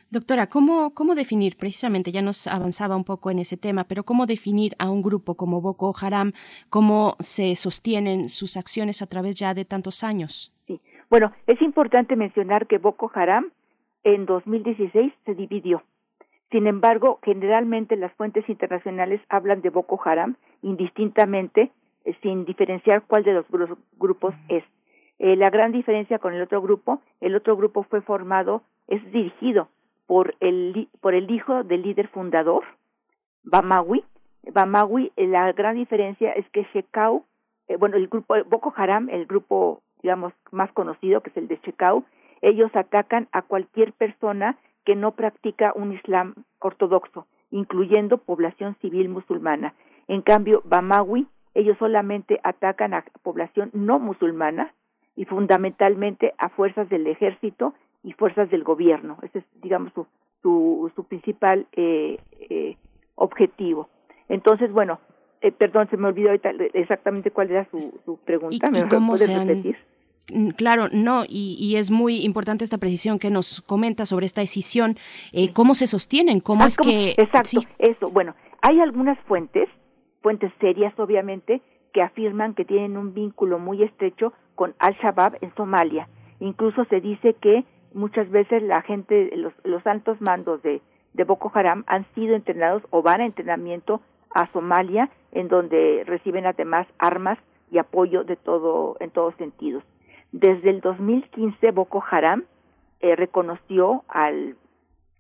[0.09, 4.25] Doctora, ¿cómo, ¿cómo definir, precisamente, ya nos avanzaba un poco en ese tema, pero cómo
[4.25, 6.31] definir a un grupo como Boko Haram,
[6.69, 10.53] cómo se sostienen sus acciones a través ya de tantos años?
[10.65, 13.51] Sí, bueno, es importante mencionar que Boko Haram
[14.13, 15.83] en 2016 se dividió.
[16.49, 21.71] Sin embargo, generalmente las fuentes internacionales hablan de Boko Haram indistintamente,
[22.05, 23.45] eh, sin diferenciar cuál de los
[23.97, 24.63] grupos es.
[25.19, 29.67] Eh, la gran diferencia con el otro grupo, el otro grupo fue formado, es dirigido
[30.05, 32.63] por el, por el hijo del líder fundador,
[33.43, 34.05] Bamawi.
[34.53, 37.25] Bamawi, eh, la gran diferencia es que Shekau,
[37.67, 41.59] eh, bueno, el grupo Boko Haram, el grupo, digamos, más conocido, que es el de
[41.61, 42.05] Shekau,
[42.41, 49.73] ellos atacan a cualquier persona que no practica un Islam ortodoxo, incluyendo población civil musulmana.
[50.07, 54.73] En cambio, Bamawi, ellos solamente atacan a población no musulmana
[55.15, 57.73] y fundamentalmente a fuerzas del ejército
[58.03, 59.17] y fuerzas del gobierno.
[59.23, 60.07] Ese es, digamos, su,
[60.41, 62.19] su, su principal eh,
[62.49, 62.77] eh,
[63.15, 63.89] objetivo.
[64.29, 64.99] Entonces, bueno,
[65.41, 68.67] eh, perdón, se me olvidó ahorita exactamente cuál era su, su pregunta.
[68.67, 69.77] ¿Y, ¿Me y cómo puedes se han, repetir?
[70.57, 74.97] Claro, no, y, y, es muy importante esta precisión que nos comenta sobre esta decisión.
[75.31, 76.41] Eh, ¿Cómo se sostienen?
[76.41, 76.89] ¿Cómo Ah, es ¿cómo?
[76.89, 77.11] que...?
[77.11, 77.67] Exacto, sí.
[77.79, 78.09] eso.
[78.09, 79.69] Bueno, hay algunas fuentes,
[80.21, 81.61] fuentes serias obviamente,
[81.93, 86.09] que afirman que tienen un vínculo muy estrecho con Al-Shabaab en Somalia.
[86.41, 87.63] Incluso se dice que
[87.93, 90.81] muchas veces la gente, los, los altos mandos de,
[91.13, 94.01] de Boko Haram han sido entrenados o van a entrenamiento
[94.35, 97.39] a Somalia, en donde reciben además armas
[97.71, 99.83] y apoyo de todo en todos sentidos.
[100.31, 102.43] Desde el 2015 Boko Haram
[102.99, 104.55] eh, reconoció al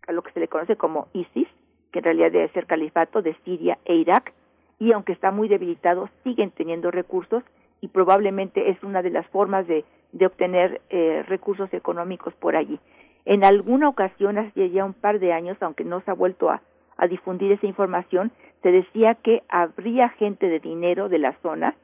[0.07, 1.47] a lo que se le conoce como ISIS,
[1.91, 4.33] que en realidad debe ser califato de Siria e Irak,
[4.79, 7.43] y aunque está muy debilitado, siguen teniendo recursos
[7.81, 12.79] y probablemente es una de las formas de, de obtener eh, recursos económicos por allí.
[13.25, 16.61] En alguna ocasión, hace ya un par de años, aunque no se ha vuelto a,
[16.95, 18.31] a difundir esa información,
[18.63, 21.75] se decía que habría gente de dinero de la zona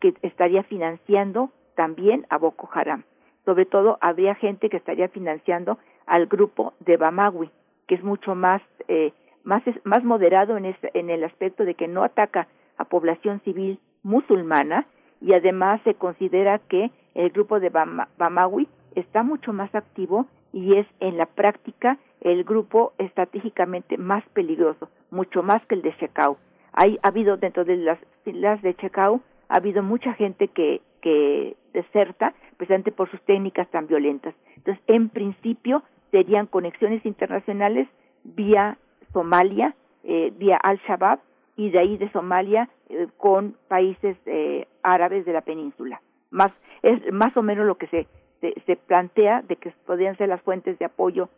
[0.00, 1.50] que estaría financiando
[1.80, 3.04] también a Boko Haram.
[3.46, 7.50] Sobre todo, habría gente que estaría financiando al grupo de Bamawi,
[7.86, 12.04] que es mucho más eh, más más moderado en, en el aspecto de que no
[12.04, 14.86] ataca a población civil musulmana
[15.22, 17.70] y además se considera que el grupo de
[18.18, 24.90] Bamawi está mucho más activo y es en la práctica el grupo estratégicamente más peligroso,
[25.10, 26.36] mucho más que el de Checao.
[26.74, 31.56] Hay, ha habido dentro de las filas de Checao, ha habido mucha gente que, que
[31.72, 34.34] deserta precisamente por sus técnicas tan violentas.
[34.56, 37.88] Entonces, en principio, serían conexiones internacionales
[38.24, 38.78] vía
[39.12, 39.74] Somalia,
[40.04, 41.20] eh, vía Al-Shabaab
[41.56, 46.00] y de ahí de Somalia eh, con países eh, árabes de la península.
[46.30, 46.52] Más
[46.82, 48.06] es más o menos lo que se
[48.40, 51.28] se, plantea de que podrían ser las fuentes de apoyo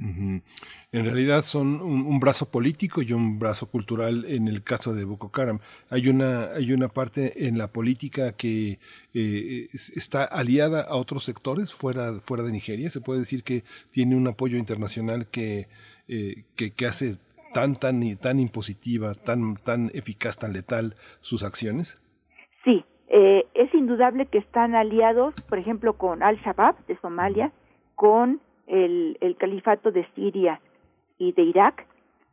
[0.00, 5.30] En realidad son un, brazo político y un brazo cultural en el caso de Boko
[5.34, 5.60] Haram.
[5.90, 8.78] Hay una, hay una parte en la política que
[9.14, 12.90] eh, está aliada a otros sectores fuera, fuera de Nigeria.
[12.90, 15.68] Se puede decir que tiene un apoyo internacional que,
[16.08, 17.18] eh, que, que, hace
[17.52, 22.00] tan, tan, tan impositiva, tan, tan eficaz, tan letal sus acciones.
[22.64, 27.52] Sí, eh, es indudable que están aliados, por ejemplo, con Al-Shabaab de Somalia,
[27.94, 30.60] con el, el, califato de Siria
[31.18, 31.86] y de Irak.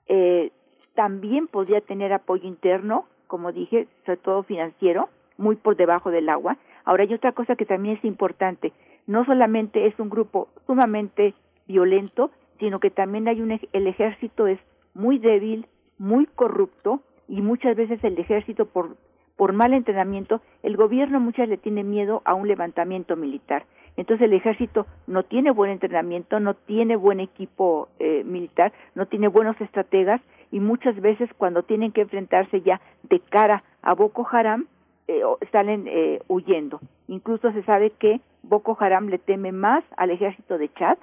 [0.07, 0.51] Eh,
[0.93, 6.57] también podría tener apoyo interno, como dije, sobre todo financiero, muy por debajo del agua.
[6.85, 8.71] Ahora hay otra cosa que también es importante.
[9.07, 11.33] No solamente es un grupo sumamente
[11.67, 14.59] violento, sino que también hay un el ejército es
[14.93, 15.67] muy débil,
[15.97, 18.95] muy corrupto y muchas veces el ejército por
[19.35, 23.65] por mal entrenamiento, el gobierno muchas le tiene miedo a un levantamiento militar.
[23.97, 29.27] Entonces el ejército no tiene buen entrenamiento, no tiene buen equipo eh, militar, no tiene
[29.27, 34.67] buenos estrategas y muchas veces cuando tienen que enfrentarse ya de cara a Boko Haram
[35.07, 36.79] eh, salen eh, huyendo.
[37.07, 40.97] Incluso se sabe que Boko Haram le teme más al ejército de Chad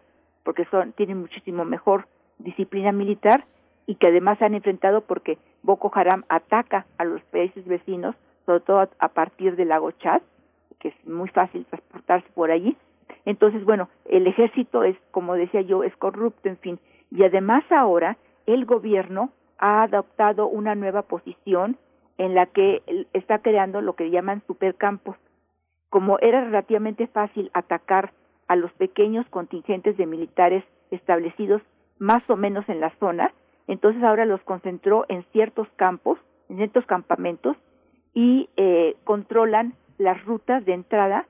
[0.45, 2.07] porque son tienen muchísimo mejor
[2.39, 3.45] disciplina militar
[3.87, 8.17] y que además han enfrentado porque Boko Haram ataca a los países vecinos,
[8.47, 10.23] sobre todo a, partir del lago Chad,
[10.83, 12.77] que es muy fácil transportarse por allí.
[13.25, 16.81] Entonces, bueno, el ejército es, como decía yo, es corrupto, en fin.
[17.11, 21.77] Y además ahora el gobierno ha adoptado una nueva posición
[22.19, 22.83] en la que
[23.13, 25.17] está creando lo que llaman supercampos.
[25.89, 28.13] Como era relativamente fácil atacar
[28.49, 31.63] a los pequeños contingentes de militares establecidos
[31.99, 33.33] más o menos en la zona,
[33.69, 36.19] entonces ahora los concentró en ciertos campos,
[36.49, 37.57] en ciertos campamentos
[38.15, 41.27] y eh, controlan las rutas de entrada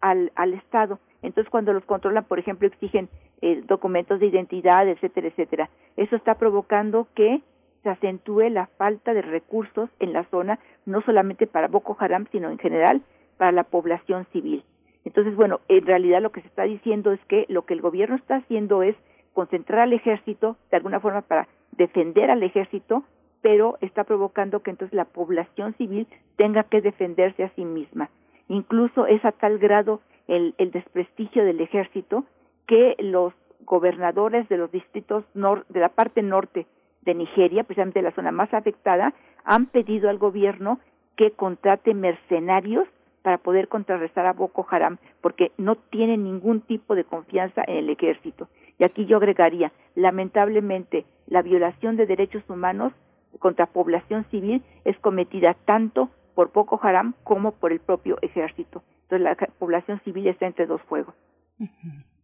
[0.00, 0.98] al, al Estado.
[1.22, 3.08] Entonces cuando los controlan, por ejemplo, exigen
[3.42, 5.70] eh, documentos de identidad, etcétera, etcétera.
[5.96, 7.42] Eso está provocando que
[7.82, 12.50] se acentúe la falta de recursos en la zona, no solamente para Boko Haram, sino
[12.50, 13.02] en general
[13.36, 14.64] para la población civil.
[15.04, 18.16] Entonces, bueno, en realidad lo que se está diciendo es que lo que el gobierno
[18.16, 18.96] está haciendo es
[19.34, 23.04] concentrar al ejército de alguna forma para defender al ejército,
[23.46, 28.10] pero está provocando que entonces la población civil tenga que defenderse a sí misma.
[28.48, 32.24] Incluso es a tal grado el, el desprestigio del ejército
[32.66, 33.32] que los
[33.64, 36.66] gobernadores de los distritos de la parte norte
[37.02, 39.14] de Nigeria, precisamente la zona más afectada,
[39.44, 40.80] han pedido al gobierno
[41.14, 42.88] que contrate mercenarios
[43.22, 47.90] para poder contrarrestar a Boko Haram, porque no tienen ningún tipo de confianza en el
[47.90, 48.48] ejército.
[48.80, 52.92] Y aquí yo agregaría, lamentablemente, la violación de derechos humanos
[53.38, 58.82] contra población civil es cometida tanto por Boko Haram como por el propio ejército.
[59.02, 61.14] Entonces la población civil está entre dos fuegos.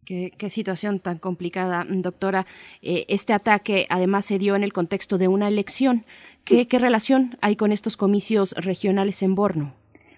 [0.05, 2.45] Qué, situación tan complicada, doctora.
[2.81, 6.05] Eh, este ataque además se dio en el contexto de una elección.
[6.43, 9.73] ¿Qué, ¿Qué relación hay con estos comicios regionales en Borno?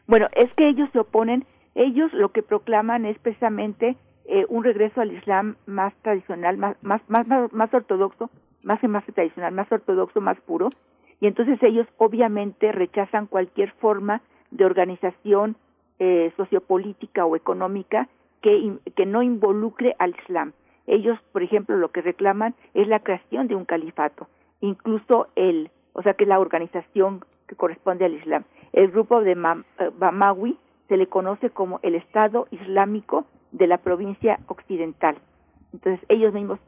[0.07, 1.45] Bueno, es que ellos se oponen,
[1.75, 3.95] ellos lo que proclaman es precisamente
[4.25, 8.31] eh, un regreso al Islam más tradicional, más, más, más, más ortodoxo,
[8.65, 10.71] más más tradicional, más ortodoxo, más puro,
[11.21, 14.21] y entonces ellos obviamente rechazan cualquier forma
[14.51, 15.55] de organización
[15.99, 18.09] eh, sociopolítica o económica
[18.41, 20.51] que, que no involucre al Islam.
[20.87, 24.27] Ellos, por ejemplo, lo que reclaman es la creación de un califato.
[24.61, 28.43] Incluso el, o sea que es la organización que corresponde al Islam.
[28.73, 34.39] El grupo de eh, Bamawi se le conoce como el Estado Islámico de la provincia
[34.47, 35.17] occidental.
[35.73, 36.59] Entonces ellos mismos,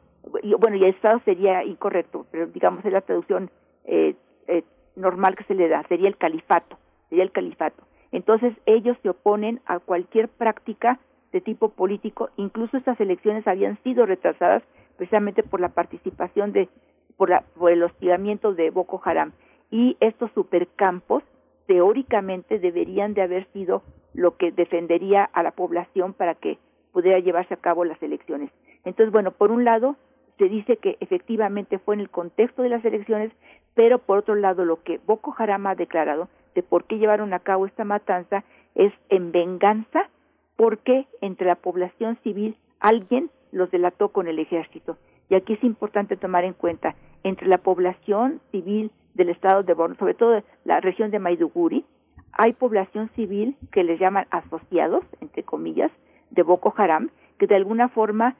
[0.58, 3.50] bueno, y Estado sería incorrecto, pero digamos es la traducción
[3.84, 4.14] eh,
[4.46, 4.64] eh,
[4.96, 6.78] normal que se le da, sería el califato,
[7.08, 7.82] sería el califato.
[8.12, 10.98] Entonces ellos se oponen a cualquier práctica
[11.32, 14.62] de tipo político, incluso estas elecciones habían sido retrasadas
[14.96, 16.68] precisamente por la participación de,
[17.16, 19.32] por, la, por el hostigamiento de Boko Haram.
[19.70, 21.22] Y estos supercampos
[21.66, 23.82] teóricamente deberían de haber sido
[24.14, 26.58] lo que defendería a la población para que
[26.92, 28.50] pudiera llevarse a cabo las elecciones.
[28.84, 29.96] Entonces, bueno, por un lado
[30.38, 33.32] se dice que efectivamente fue en el contexto de las elecciones,
[33.74, 37.40] pero por otro lado lo que Boko Haram ha declarado de por qué llevaron a
[37.40, 38.44] cabo esta matanza
[38.74, 40.08] es en venganza
[40.56, 44.96] porque entre la población civil alguien los delató con el ejército.
[45.28, 49.96] Y aquí es importante tomar en cuenta, entre la población civil del estado de Borno,
[49.96, 51.84] sobre todo la región de Maiduguri,
[52.32, 55.90] hay población civil que les llaman asociados, entre comillas,
[56.30, 58.36] de Boko Haram, que de alguna forma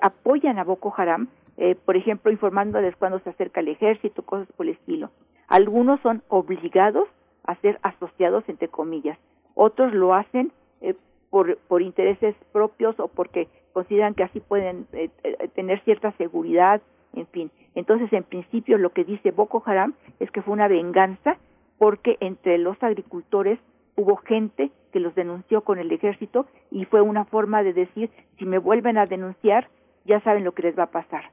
[0.00, 4.66] apoyan a Boko Haram, eh, por ejemplo, informándoles cuando se acerca el ejército, cosas por
[4.66, 5.10] el estilo.
[5.48, 7.08] Algunos son obligados
[7.44, 9.18] a ser asociados, entre comillas.
[9.54, 10.94] Otros lo hacen eh,
[11.30, 16.80] por, por intereses propios o porque consideran que así pueden eh, eh, tener cierta seguridad,
[17.12, 17.50] en fin.
[17.74, 21.36] Entonces, en principio, lo que dice Boko Haram es que fue una venganza
[21.78, 23.58] porque entre los agricultores
[23.96, 28.44] hubo gente que los denunció con el ejército y fue una forma de decir, si
[28.44, 29.68] me vuelven a denunciar,
[30.04, 31.30] ya saben lo que les va a pasar.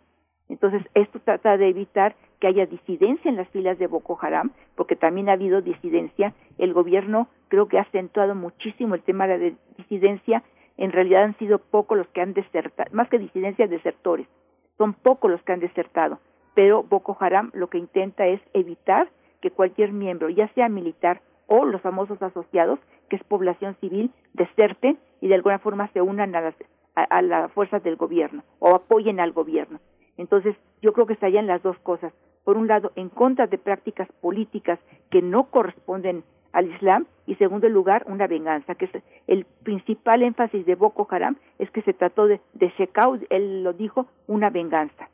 [0.49, 4.95] Entonces, esto trata de evitar que haya disidencia en las filas de Boko Haram, porque
[4.95, 6.33] también ha habido disidencia.
[6.57, 10.43] El gobierno creo que ha acentuado muchísimo el tema de la disidencia.
[10.77, 14.27] En realidad han sido pocos los que han desertado, más que disidencia, desertores.
[14.77, 16.19] Son pocos los que han desertado.
[16.53, 19.09] Pero Boko Haram lo que intenta es evitar
[19.39, 24.97] que cualquier miembro, ya sea militar o los famosos asociados, que es población civil, deserten
[25.19, 26.55] y de alguna forma se unan a las,
[26.95, 29.79] a las fuerzas del gobierno o apoyen al gobierno.
[30.17, 32.13] Entonces, yo creo que estarían las dos cosas.
[32.43, 36.23] Por un lado, en contra de prácticas políticas que no corresponden
[36.53, 38.91] al Islam y, segundo lugar, una venganza, que es
[39.27, 42.71] el principal énfasis de Boko Haram, es que se trató de, de
[43.29, 45.09] él lo dijo, una venganza.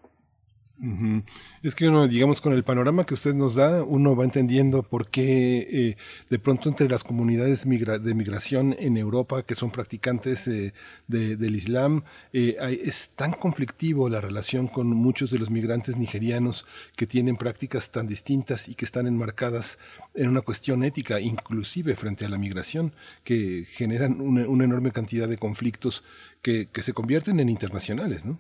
[1.63, 5.09] Es que uno, digamos, con el panorama que usted nos da, uno va entendiendo por
[5.09, 5.97] qué eh,
[6.29, 10.73] de pronto entre las comunidades de migración en Europa, que son practicantes eh,
[11.07, 17.07] del Islam, eh, es tan conflictivo la relación con muchos de los migrantes nigerianos que
[17.07, 19.79] tienen prácticas tan distintas y que están enmarcadas
[20.13, 22.93] en una cuestión ética, inclusive frente a la migración,
[23.23, 26.03] que generan una, una enorme cantidad de conflictos
[26.43, 28.37] que, que se convierten en internacionales, ¿no?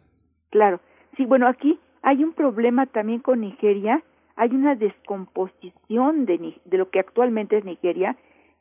[0.51, 0.79] Claro.
[1.17, 4.01] Sí, bueno, aquí hay un problema también con Nigeria,
[4.37, 8.15] hay una descomposición de, de lo que actualmente es Nigeria,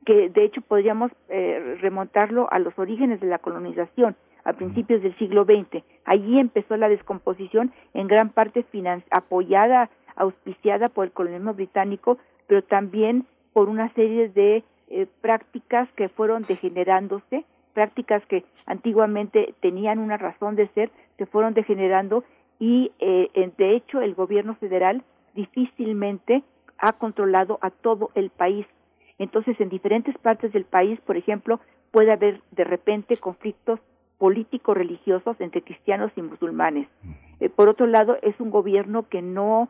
[0.05, 5.16] que de hecho podríamos eh, remontarlo a los orígenes de la colonización, a principios del
[5.16, 5.85] siglo XX.
[6.05, 8.64] Allí empezó la descomposición, en gran parte
[9.12, 12.18] apoyada, auspiciada por el colonialismo británico,
[12.48, 17.44] pero también por una serie de eh, prácticas que fueron degenerándose,
[17.74, 22.24] prácticas que antiguamente tenían una razón de ser, se fueron degenerando
[22.58, 25.02] y eh, de hecho el gobierno federal
[25.34, 26.42] difícilmente
[26.78, 28.66] ha controlado a todo el país.
[29.18, 31.60] Entonces, en diferentes partes del país, por ejemplo,
[31.90, 33.80] puede haber de repente conflictos
[34.18, 36.88] políticos religiosos entre cristianos y musulmanes.
[37.40, 39.68] Eh, por otro lado, es un gobierno que no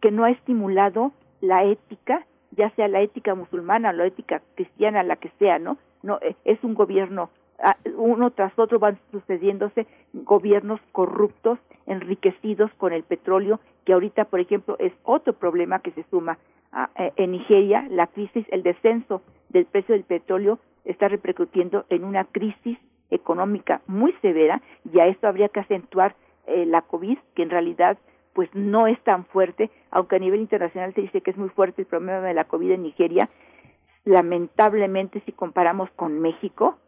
[0.00, 5.02] que no ha estimulado la ética, ya sea la ética musulmana o la ética cristiana,
[5.02, 5.78] la que sea, ¿no?
[6.04, 7.30] No eh, es un gobierno
[7.96, 14.76] uno tras otro van sucediéndose gobiernos corruptos, enriquecidos con el petróleo, que ahorita, por ejemplo,
[14.78, 16.38] es otro problema que se suma
[16.96, 22.24] eh, en Nigeria, la crisis, el descenso del precio del petróleo está repercutiendo en una
[22.24, 22.78] crisis
[23.10, 24.62] económica muy severa
[24.92, 26.14] y a esto habría que acentuar
[26.46, 27.98] eh, la COVID, que en realidad
[28.32, 31.82] pues no es tan fuerte, aunque a nivel internacional se dice que es muy fuerte
[31.82, 33.28] el problema de la COVID en Nigeria,
[34.04, 36.78] lamentablemente si comparamos con México,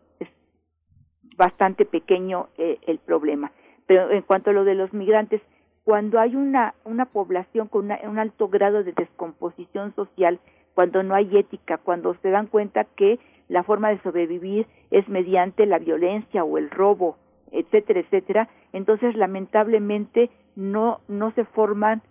[1.36, 3.52] bastante pequeño eh, el problema.
[3.87, 5.41] Pero en cuanto a lo de los migrantes,
[5.85, 10.39] cuando hay una, una población con un alto grado de descomposición social,
[10.75, 13.19] cuando no hay ética, cuando se dan cuenta que
[13.49, 17.17] la forma de sobrevivir es mediante la violencia o el robo,
[17.51, 22.03] etcétera, etcétera, entonces lamentablemente no, no se forman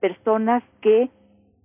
[0.00, 1.10] personas que,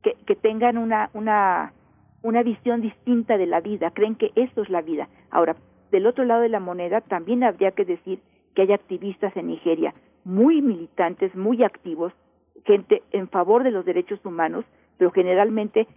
[0.03, 1.73] que, que tengan una, una,
[2.21, 5.09] una visión distinta de la vida, creen que eso es la vida.
[5.31, 5.55] Ahora,
[5.91, 8.19] del otro lado de la moneda también habría que decir
[8.55, 12.11] que hay activistas en Nigeria muy militantes, muy activos,
[12.65, 14.65] gente en favor de los derechos humanos,
[14.97, 15.87] pero generalmente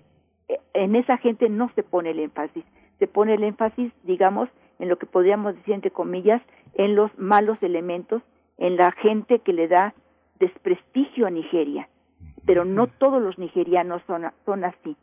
[0.48, 2.64] eh, en esa gente no se pone el énfasis,
[2.98, 4.48] se pone el énfasis, digamos,
[4.78, 6.42] en lo que podríamos decir entre comillas,
[6.74, 8.22] en los malos elementos,
[8.58, 9.94] en la gente que le da
[10.38, 11.88] desprestigio a Nigeria,
[12.44, 14.96] pero no todos los nigerianos son, son así.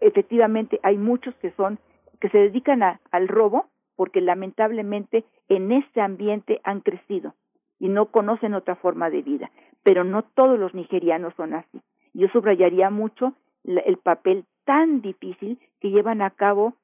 [0.00, 1.78] Efectivamente, hay muchos que son
[2.20, 3.66] que se dedican al robo
[3.98, 7.34] porque lamentablemente en este ambiente han crecido
[7.80, 9.50] y no conocen otra forma de vida,
[9.82, 11.82] pero no todos los nigerianos son así.
[12.14, 13.32] Yo subrayaría mucho
[13.64, 16.74] el papel tan difícil que llevan a cabo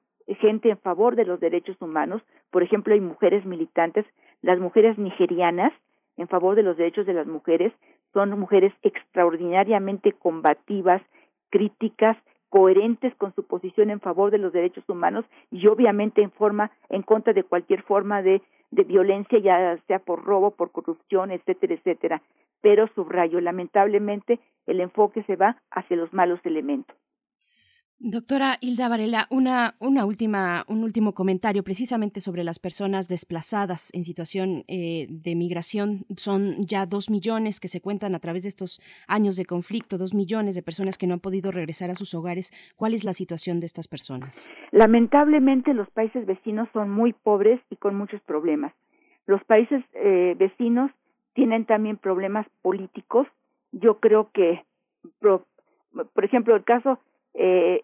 [0.40, 2.20] gente en favor de los derechos humanos,
[2.50, 4.04] por ejemplo, hay mujeres militantes,
[4.42, 5.72] las mujeres nigerianas
[6.16, 7.72] en favor de los derechos de las mujeres
[8.12, 11.00] son mujeres extraordinariamente combativas,
[11.50, 12.16] críticas,
[12.54, 17.02] coherentes con su posición en favor de los derechos humanos y obviamente en forma en
[17.02, 22.22] contra de cualquier forma de, de violencia ya sea por robo, por corrupción, etcétera, etcétera.
[22.60, 26.94] Pero subrayo, lamentablemente el enfoque se va hacia los malos elementos.
[28.06, 34.04] Doctora Hilda Varela, una, una última, un último comentario precisamente sobre las personas desplazadas en
[34.04, 36.04] situación eh, de migración.
[36.18, 40.12] Son ya dos millones que se cuentan a través de estos años de conflicto, dos
[40.12, 42.52] millones de personas que no han podido regresar a sus hogares.
[42.76, 44.50] ¿Cuál es la situación de estas personas?
[44.70, 48.74] Lamentablemente los países vecinos son muy pobres y con muchos problemas.
[49.24, 50.90] Los países eh, vecinos
[51.32, 53.26] tienen también problemas políticos.
[53.72, 54.62] Yo creo que,
[55.20, 56.98] por ejemplo, el caso
[57.34, 57.82] eh,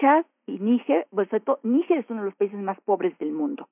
[0.00, 1.28] Chad y Níger, pues,
[1.62, 3.68] Níger es uno de los países más pobres del mundo.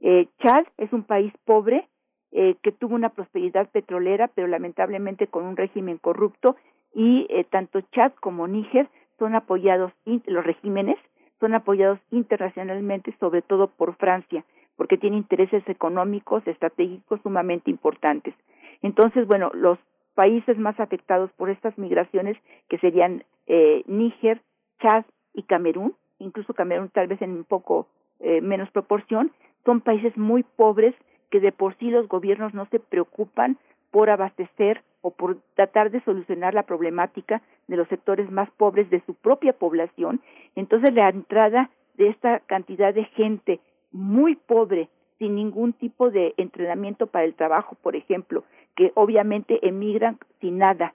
[0.00, 1.88] Eh, Chad es un país pobre
[2.32, 6.56] eh, que tuvo una prosperidad petrolera, pero lamentablemente con un régimen corrupto
[6.92, 9.92] y eh, tanto Chad como Níger son apoyados,
[10.26, 10.96] los regímenes
[11.40, 14.44] son apoyados internacionalmente, sobre todo por Francia,
[14.76, 18.34] porque tiene intereses económicos, estratégicos sumamente importantes.
[18.82, 19.78] Entonces, bueno, los
[20.14, 22.36] países más afectados por estas migraciones,
[22.68, 24.40] que serían eh, Níger,
[24.80, 27.88] Chad y Camerún, incluso Camerún tal vez en un poco
[28.20, 29.32] eh, menos proporción,
[29.64, 30.94] son países muy pobres
[31.30, 33.58] que de por sí los gobiernos no se preocupan
[33.90, 39.02] por abastecer o por tratar de solucionar la problemática de los sectores más pobres de
[39.06, 40.20] su propia población.
[40.56, 43.60] Entonces la entrada de esta cantidad de gente
[43.92, 44.88] muy pobre,
[45.18, 48.44] sin ningún tipo de entrenamiento para el trabajo, por ejemplo,
[48.74, 50.94] que obviamente emigran sin nada.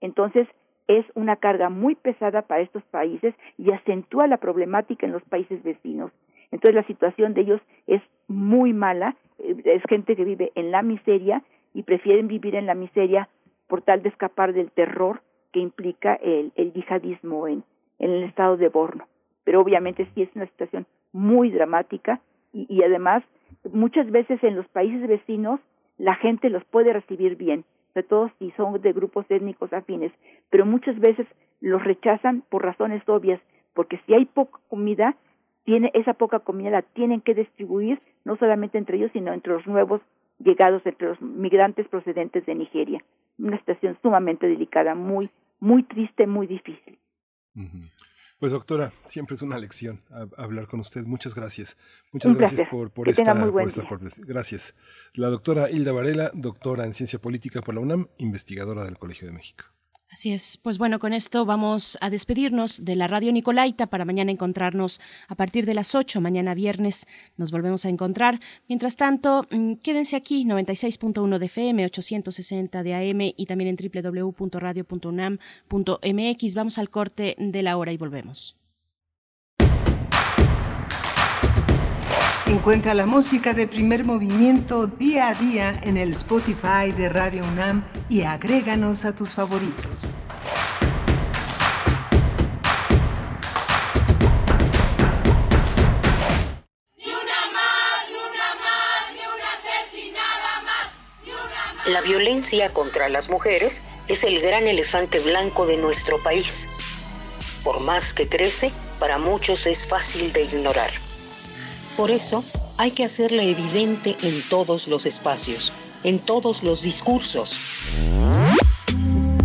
[0.00, 0.48] Entonces,
[0.98, 5.62] es una carga muy pesada para estos países y acentúa la problemática en los países
[5.62, 6.10] vecinos.
[6.50, 10.82] Entonces, la situación de ellos es muy mala, eh, es gente que vive en la
[10.82, 11.44] miseria
[11.74, 13.28] y prefieren vivir en la miseria
[13.68, 15.20] por tal de escapar del terror
[15.52, 17.62] que implica el, el yihadismo en,
[18.00, 19.06] el estado de Borno.
[19.44, 22.20] Pero obviamente sí es una situación muy dramática
[22.52, 23.22] y, y además
[23.72, 25.60] muchas veces en los países vecinos
[25.98, 30.12] la gente los puede recibir bien, sobre todo si son de grupos étnicos afines,
[30.50, 31.26] pero muchas veces
[31.60, 33.40] los rechazan por razones obvias,
[33.74, 35.16] porque si hay poca comida,
[35.64, 39.66] tiene esa poca comida la tienen que distribuir no solamente entre ellos, sino entre los
[39.66, 40.00] nuevos
[40.38, 43.04] llegados, entre los migrantes procedentes de Nigeria.
[43.38, 46.98] Una situación sumamente delicada, muy, muy triste, muy difícil.
[48.40, 50.02] Pues doctora, siempre es una lección
[50.38, 51.04] hablar con usted.
[51.04, 51.76] Muchas gracias.
[52.10, 53.86] Muchas gracias por, por esta, por esta
[54.26, 54.74] Gracias.
[55.12, 59.34] La doctora Hilda Varela, doctora en ciencia política por la UNAM, investigadora del Colegio de
[59.34, 59.66] México.
[60.10, 60.58] Así es.
[60.58, 65.36] Pues bueno, con esto vamos a despedirnos de la radio Nicolaita para mañana encontrarnos a
[65.36, 67.06] partir de las 8, mañana viernes
[67.36, 68.40] nos volvemos a encontrar.
[68.68, 76.54] Mientras tanto, mm, quédense aquí, 96.1 de FM, 860 de AM y también en www.radio.unam.mx.
[76.56, 78.59] Vamos al corte de la hora y volvemos.
[82.50, 87.84] Encuentra la música de primer movimiento día a día en el Spotify de Radio UNAM
[88.08, 90.10] y agréganos a tus favoritos.
[101.86, 106.68] La violencia contra las mujeres es el gran elefante blanco de nuestro país.
[107.62, 110.90] Por más que crece, para muchos es fácil de ignorar.
[111.96, 112.42] Por eso
[112.78, 115.72] hay que hacerle evidente en todos los espacios,
[116.04, 117.60] en todos los discursos.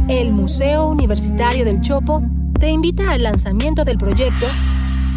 [0.07, 2.21] El Museo Universitario del Chopo
[2.59, 4.45] te invita al lanzamiento del proyecto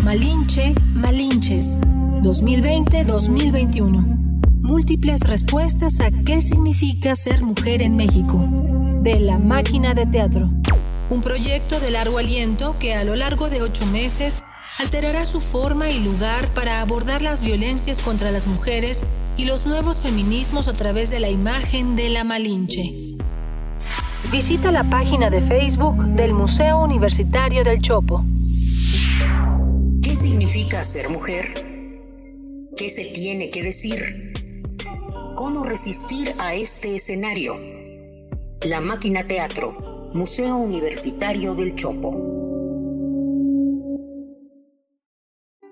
[0.03, 1.77] Malinche Malinches
[2.23, 4.17] 2020-2021.
[4.63, 8.45] Múltiples respuestas a qué significa ser mujer en México.
[9.03, 10.51] De la máquina de teatro.
[11.11, 14.43] Un proyecto de largo aliento que a lo largo de ocho meses
[14.79, 19.07] alterará su forma y lugar para abordar las violencias contra las mujeres
[19.37, 22.93] y los nuevos feminismos a través de la imagen de la Malinche.
[24.31, 28.25] visita la página de Facebook del Museo Universitario del Chopo.
[30.03, 31.45] ¿Qué significa ser mujer?
[32.77, 33.99] ¿Qué se tiene que decir?
[35.35, 37.55] ¿Cómo resistir a este escenario?
[38.63, 42.48] La Máquina Teatro, Museo Universitario del Chopo.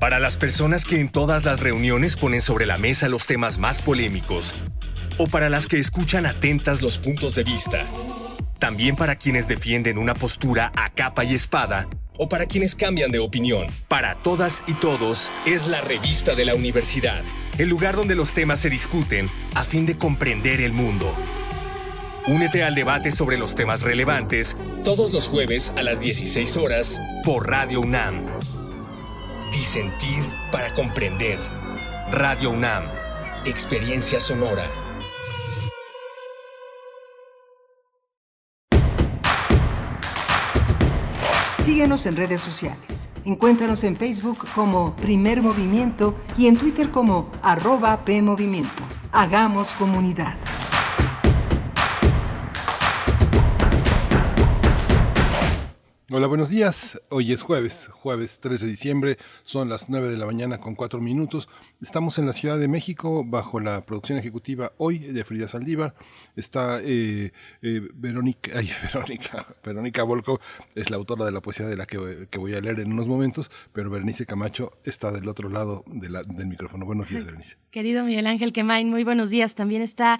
[0.00, 3.82] Para las personas que en todas las reuniones ponen sobre la mesa los temas más
[3.82, 4.54] polémicos,
[5.18, 7.84] o para las que escuchan atentas los puntos de vista,
[8.58, 11.86] también para quienes defienden una postura a capa y espada,
[12.18, 13.66] o para quienes cambian de opinión.
[13.88, 17.22] Para todas y todos es la revista de la universidad,
[17.58, 21.14] el lugar donde los temas se discuten a fin de comprender el mundo.
[22.26, 27.50] Únete al debate sobre los temas relevantes todos los jueves a las 16 horas por
[27.50, 28.59] Radio UNAM.
[29.60, 31.38] Disentir para comprender.
[32.10, 32.82] Radio UNAM.
[33.44, 34.64] Experiencia sonora.
[41.58, 43.10] Síguenos en redes sociales.
[43.26, 48.82] Encuéntranos en Facebook como Primer Movimiento y en Twitter como arroba PMovimiento.
[49.12, 50.38] Hagamos comunidad.
[56.12, 57.00] Hola, buenos días.
[57.10, 61.00] Hoy es jueves, jueves 3 de diciembre, son las 9 de la mañana con 4
[61.00, 61.48] minutos.
[61.80, 65.94] Estamos en la Ciudad de México bajo la producción ejecutiva hoy de Frida Saldívar.
[66.34, 67.30] Está eh,
[67.62, 70.40] eh, Verónica, ay, Verónica, Verónica Volco,
[70.74, 73.06] es la autora de la poesía de la que, que, voy a leer en unos
[73.06, 76.86] momentos, pero Berenice Camacho está del otro lado de la, del micrófono.
[76.86, 77.56] Buenos días, Berenice.
[77.70, 79.54] Querido Miguel Ángel Quemain, muy buenos días.
[79.54, 80.18] También está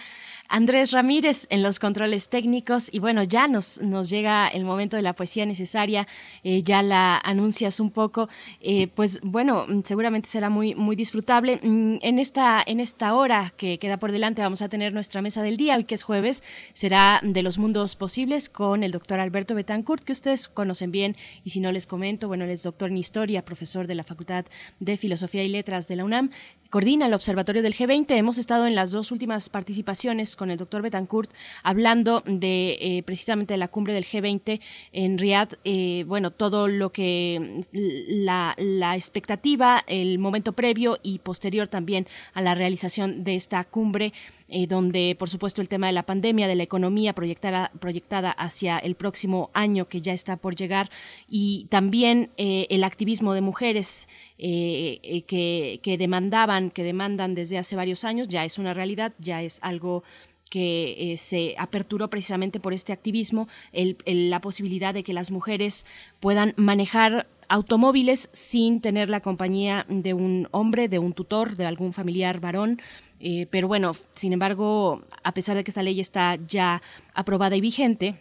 [0.51, 2.93] Andrés Ramírez en los controles técnicos.
[2.93, 6.09] Y bueno, ya nos, nos llega el momento de la poesía necesaria.
[6.43, 8.29] Eh, ya la anuncias un poco,
[8.61, 11.61] eh, pues bueno, seguramente será muy, muy disfrutable.
[11.63, 15.43] Mm, en esta, en esta hora que queda por delante vamos a tener nuestra mesa
[15.43, 19.55] del día, hoy que es jueves, será de los mundos posibles con el doctor Alberto
[19.55, 22.97] Betancourt, que ustedes conocen bien, y si no les comento, bueno, él es doctor en
[22.97, 24.47] historia, profesor de la Facultad
[24.81, 26.31] de Filosofía y Letras de la UNAM,
[26.71, 28.13] coordina el Observatorio del G20.
[28.13, 31.31] Hemos estado en las dos últimas participaciones con el doctor Betancourt
[31.63, 34.59] hablando de eh, precisamente de la cumbre del G20
[34.91, 35.59] en Riyadh.
[35.65, 42.41] Eh, bueno, todo lo que la, la, expectativa, el momento previo y posterior también a
[42.41, 44.15] la realización de esta cumbre.
[44.53, 48.79] Eh, donde por supuesto el tema de la pandemia, de la economía proyectada, proyectada hacia
[48.79, 50.91] el próximo año que ya está por llegar
[51.29, 54.09] y también el activismo de mujeres
[54.39, 59.61] que, que demandaban, que demandan desde hace varios años, ya es una realidad, ya es
[59.63, 60.03] algo
[60.51, 65.31] que eh, se aperturó precisamente por este activismo, el, el, la posibilidad de que las
[65.31, 65.87] mujeres
[66.21, 71.93] puedan manejar automóviles sin tener la compañía de un hombre, de un tutor, de algún
[71.93, 72.81] familiar varón.
[73.19, 76.81] Eh, pero bueno, sin embargo, a pesar de que esta ley está ya
[77.13, 78.21] aprobada y vigente,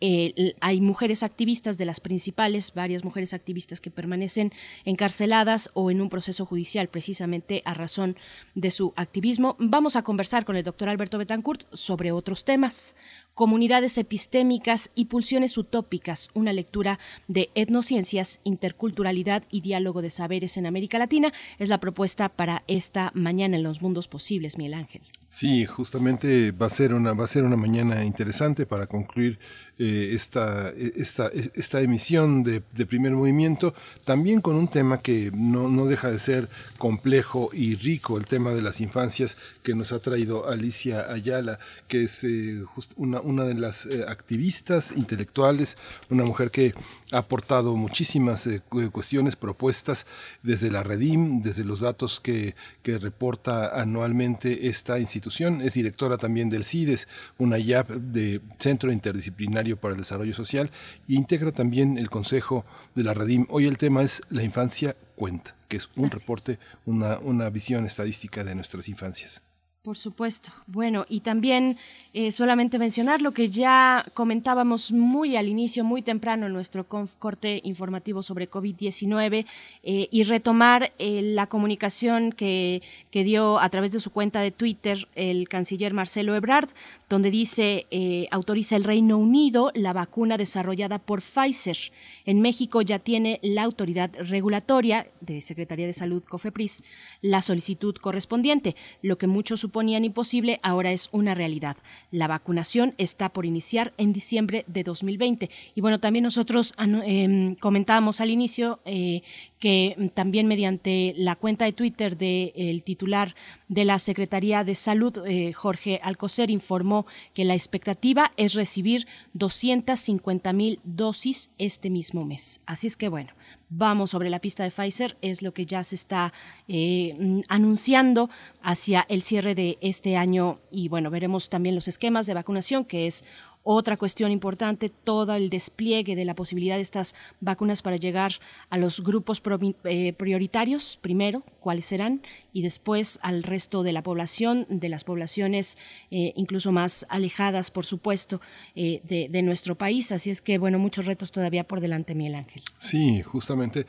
[0.00, 4.52] eh, hay mujeres activistas de las principales, varias mujeres activistas que permanecen
[4.84, 8.16] encarceladas o en un proceso judicial precisamente a razón
[8.54, 9.56] de su activismo.
[9.58, 12.96] Vamos a conversar con el doctor Alberto Betancourt sobre otros temas.
[13.34, 16.98] Comunidades epistémicas y pulsiones utópicas, una lectura
[17.28, 23.10] de etnociencias, interculturalidad y diálogo de saberes en América Latina, es la propuesta para esta
[23.14, 25.02] mañana en los mundos posibles, Miguel Ángel.
[25.28, 29.38] Sí, justamente va a ser una, va a ser una mañana interesante para concluir
[29.78, 33.74] eh, esta, esta, esta emisión de, de, primer movimiento,
[34.04, 38.52] también con un tema que no, no, deja de ser complejo y rico, el tema
[38.52, 41.58] de las infancias que nos ha traído Alicia Ayala,
[41.88, 42.62] que es eh,
[42.96, 45.78] una, una de las eh, activistas intelectuales,
[46.10, 46.74] una mujer que
[47.12, 48.60] ha aportado muchísimas eh,
[48.92, 50.06] cuestiones, propuestas
[50.42, 55.60] desde la Redim, desde los datos que, que, reporta anualmente esta institución.
[55.60, 57.08] Es directora también del CIDES,
[57.38, 60.70] una IAP de Centro Interdisciplinario para el Desarrollo Social,
[61.08, 62.64] e integra también el Consejo
[62.94, 63.46] de la Redim.
[63.48, 68.44] Hoy el tema es la infancia cuenta, que es un reporte, una, una visión estadística
[68.44, 69.42] de nuestras infancias.
[69.82, 70.52] Por supuesto.
[70.68, 71.76] Bueno, y también
[72.14, 77.60] eh, solamente mencionar lo que ya comentábamos muy al inicio, muy temprano en nuestro corte
[77.64, 79.44] informativo sobre COVID-19
[79.82, 82.80] eh, y retomar eh, la comunicación que,
[83.10, 86.68] que, dio a través de su cuenta de Twitter el canciller Marcelo Ebrard,
[87.08, 87.86] donde dice,
[88.30, 91.76] autoriza el Reino Unido la vacuna desarrollada por Pfizer.
[92.24, 96.82] En México ya tiene la autoridad regulatoria de Secretaría de Salud, COFEPRIS,
[97.20, 101.78] la solicitud correspondiente, lo que muchos suponían imposible ahora es una realidad.
[102.10, 105.48] La vacunación está por iniciar en diciembre de 2020.
[105.74, 106.74] Y bueno, también nosotros
[107.06, 109.22] eh, comentábamos al inicio eh,
[109.58, 113.34] que también mediante la cuenta de Twitter del titular
[113.68, 120.52] de la Secretaría de Salud, eh, Jorge Alcocer, informó que la expectativa es recibir 250
[120.52, 122.60] mil dosis este mismo mes.
[122.66, 123.32] Así es que bueno,
[123.74, 126.32] vamos sobre la pista de Pfizer, es lo que ya se está
[126.68, 128.28] eh, mm, anunciando
[128.62, 130.60] hacia el cierre de este año.
[130.70, 133.24] Y bueno, veremos también los esquemas de vacunación, que es
[133.64, 138.32] otra cuestión importante, todo el despliegue de la posibilidad de estas vacunas para llegar
[138.70, 139.42] a los grupos
[139.84, 142.22] eh, prioritarios, primero, cuáles serán,
[142.52, 145.78] y después al resto de la población, de las poblaciones
[146.10, 148.40] eh, incluso más alejadas, por supuesto,
[148.74, 150.12] eh, de, nuestro país.
[150.12, 152.62] Así es que, bueno, muchos retos todavía por delante, Miguel Ángel.
[152.78, 153.86] Sí, justamente.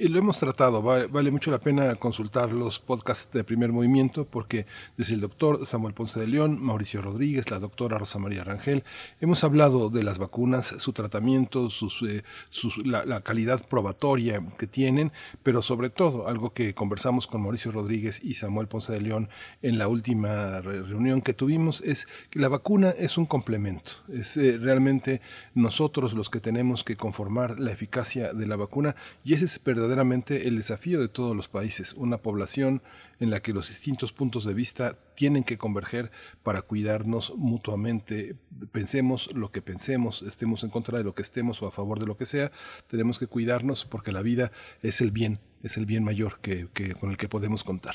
[0.00, 4.66] Lo hemos tratado, vale, mucho la pena consultar los podcasts de primer movimiento porque
[4.96, 8.84] desde el doctor Samuel Ponce de León, Mauricio Rodríguez, la doctora Rosa María Rangel,
[9.20, 12.24] hemos hablado de las vacunas, su tratamiento, sus, eh,
[12.84, 15.12] la, calidad probatoria que tienen,
[15.42, 19.28] pero sobre todo algo que conversamos con Mauricio Rodríguez y Samuel Ponce de León
[19.62, 24.58] en la última reunión que tuvimos es que la vacuna es un complemento, es eh,
[24.58, 25.20] realmente
[25.54, 30.48] nosotros los que tenemos que conformar la eficacia de la vacuna y ese es verdaderamente
[30.48, 32.82] el desafío de todos los países, una población
[33.20, 36.10] en la que los distintos puntos de vista tienen que converger
[36.42, 38.36] para cuidarnos mutuamente.
[38.72, 42.06] Pensemos lo que pensemos, estemos en contra de lo que estemos o a favor de
[42.06, 42.50] lo que sea,
[42.88, 44.50] tenemos que cuidarnos porque la vida
[44.82, 46.66] es el bien, es el bien mayor que,
[46.98, 47.94] con el que podemos contar.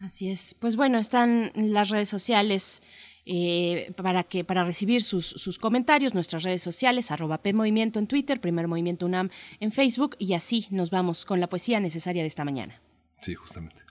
[0.00, 0.56] Así es.
[0.58, 2.82] Pues bueno, están las redes sociales
[3.24, 8.40] eh, para, que, para recibir sus, sus, comentarios, nuestras redes sociales, arroba PMovimiento en Twitter,
[8.40, 9.30] Primer Movimiento UNAM
[9.60, 12.80] en Facebook, y así nos vamos con la poesía necesaria de esta mañana.
[13.20, 13.82] Sí, justamente.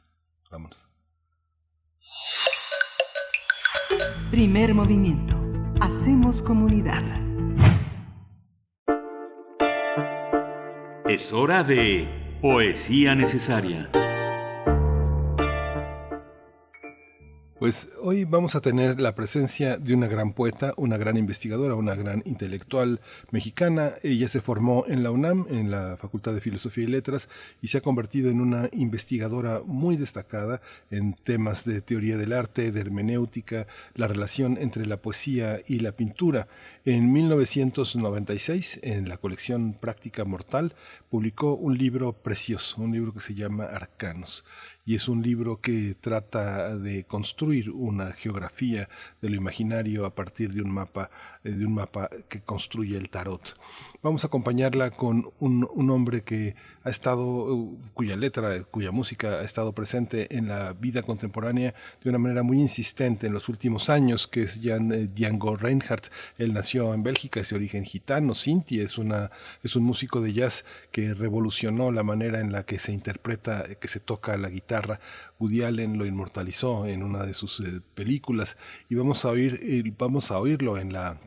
[0.50, 0.86] Vámonos.
[4.32, 5.36] Primer movimiento.
[5.82, 7.04] Hacemos comunidad.
[11.08, 12.08] Es hora de
[12.42, 13.90] poesía necesaria.
[17.62, 21.94] Pues hoy vamos a tener la presencia de una gran poeta, una gran investigadora, una
[21.94, 23.92] gran intelectual mexicana.
[24.02, 27.30] Ella se formó en la UNAM, en la Facultad de Filosofía y Letras,
[27.62, 30.60] y se ha convertido en una investigadora muy destacada
[30.90, 35.92] en temas de teoría del arte, de hermenéutica, la relación entre la poesía y la
[35.92, 36.48] pintura.
[36.84, 40.74] En 1996, en la colección Práctica Mortal,
[41.12, 44.46] publicó un libro precioso, un libro que se llama Arcanos
[44.86, 48.88] y es un libro que trata de construir una geografía
[49.22, 51.12] de lo imaginario a partir de un mapa,
[51.44, 53.58] eh, de un mapa que construye el tarot.
[54.04, 59.44] Vamos a acompañarla con un, un hombre que ha estado, cuya letra, cuya música ha
[59.44, 64.26] estado presente en la vida contemporánea de una manera muy insistente en los últimos años,
[64.26, 66.08] que es Jan eh, Django Reinhardt.
[66.40, 68.34] Él nació en Bélgica, es de origen gitano.
[68.34, 69.30] Sinti es, una,
[69.62, 73.88] es un músico de jazz que revolucionó la manera en la que se interpreta, que
[73.88, 75.00] se toca la guitarra.
[75.40, 78.58] Woody Allen lo inmortalizó en una de sus eh, películas
[78.90, 81.20] y vamos a oír, eh, vamos a oírlo en la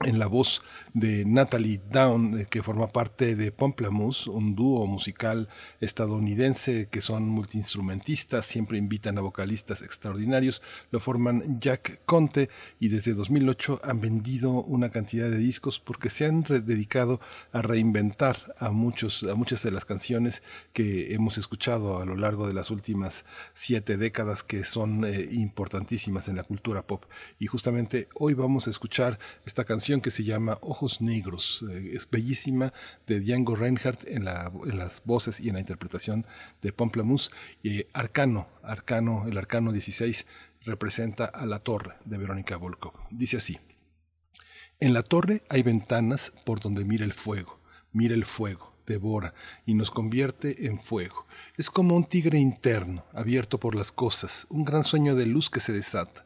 [0.00, 0.60] en la voz
[0.92, 5.48] de Natalie Down, eh, que forma parte de Pomplamoose, un dúo musical
[5.80, 12.50] estadounidense que son multiinstrumentistas, siempre invitan a vocalistas extraordinarios, lo forman Jack Conte
[12.80, 17.20] y desde 2008 han vendido una cantidad de discos porque se han dedicado
[17.52, 20.42] a reinventar a, muchos, a muchas de las canciones
[20.72, 26.28] que hemos escuchado a lo largo de las últimas siete décadas que son eh, importantísimas
[26.28, 27.04] en la cultura pop.
[27.38, 31.62] Y justamente hoy vamos a escuchar esta canción que se llama Ojos Negros.
[31.70, 32.72] Eh, es bellísima
[33.06, 36.26] de Django Reinhardt en, las voces y en la interpretación
[36.62, 37.30] de Pomplamoose.
[37.62, 40.26] Y Arcano, Arcano, el Arcano 16
[40.62, 42.94] representa a la torre de Verónica Volkov.
[43.10, 43.58] Dice así.
[44.80, 47.60] En la torre hay ventanas por donde mira el fuego,
[47.92, 49.34] Mira el fuego, devora
[49.66, 51.26] y nos convierte en fuego.
[51.56, 55.60] Es como un tigre interno, abierto por las cosas, un gran sueño de luz que
[55.60, 56.24] se desata.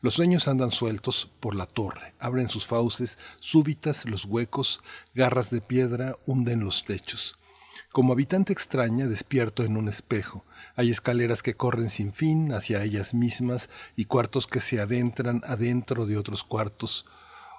[0.00, 4.80] Los sueños andan sueltos por la torre, abren sus fauces, súbitas los huecos,
[5.12, 7.36] garras de piedra hunden los techos.
[7.90, 10.44] Como habitante extraña despierto en un espejo.
[10.76, 16.06] Hay escaleras que corren sin fin hacia ellas mismas y cuartos que se adentran adentro
[16.06, 17.04] de otros cuartos.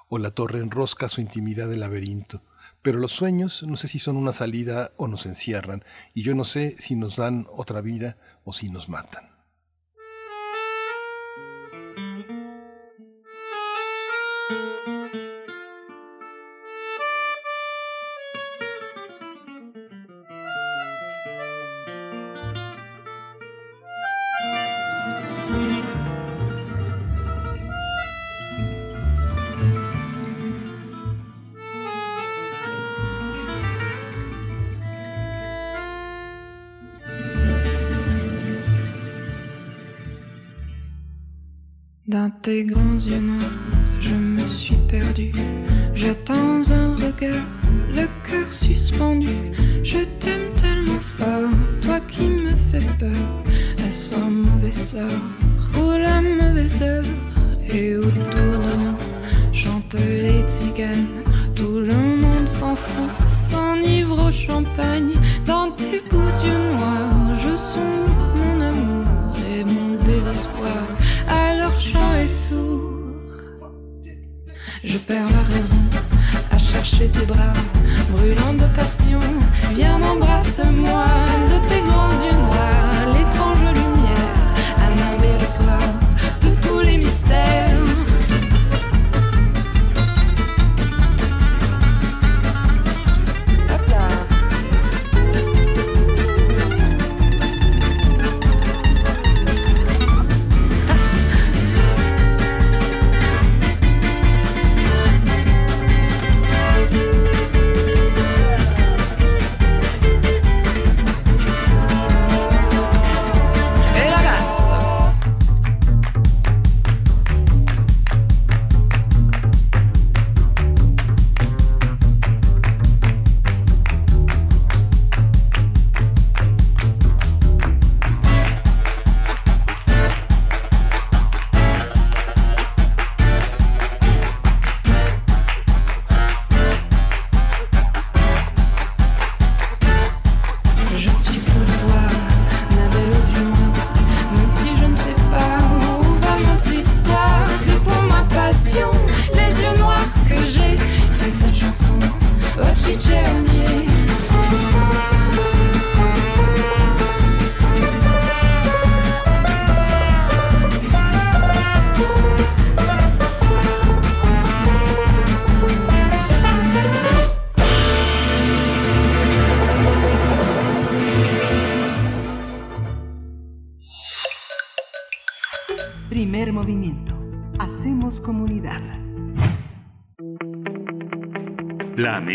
[0.08, 2.42] O la torre enrosca su intimidad de laberinto.
[2.80, 5.84] Pero los sueños no sé si son una salida o nos encierran,
[6.14, 9.29] y yo no sé si nos dan otra vida o si nos matan.
[42.50, 42.89] Tes grands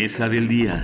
[0.06, 0.84] mesa del día.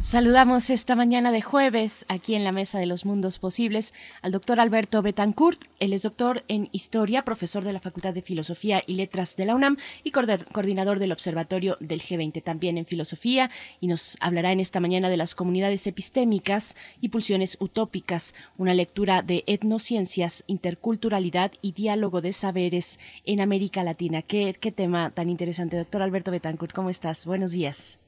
[0.00, 4.58] Saludamos esta mañana de jueves aquí en la Mesa de los Mundos Posibles al doctor
[4.58, 5.60] Alberto Betancourt.
[5.78, 9.54] Él es doctor en Historia, profesor de la Facultad de Filosofía y Letras de la
[9.54, 13.50] UNAM y coordinador del Observatorio del G20 también en Filosofía
[13.80, 19.22] y nos hablará en esta mañana de las comunidades epistémicas y pulsiones utópicas, una lectura
[19.22, 24.22] de etnociencias, interculturalidad y diálogo de saberes en América Latina.
[24.22, 26.72] Qué, qué tema tan interesante, doctor Alberto Betancourt.
[26.72, 27.24] ¿Cómo estás?
[27.24, 28.00] Buenos días.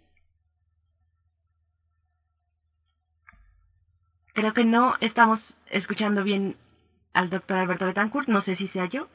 [4.35, 6.57] Creo que no estamos escuchando bien
[7.13, 8.29] al doctor Alberto Betancourt.
[8.29, 9.09] No sé si sea yo.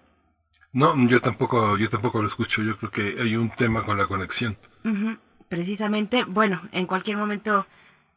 [0.72, 2.62] No, yo tampoco, yo tampoco lo escucho.
[2.62, 4.58] Yo creo que hay un tema con la conexión.
[5.48, 7.66] Precisamente, bueno, en cualquier momento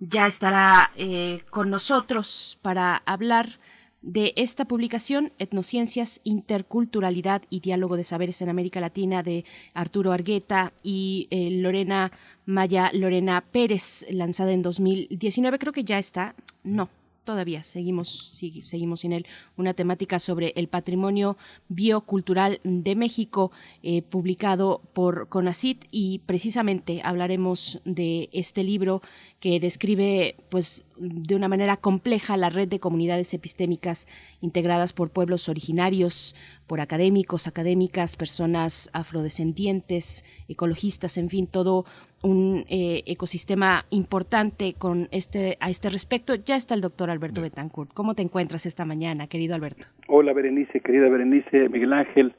[0.00, 3.58] ya estará eh, con nosotros para hablar
[4.00, 9.44] de esta publicación, Etnociencias, Interculturalidad y Diálogo de Saberes en América Latina, de
[9.74, 12.12] Arturo Argueta y eh, Lorena
[12.48, 15.58] Maya Lorena Pérez, lanzada en 2019.
[15.58, 16.34] Creo que ya está.
[16.64, 16.88] No,
[17.24, 19.26] todavía seguimos, seguimos sin él.
[19.58, 21.36] Una temática sobre el patrimonio
[21.68, 23.52] biocultural de México,
[23.82, 29.02] eh, publicado por CONACIT, y precisamente hablaremos de este libro
[29.40, 34.08] que describe, pues, de una manera compleja la red de comunidades epistémicas
[34.40, 36.34] integradas por pueblos originarios,
[36.66, 41.84] por académicos, académicas, personas afrodescendientes, ecologistas, en fin, todo
[42.22, 46.34] un eh, ecosistema importante con este a este respecto.
[46.34, 47.92] Ya está el doctor Alberto Betancourt.
[47.92, 49.88] ¿Cómo te encuentras esta mañana, querido Alberto?
[50.08, 52.34] Hola, Berenice, querida Berenice, Miguel Ángel,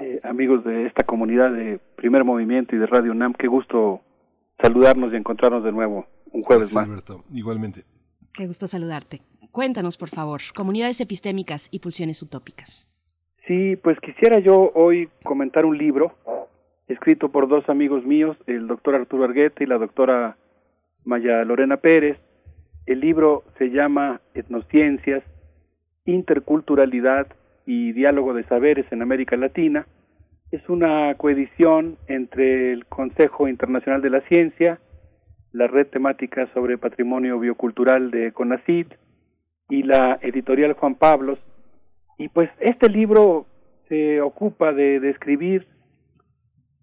[0.00, 3.34] eh, amigos de esta comunidad de Primer Movimiento y de Radio UNAM.
[3.34, 4.00] Qué gusto
[4.60, 6.84] saludarnos y encontrarnos de nuevo un jueves más.
[6.84, 7.84] Alberto, igualmente.
[8.32, 9.22] Qué gusto saludarte.
[9.50, 12.86] Cuéntanos, por favor, comunidades epistémicas y pulsiones utópicas.
[13.48, 16.14] Sí, pues quisiera yo hoy comentar un libro
[16.90, 20.36] escrito por dos amigos míos, el doctor Arturo Arguete y la doctora
[21.04, 22.18] Maya Lorena Pérez.
[22.86, 25.22] El libro se llama Etnociencias,
[26.04, 27.28] Interculturalidad
[27.64, 29.86] y Diálogo de Saberes en América Latina.
[30.50, 34.80] Es una coedición entre el Consejo Internacional de la Ciencia,
[35.52, 38.94] la Red Temática sobre Patrimonio Biocultural de CONACYT
[39.68, 41.38] y la editorial Juan Pablos.
[42.18, 43.46] Y pues este libro
[43.88, 45.66] se ocupa de describir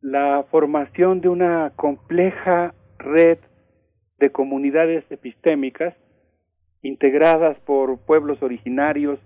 [0.01, 3.39] la formación de una compleja red
[4.19, 5.95] de comunidades epistémicas
[6.81, 9.19] integradas por pueblos originarios,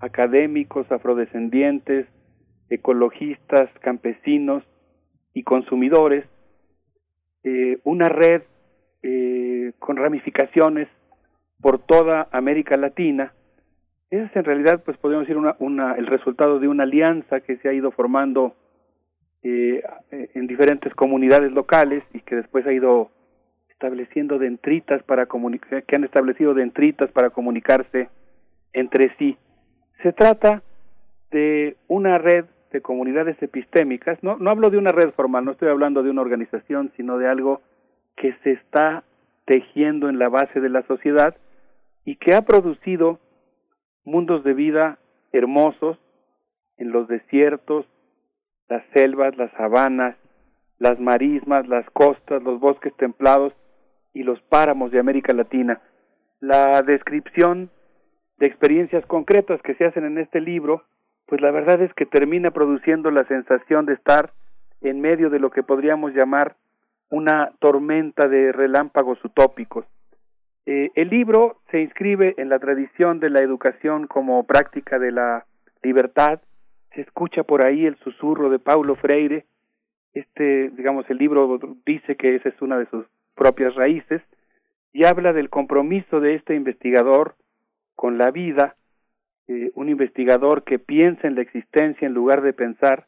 [0.00, 2.06] académicos, afrodescendientes,
[2.68, 4.62] ecologistas, campesinos
[5.32, 6.24] y consumidores,
[7.44, 8.42] eh, una red
[9.02, 10.88] eh, con ramificaciones
[11.60, 13.32] por toda América Latina.
[14.10, 17.56] Ese es en realidad, pues podríamos decir, una, una, el resultado de una alianza que
[17.58, 18.54] se ha ido formando
[19.42, 23.10] eh, en diferentes comunidades locales y que después ha ido
[23.68, 28.08] estableciendo dentritas para que han establecido dentritas para comunicarse
[28.72, 29.36] entre sí.
[30.02, 30.62] Se trata
[31.30, 35.68] de una red de comunidades epistémicas, no, no hablo de una red formal, no estoy
[35.68, 37.60] hablando de una organización, sino de algo
[38.16, 39.04] que se está
[39.44, 41.36] tejiendo en la base de la sociedad
[42.04, 43.20] y que ha producido
[44.04, 44.98] mundos de vida
[45.32, 45.98] hermosos
[46.78, 47.86] en los desiertos,
[48.68, 50.16] las selvas, las sabanas,
[50.78, 53.52] las marismas, las costas, los bosques templados
[54.12, 55.80] y los páramos de América Latina.
[56.40, 57.70] La descripción
[58.38, 60.84] de experiencias concretas que se hacen en este libro,
[61.26, 64.32] pues la verdad es que termina produciendo la sensación de estar
[64.82, 66.56] en medio de lo que podríamos llamar
[67.10, 69.86] una tormenta de relámpagos utópicos.
[70.66, 75.46] Eh, el libro se inscribe en la tradición de la educación como práctica de la
[75.82, 76.40] libertad,
[76.96, 79.44] se escucha por ahí el susurro de Paulo Freire.
[80.14, 84.22] Este, digamos, el libro dice que esa es una de sus propias raíces
[84.92, 87.36] y habla del compromiso de este investigador
[87.94, 88.76] con la vida,
[89.46, 93.06] eh, un investigador que piensa en la existencia en lugar de pensar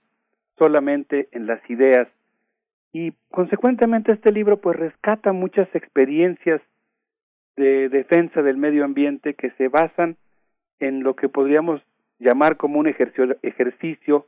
[0.59, 2.09] solamente en las ideas.
[2.93, 6.61] Y consecuentemente este libro pues rescata muchas experiencias
[7.57, 10.17] de defensa del medio ambiente que se basan
[10.79, 11.83] en lo que podríamos
[12.19, 14.27] llamar como un ejercicio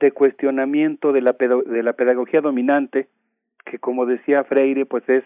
[0.00, 3.08] de cuestionamiento de la, de la pedagogía dominante,
[3.64, 5.24] que como decía Freire, pues es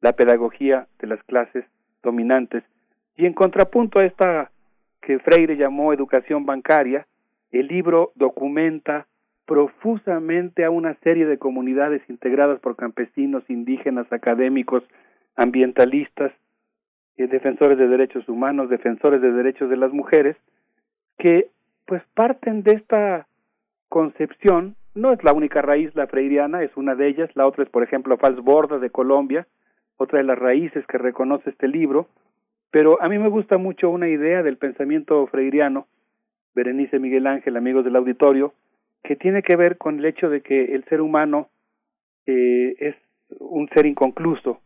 [0.00, 1.64] la pedagogía de las clases
[2.02, 2.64] dominantes.
[3.16, 4.50] Y en contrapunto a esta
[5.02, 7.06] que Freire llamó educación bancaria,
[7.50, 9.06] el libro documenta
[9.46, 14.84] profusamente a una serie de comunidades integradas por campesinos, indígenas, académicos,
[15.34, 16.32] ambientalistas,
[17.16, 20.36] eh, defensores de derechos humanos, defensores de derechos de las mujeres,
[21.20, 21.50] que
[21.84, 23.26] pues parten de esta
[23.90, 27.70] concepción, no es la única raíz la freiriana, es una de ellas, la otra es
[27.70, 29.46] por ejemplo Falsborda de Colombia,
[29.98, 32.08] otra de las raíces que reconoce este libro,
[32.70, 35.86] pero a mí me gusta mucho una idea del pensamiento freiriano,
[36.54, 38.54] Berenice Miguel Ángel, amigos del auditorio,
[39.04, 41.48] que tiene que ver con el hecho de que el ser humano
[42.26, 42.96] eh, es
[43.40, 44.60] un ser inconcluso,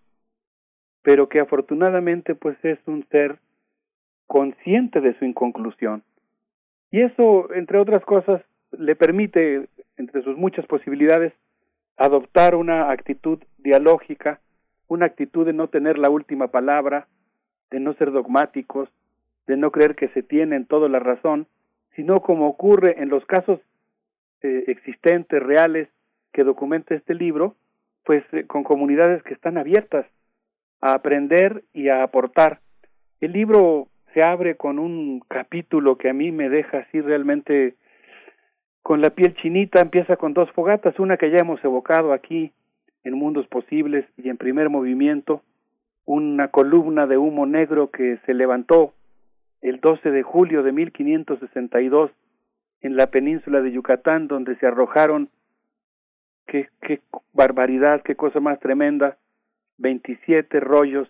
[1.03, 3.39] pero que afortunadamente pues es un ser
[4.29, 6.05] consciente de su inconclusión.
[6.95, 8.41] Y eso, entre otras cosas,
[8.71, 11.33] le permite, entre sus muchas posibilidades,
[11.97, 14.39] adoptar una actitud dialógica,
[14.87, 17.09] una actitud de no tener la última palabra,
[17.73, 18.89] de no ser dogmáticos,
[19.49, 21.49] de no creer que se tiene en todo la razón,
[21.97, 23.59] sino como ocurre en los casos
[24.43, 25.89] eh, existentes, reales,
[26.33, 27.57] que documenta este libro,
[28.05, 30.07] pues eh, con comunidades que están abiertas
[30.81, 32.61] a aprender y a aportar.
[33.21, 37.75] El libro se abre con un capítulo que a mí me deja así realmente
[38.83, 42.53] con la piel chinita, empieza con dos fogatas, una que ya hemos evocado aquí
[43.03, 45.43] en Mundos Posibles y en primer movimiento,
[46.05, 48.95] una columna de humo negro que se levantó
[49.63, 52.11] el 12 de julio de 1562
[52.83, 55.31] en la península de Yucatán, donde se arrojaron,
[56.47, 57.01] qué, qué
[57.33, 59.17] barbaridad, qué cosa más tremenda,
[59.79, 61.09] 27 rollos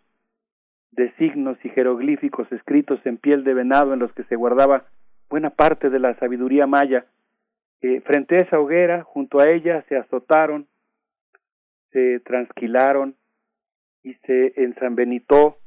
[0.96, 4.84] de signos y jeroglíficos escritos en piel de venado en los que se guardaba
[5.28, 7.06] buena parte de la sabiduría maya.
[8.04, 10.66] Frente a esa hoguera, junto a ella, se azotaron,
[11.90, 13.14] se transquilaron
[14.02, 15.58] y se ensanbenitó,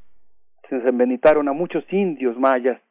[0.67, 2.81] se ensanbenitaron a muchos indios mayas.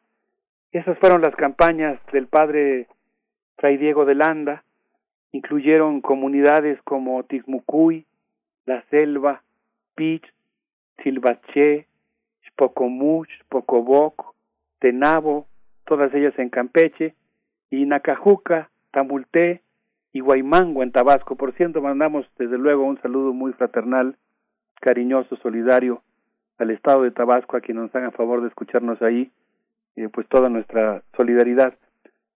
[0.71, 2.87] Esas fueron las campañas del padre
[3.57, 4.63] Fray Diego de Landa,
[5.33, 8.07] incluyeron comunidades como Tizmucuy,
[8.65, 9.43] La Selva,
[9.95, 10.25] Pich,
[11.03, 11.87] Silvaché,
[12.57, 14.35] Xpocomuch, Pocoboc,
[14.79, 15.47] Tenabo,
[15.85, 17.15] todas ellas en Campeche,
[17.71, 19.61] y Nacajuca, Tamulté
[20.13, 21.37] y Guaymango en Tabasco.
[21.37, 24.17] Por cierto, mandamos desde luego un saludo muy fraternal,
[24.81, 26.03] cariñoso, solidario
[26.59, 29.31] al Estado de Tabasco, a quienes nos hagan favor de escucharnos ahí,
[29.97, 31.75] eh, pues toda nuestra solidaridad.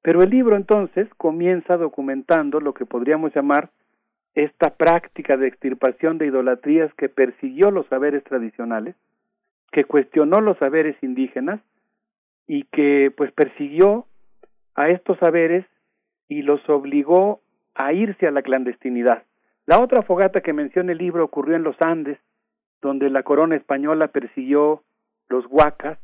[0.03, 3.71] Pero el libro entonces comienza documentando lo que podríamos llamar
[4.35, 8.95] esta práctica de extirpación de idolatrías que persiguió los saberes tradicionales,
[9.73, 11.61] que cuestionó los saberes indígenas
[12.47, 14.07] y que pues persiguió
[14.75, 15.65] a estos saberes
[16.29, 17.41] y los obligó
[17.75, 19.25] a irse a la clandestinidad.
[19.67, 22.19] La otra fogata que menciona el libro ocurrió en los Andes,
[22.83, 24.83] donde la corona española persiguió
[25.29, 25.99] los huacas,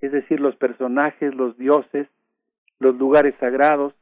[0.00, 2.08] es decir, los personajes, los dioses,
[2.78, 3.94] los lugares sagrados,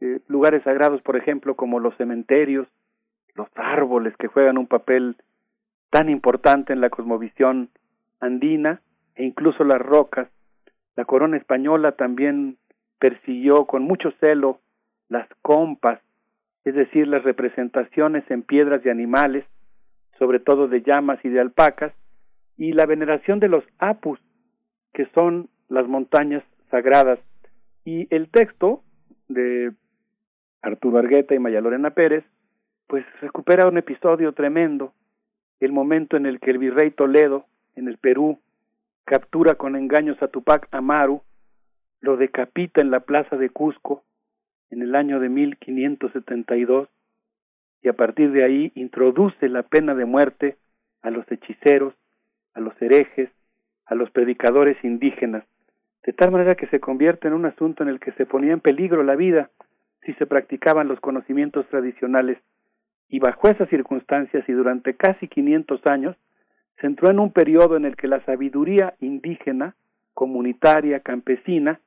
[0.00, 2.66] eh, lugares sagrados, por ejemplo, como los cementerios,
[3.34, 5.16] los árboles que juegan un papel
[5.90, 7.68] tan importante en la cosmovisión
[8.22, 8.80] andina,
[9.14, 10.28] e incluso las rocas.
[10.96, 12.56] La corona española también
[12.98, 14.60] persiguió con mucho celo
[15.08, 16.00] las compas,
[16.64, 19.44] es decir, las representaciones en piedras de animales,
[20.18, 21.92] sobre todo de llamas y de alpacas,
[22.56, 24.20] y la veneración de los apus,
[24.94, 27.18] que son las montañas sagradas
[27.84, 28.82] y el texto
[29.28, 29.72] de
[30.62, 32.24] Arturo Argueta y Maya Lorena Pérez,
[32.86, 34.92] pues recupera un episodio tremendo,
[35.60, 38.38] el momento en el que el virrey Toledo, en el Perú,
[39.04, 41.22] captura con engaños a Tupac Amaru,
[42.00, 44.02] lo decapita en la plaza de Cusco
[44.70, 46.88] en el año de 1572
[47.82, 50.56] y a partir de ahí introduce la pena de muerte
[51.02, 51.94] a los hechiceros,
[52.54, 53.30] a los herejes,
[53.86, 55.44] a los predicadores indígenas,
[56.04, 58.60] de tal manera que se convierte en un asunto en el que se ponía en
[58.60, 59.50] peligro la vida
[60.04, 62.38] si se practicaban los conocimientos tradicionales.
[63.08, 66.16] Y bajo esas circunstancias y durante casi 500 años
[66.82, 69.76] se entró en un periodo en el que la sabiduría indígena,
[70.14, 71.80] comunitaria, campesina,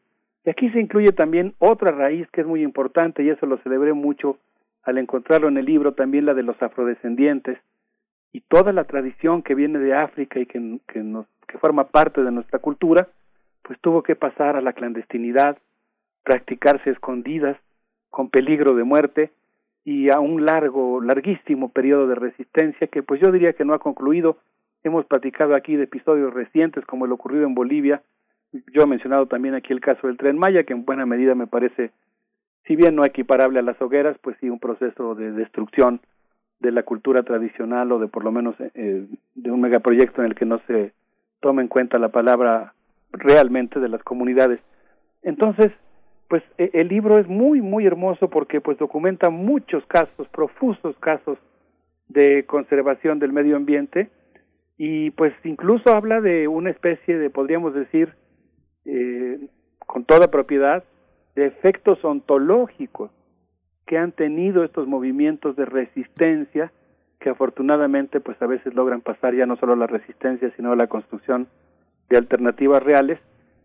[0.46, 3.92] y aquí se incluye también otra raíz que es muy importante y eso lo celebré
[3.92, 4.38] mucho
[4.84, 7.60] al encontrarlo en el libro, también la de los afrodescendientes
[8.32, 12.24] y toda la tradición que viene de África y que, que, nos, que forma parte
[12.24, 13.10] de nuestra cultura,
[13.64, 15.58] pues tuvo que pasar a la clandestinidad,
[16.24, 17.58] practicarse escondidas,
[18.10, 19.32] con peligro de muerte
[19.84, 23.80] y a un largo, larguísimo periodo de resistencia que pues yo diría que no ha
[23.80, 24.38] concluido.
[24.86, 28.04] Hemos platicado aquí de episodios recientes como el ocurrido en Bolivia.
[28.72, 31.48] Yo he mencionado también aquí el caso del tren Maya, que en buena medida me
[31.48, 31.90] parece,
[32.68, 36.02] si bien no equiparable a las hogueras, pues sí un proceso de destrucción
[36.60, 40.36] de la cultura tradicional o de por lo menos eh, de un megaproyecto en el
[40.36, 40.94] que no se
[41.40, 42.76] toma en cuenta la palabra
[43.12, 44.60] realmente de las comunidades.
[45.24, 45.72] Entonces,
[46.28, 51.40] pues e, el libro es muy, muy hermoso porque pues documenta muchos casos, profusos casos
[52.08, 54.12] de conservación del medio ambiente
[54.78, 58.14] y pues incluso habla de una especie de, podríamos decir,
[58.86, 59.40] eh,
[59.80, 60.84] con toda propiedad,
[61.36, 63.12] de efectos ontológicos
[63.86, 66.72] que han tenido estos movimientos de resistencia
[67.20, 71.48] que afortunadamente pues a veces logran pasar ya no solo la resistencia sino la construcción
[72.10, 73.20] de alternativas reales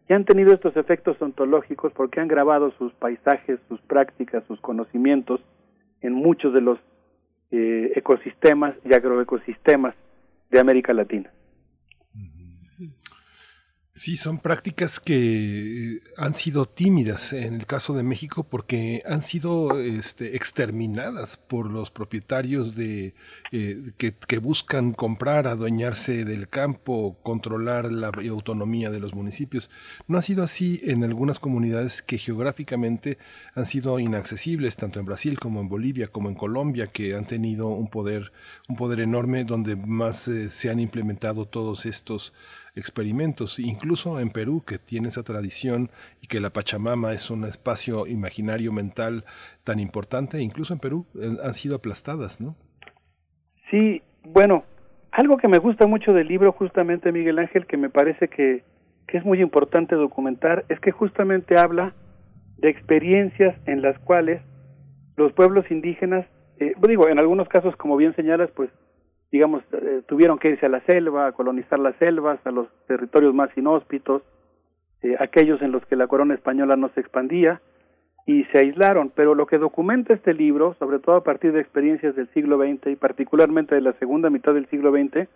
[0.09, 5.41] y han tenido estos efectos ontológicos porque han grabado sus paisajes, sus prácticas, sus conocimientos
[6.01, 6.79] en muchos de los
[7.53, 9.95] eh, ecosistemas y agroecosistemas
[10.51, 11.31] de América Latina.
[14.01, 19.21] Sí, son prácticas que eh, han sido tímidas en el caso de México porque han
[19.21, 23.13] sido este, exterminadas por los propietarios de
[23.53, 29.69] eh, que, buscan comprar, adueñarse del campo, controlar la autonomía de los municipios.
[30.09, 33.19] No ha sido así en algunas comunidades que geográficamente
[33.55, 37.69] han sido inaccesibles, tanto en Brasil como en Bolivia, como en Colombia, que han tenido
[37.69, 38.33] un poder,
[38.67, 42.33] un poder enorme donde más eh, se han implementado todos estos
[42.75, 45.91] experimentos, incluso en Perú, que tiene esa tradición
[46.21, 49.25] y que la Pachamama es un espacio imaginario mental
[49.65, 52.57] tan importante, incluso en Perú eh, han sido aplastadas, ¿no?
[53.71, 54.65] Sí, bueno,
[55.13, 58.65] algo que me gusta mucho del libro, justamente Miguel Ángel, que me parece que,
[59.07, 61.95] que es muy importante documentar, es que justamente habla
[62.59, 64.43] de experiencias en las cuales
[65.17, 66.27] los pueblos indígenas,
[66.59, 68.71] eh, digo, en algunos casos, como bien señalas, pues
[69.31, 73.35] digamos, eh, tuvieron que irse a la selva, a colonizar las selvas, a los territorios
[73.35, 74.23] más inhóspitos,
[75.03, 77.61] eh, aquellos en los que la corona española no se expandía,
[78.27, 82.15] y se aislaron, pero lo que documenta este libro, sobre todo a partir de experiencias
[82.15, 85.29] del siglo XX y particularmente de la segunda mitad del siglo XX,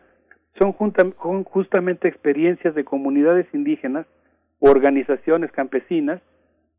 [0.59, 4.07] son justamente experiencias de comunidades indígenas
[4.61, 6.21] organizaciones campesinas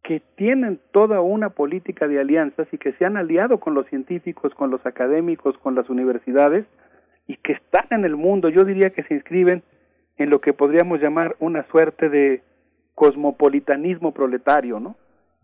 [0.03, 4.53] que tienen toda una política de alianzas y que se han aliado con los científicos,
[4.53, 6.65] con los académicos, con las universidades
[7.27, 8.49] y que están en el mundo.
[8.49, 9.63] Yo diría que se inscriben
[10.17, 12.41] en lo que podríamos llamar una suerte de
[12.93, 14.95] cosmopolitanismo proletario, ¿no?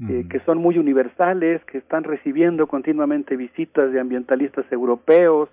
[0.10, 5.48] Eh, que son muy universales, que están recibiendo continuamente visitas de ambientalistas europeos,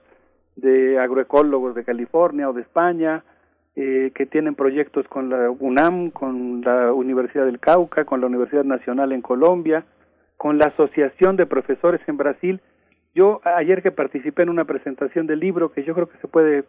[0.57, 3.25] de agroecólogos de California o de España,
[3.77, 8.65] eh, que tienen proyectos con la UNAM, con la Universidad del Cauca, con la Universidad
[8.65, 9.85] Nacional en Colombia,
[10.39, 12.61] con la Asociación de Profesores en Brasil.
[13.15, 16.65] Yo ayer que participé en una presentación del libro que yo creo que se puede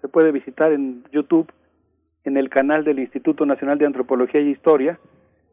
[0.00, 1.50] se puede visitar en YouTube
[2.24, 4.98] en el canal del Instituto Nacional de Antropología y Historia,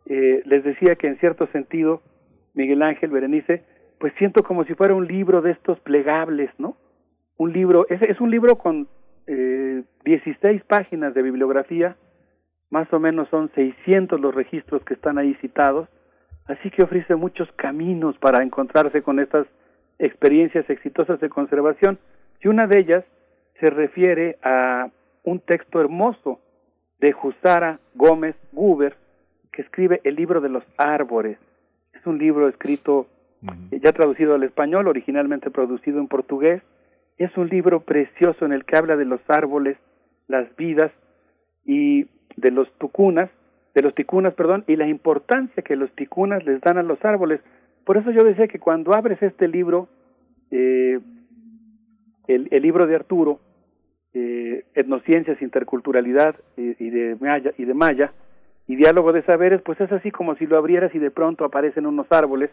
[0.05, 2.01] eh, les decía que en cierto sentido,
[2.53, 3.63] Miguel Ángel Berenice,
[3.99, 6.75] pues siento como si fuera un libro de estos plegables, ¿no?
[7.37, 8.87] Un libro, es, es un libro con
[9.27, 11.95] eh, 16 páginas de bibliografía,
[12.69, 15.87] más o menos son 600 los registros que están ahí citados,
[16.45, 19.47] así que ofrece muchos caminos para encontrarse con estas
[19.99, 21.99] experiencias exitosas de conservación,
[22.41, 23.03] y una de ellas
[23.59, 24.89] se refiere a
[25.23, 26.39] un texto hermoso
[26.99, 28.95] de Jusara Gómez Guber,
[29.51, 31.37] que escribe el libro de los árboles.
[31.93, 33.07] Es un libro escrito,
[33.71, 36.61] ya traducido al español, originalmente producido en portugués.
[37.17, 39.77] Es un libro precioso en el que habla de los árboles,
[40.27, 40.91] las vidas
[41.63, 43.29] y de los tucunas,
[43.73, 47.41] de los ticunas, perdón, y la importancia que los ticunas les dan a los árboles.
[47.85, 49.87] Por eso yo decía que cuando abres este libro,
[50.51, 50.99] eh,
[52.27, 53.39] el, libro de Arturo,
[54.13, 57.73] eh, etnociencias, interculturalidad y de Maya, y de
[58.67, 61.85] y diálogo de saberes, pues es así como si lo abrieras y de pronto aparecen
[61.85, 62.49] unos árboles.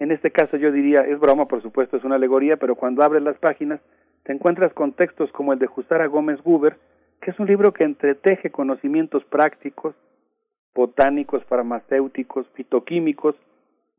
[0.00, 3.22] En este caso yo diría, es broma, por supuesto, es una alegoría, pero cuando abres
[3.22, 3.80] las páginas
[4.24, 6.76] te encuentras con textos como el de Jusara Gómez Guber,
[7.20, 9.94] que es un libro que entreteje conocimientos prácticos,
[10.74, 13.36] botánicos, farmacéuticos, fitoquímicos,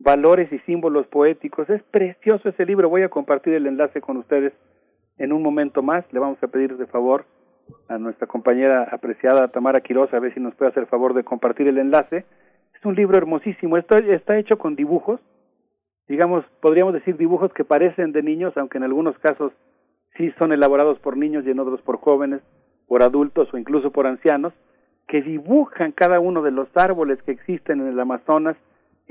[0.04, 1.70] valores y símbolos poéticos.
[1.70, 4.54] Es precioso ese libro, voy a compartir el enlace con ustedes
[5.18, 6.06] en un momento más.
[6.12, 7.26] Le vamos a pedir de favor
[7.88, 11.68] a nuestra compañera apreciada Tamara Quiroz a ver si nos puede hacer favor de compartir
[11.68, 12.26] el enlace.
[12.76, 15.22] Es un libro hermosísimo, está hecho con dibujos,
[16.10, 19.54] digamos, podríamos decir dibujos que parecen de niños, aunque en algunos casos
[20.18, 22.42] sí son elaborados por niños y en otros por jóvenes,
[22.88, 24.54] por adultos o incluso por ancianos,
[25.08, 28.58] que dibujan cada uno de los árboles que existen en el Amazonas,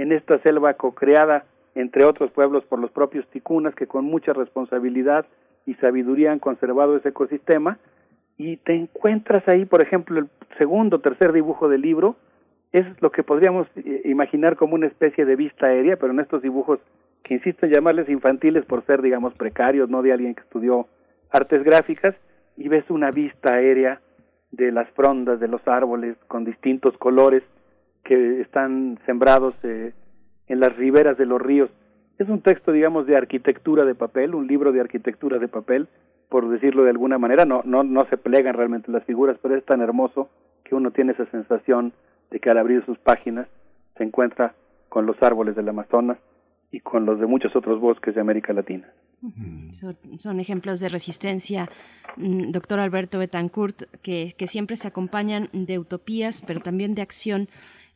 [0.02, 5.26] en esta selva co-creada entre otros pueblos por los propios ticunas que con mucha responsabilidad
[5.64, 7.78] y sabiduría han conservado ese ecosistema.
[8.36, 12.16] Y te encuentras ahí, por ejemplo, el segundo o tercer dibujo del libro,
[12.72, 16.42] es lo que podríamos eh, imaginar como una especie de vista aérea, pero en estos
[16.42, 16.80] dibujos
[17.22, 20.88] que insisto en llamarles infantiles por ser, digamos, precarios, no de alguien que estudió
[21.30, 22.16] artes gráficas,
[22.56, 24.00] y ves una vista aérea
[24.50, 27.42] de las frondas de los árboles con distintos colores
[28.04, 29.92] que están sembrados eh,
[30.48, 31.70] en las riberas de los ríos.
[32.18, 35.88] Es un texto, digamos, de arquitectura de papel, un libro de arquitectura de papel,
[36.28, 39.64] por decirlo de alguna manera, no, no, no se plegan realmente las figuras, pero es
[39.64, 40.30] tan hermoso
[40.64, 41.92] que uno tiene esa sensación
[42.30, 43.46] de que al abrir sus páginas
[43.96, 44.54] se encuentra
[44.88, 46.18] con los árboles del Amazonas
[46.70, 48.88] y con los de muchos otros bosques de América Latina.
[50.16, 51.68] Son, ejemplos de resistencia,
[52.16, 57.48] mm, doctor Alberto Betancourt, que, que siempre se acompañan de utopías, pero también de acción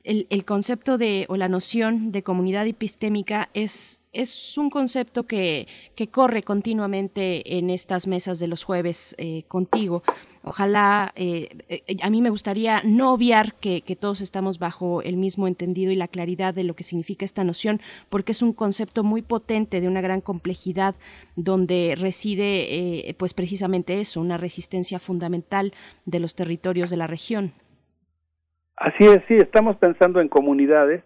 [0.07, 6.09] el, concepto de o la noción de comunidad epistémica es, es un concepto que, que
[6.09, 10.05] corre continuamente en estas mesas de los jueves eh, contigo.
[10.45, 15.17] Ojalá, eh, eh, a mí me gustaría no obviar que, que, todos estamos bajo el
[15.17, 19.03] mismo entendido y la claridad de lo que significa esta noción, porque es un concepto
[19.03, 20.95] muy potente de una gran complejidad
[21.35, 27.55] donde reside, pues precisamente eso, una resistencia fundamental de los territorios de la región.
[28.77, 31.03] Así es, sí, estamos pensando en comunidades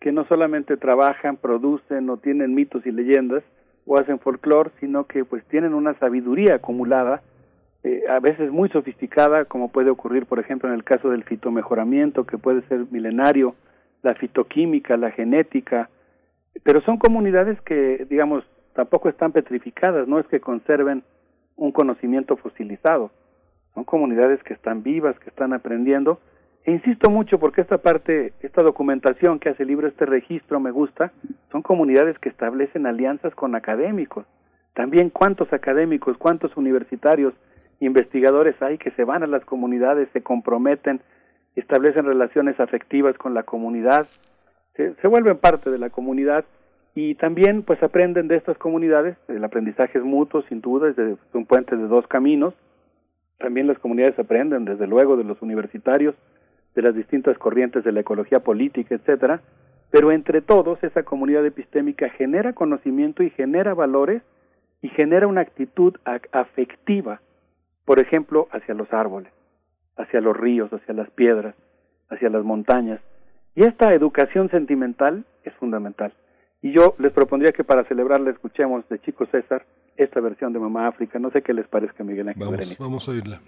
[0.00, 3.44] que no solamente trabajan, producen o tienen mitos y leyendas
[3.84, 7.22] o hacen folclore, sino que pues tienen una sabiduría acumulada,
[7.84, 12.24] eh, a veces muy sofisticada, como puede ocurrir, por ejemplo, en el caso del fitomejoramiento,
[12.24, 13.54] que puede ser milenario,
[14.02, 15.90] la fitoquímica, la genética,
[16.62, 18.44] pero son comunidades que, digamos,
[18.74, 21.02] tampoco están petrificadas, no es que conserven
[21.56, 23.10] un conocimiento fosilizado,
[23.74, 26.20] son comunidades que están vivas, que están aprendiendo,
[26.70, 31.12] insisto mucho porque esta parte, esta documentación que hace el libro, este registro me gusta,
[31.50, 34.26] son comunidades que establecen alianzas con académicos.
[34.74, 37.34] También cuántos académicos, cuántos universitarios,
[37.80, 41.00] investigadores hay que se van a las comunidades, se comprometen,
[41.54, 44.06] establecen relaciones afectivas con la comunidad,
[44.74, 46.44] se, se vuelven parte de la comunidad
[46.94, 51.16] y también pues aprenden de estas comunidades, el aprendizaje es mutuo sin duda, es de,
[51.32, 52.54] un puente de dos caminos,
[53.38, 56.16] también las comunidades aprenden desde luego de los universitarios,
[56.74, 59.42] de las distintas corrientes de la ecología política, etcétera,
[59.90, 64.22] pero entre todos esa comunidad epistémica genera conocimiento y genera valores
[64.82, 65.94] y genera una actitud
[66.32, 67.20] afectiva,
[67.84, 69.32] por ejemplo, hacia los árboles,
[69.96, 71.54] hacia los ríos, hacia las piedras,
[72.10, 73.00] hacia las montañas.
[73.54, 76.12] Y esta educación sentimental es fundamental.
[76.60, 79.64] Y yo les propondría que para celebrarla escuchemos de Chico César
[79.96, 81.18] esta versión de Mamá África.
[81.18, 82.44] No sé qué les parezca, Miguel Ángel.
[82.44, 83.40] Vamos, vamos a oírla.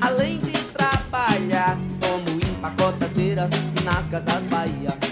[0.00, 3.48] Além de trabalhar como empacotadeira
[3.84, 5.05] nas casas Bahia.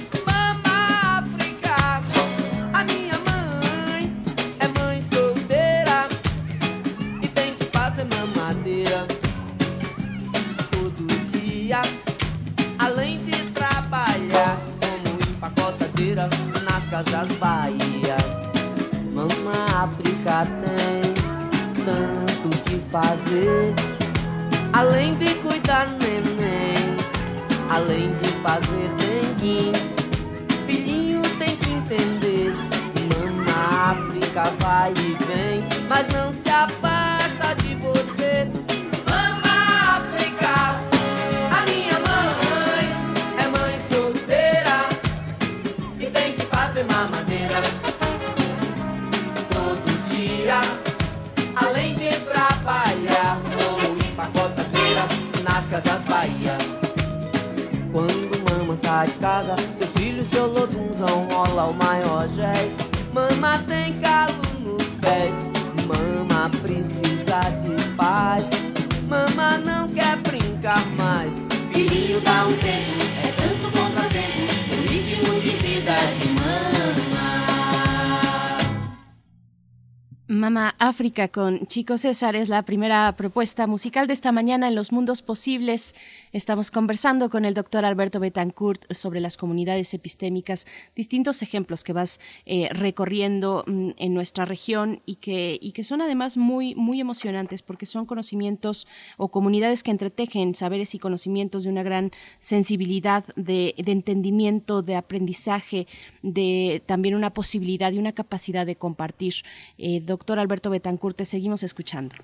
[81.14, 85.94] Con Chico César es la primera propuesta musical de esta mañana en Los Mundos Posibles.
[86.32, 92.18] Estamos conversando con el doctor Alberto Betancourt sobre las comunidades epistémicas, distintos ejemplos que vas
[92.46, 97.62] eh, recorriendo mm, en nuestra región y que, y que son además muy, muy emocionantes
[97.62, 102.10] porque son conocimientos o comunidades que entretejen saberes y conocimientos de una gran
[102.40, 105.86] sensibilidad, de, de entendimiento, de aprendizaje,
[106.22, 109.34] de también una posibilidad y una capacidad de compartir.
[109.78, 112.14] Eh, doctor Alberto Betancourt, te seguimos escuchando.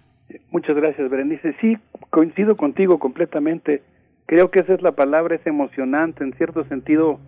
[0.51, 1.55] Muchas gracias, Berenice.
[1.61, 1.77] Sí,
[2.11, 3.83] coincido contigo completamente.
[4.27, 6.25] Creo que esa es la palabra, es emocionante.
[6.25, 7.19] En cierto sentido,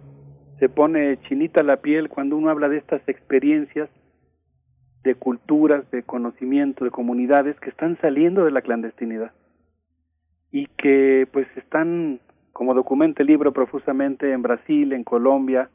[0.59, 3.91] se pone chinita la piel cuando uno habla de estas experiencias
[5.03, 9.33] de culturas, de conocimiento, de comunidades que están saliendo de la clandestinidad
[10.53, 12.21] y que pues están,
[12.53, 15.71] como documenta el libro profusamente, en Brasil, en Colombia,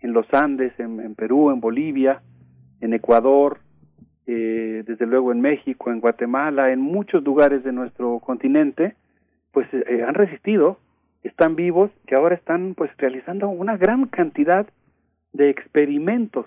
[0.00, 2.22] en los Andes, en, en Perú, en Bolivia,
[2.80, 3.60] en Ecuador,
[4.26, 8.94] eh, desde luego en México, en Guatemala, en muchos lugares de nuestro continente,
[9.52, 10.78] pues eh, han resistido,
[11.22, 14.66] están vivos y ahora están pues realizando una gran cantidad
[15.32, 16.46] de experimentos,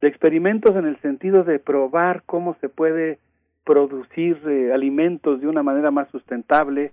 [0.00, 3.18] de experimentos en el sentido de probar cómo se puede
[3.64, 6.92] producir eh, alimentos de una manera más sustentable,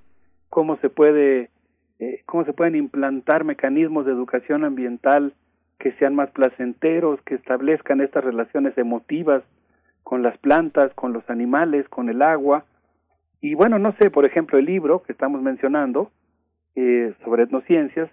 [0.50, 1.50] cómo se puede
[2.00, 5.34] eh, cómo se pueden implantar mecanismos de educación ambiental
[5.80, 9.44] que sean más placenteros, que establezcan estas relaciones emotivas
[10.06, 12.64] con las plantas, con los animales, con el agua.
[13.42, 16.12] Y bueno, no sé, por ejemplo, el libro que estamos mencionando
[16.76, 18.10] eh, sobre etnociencias,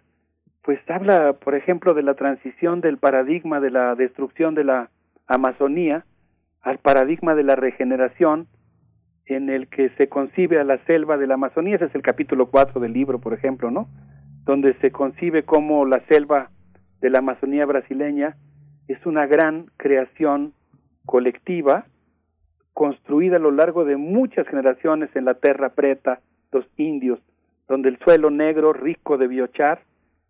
[0.63, 4.91] pues habla, por ejemplo, de la transición del paradigma de la destrucción de la
[5.27, 6.07] Amazonía
[6.63, 8.47] al paradigma de la regeneración
[9.27, 12.47] en el que se concibe a la selva de la Amazonía, ese es el capítulo
[12.47, 13.89] 4 del libro, por ejemplo, ¿no?
[14.45, 16.51] Donde se concibe como la selva
[17.03, 18.37] de la Amazonía brasileña
[18.89, 20.55] es una gran creación
[21.07, 21.87] colectiva
[22.73, 27.19] construida a lo largo de muchas generaciones en la Terra Preta, los indios,
[27.69, 29.83] donde el suelo negro rico de biochar,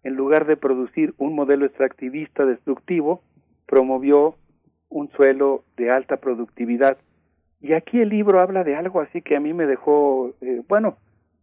[0.02, 3.22] en lugar de producir un modelo extractivista destructivo,
[3.66, 4.34] promovió
[4.88, 6.98] un suelo de alta productividad.
[7.60, 10.96] Y aquí el libro habla de algo así que a mí me dejó, eh, bueno,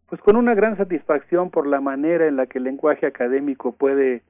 [0.09, 4.23] pues con una gran satisfacción por la manera en la que el lenguaje académico puede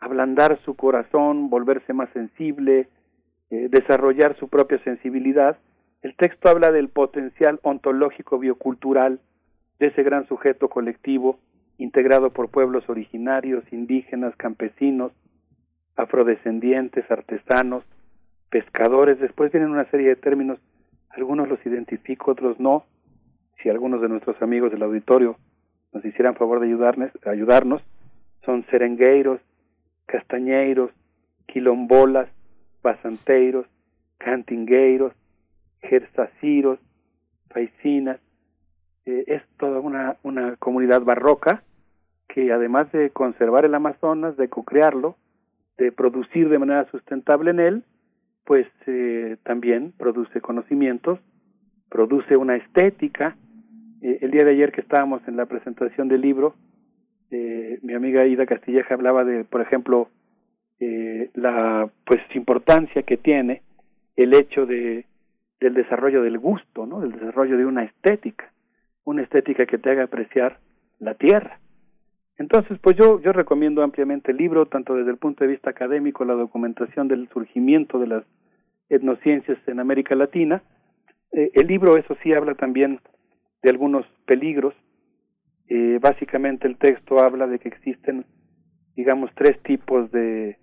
[0.00, 2.88] ablandar su corazón, volverse más sensible,
[3.50, 5.58] eh, desarrollar su propia sensibilidad.
[6.02, 9.20] El texto habla del potencial ontológico biocultural
[9.78, 11.38] de ese gran sujeto colectivo
[11.78, 15.12] integrado por pueblos originarios, indígenas, campesinos,
[15.96, 17.84] afrodescendientes, artesanos,
[18.50, 19.18] pescadores.
[19.20, 20.58] Después vienen una serie de términos,
[21.10, 22.84] algunos los identifico, otros no.
[23.62, 25.36] Si algunos de nuestros amigos del auditorio
[25.92, 27.82] nos hicieran favor de ayudarnos, ayudarnos
[28.44, 29.40] son serengueiros,
[30.06, 30.90] castañeiros,
[31.46, 32.28] quilombolas,
[32.82, 33.66] basanteiros,
[34.18, 35.12] cantingueiros,
[35.82, 36.78] gersaciros,
[37.48, 38.20] paisinas.
[39.06, 41.62] Eh, es toda una, una comunidad barroca
[42.28, 45.16] que además de conservar el Amazonas, de co-crearlo,
[45.78, 47.84] de producir de manera sustentable en él,
[48.44, 51.18] pues eh, también produce conocimientos,
[51.88, 53.36] produce una estética.
[54.02, 56.54] Eh, el día de ayer que estábamos en la presentación del libro,
[57.30, 60.08] eh, mi amiga Ida Castilleja hablaba de, por ejemplo,
[60.80, 63.62] eh, la pues importancia que tiene
[64.16, 65.06] el hecho de
[65.60, 67.00] del desarrollo del gusto, ¿no?
[67.00, 68.52] Del desarrollo de una estética,
[69.04, 70.58] una estética que te haga apreciar
[71.00, 71.58] la tierra.
[72.36, 76.24] Entonces, pues yo yo recomiendo ampliamente el libro, tanto desde el punto de vista académico,
[76.24, 78.24] la documentación del surgimiento de las
[78.88, 80.62] etnociencias en América Latina.
[81.32, 83.00] Eh, el libro, eso sí, habla también
[83.62, 84.74] de algunos peligros.
[85.68, 88.24] Eh, básicamente el texto habla de que existen,
[88.94, 90.56] digamos, tres tipos de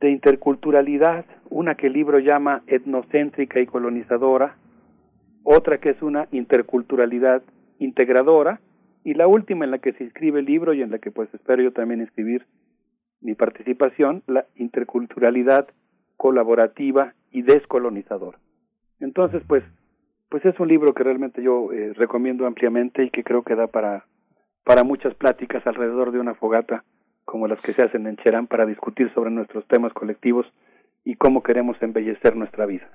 [0.00, 4.56] de interculturalidad, una que el libro llama etnocéntrica y colonizadora,
[5.42, 7.42] otra que es una interculturalidad
[7.78, 8.60] integradora,
[9.04, 11.32] y la última en la que se inscribe el libro y en la que pues
[11.32, 12.46] espero yo también inscribir
[13.20, 15.68] mi participación, la interculturalidad
[16.16, 18.38] colaborativa y descolonizadora.
[19.00, 19.64] Entonces, pues,
[20.28, 23.66] pues es un libro que realmente yo eh, recomiendo ampliamente y que creo que da
[23.68, 24.06] para,
[24.64, 26.84] para muchas pláticas alrededor de una fogata
[27.28, 30.46] como las que se hacen en Cherán para discutir sobre nuestros temas colectivos
[31.04, 32.88] y cómo queremos embellecer nuestra vida.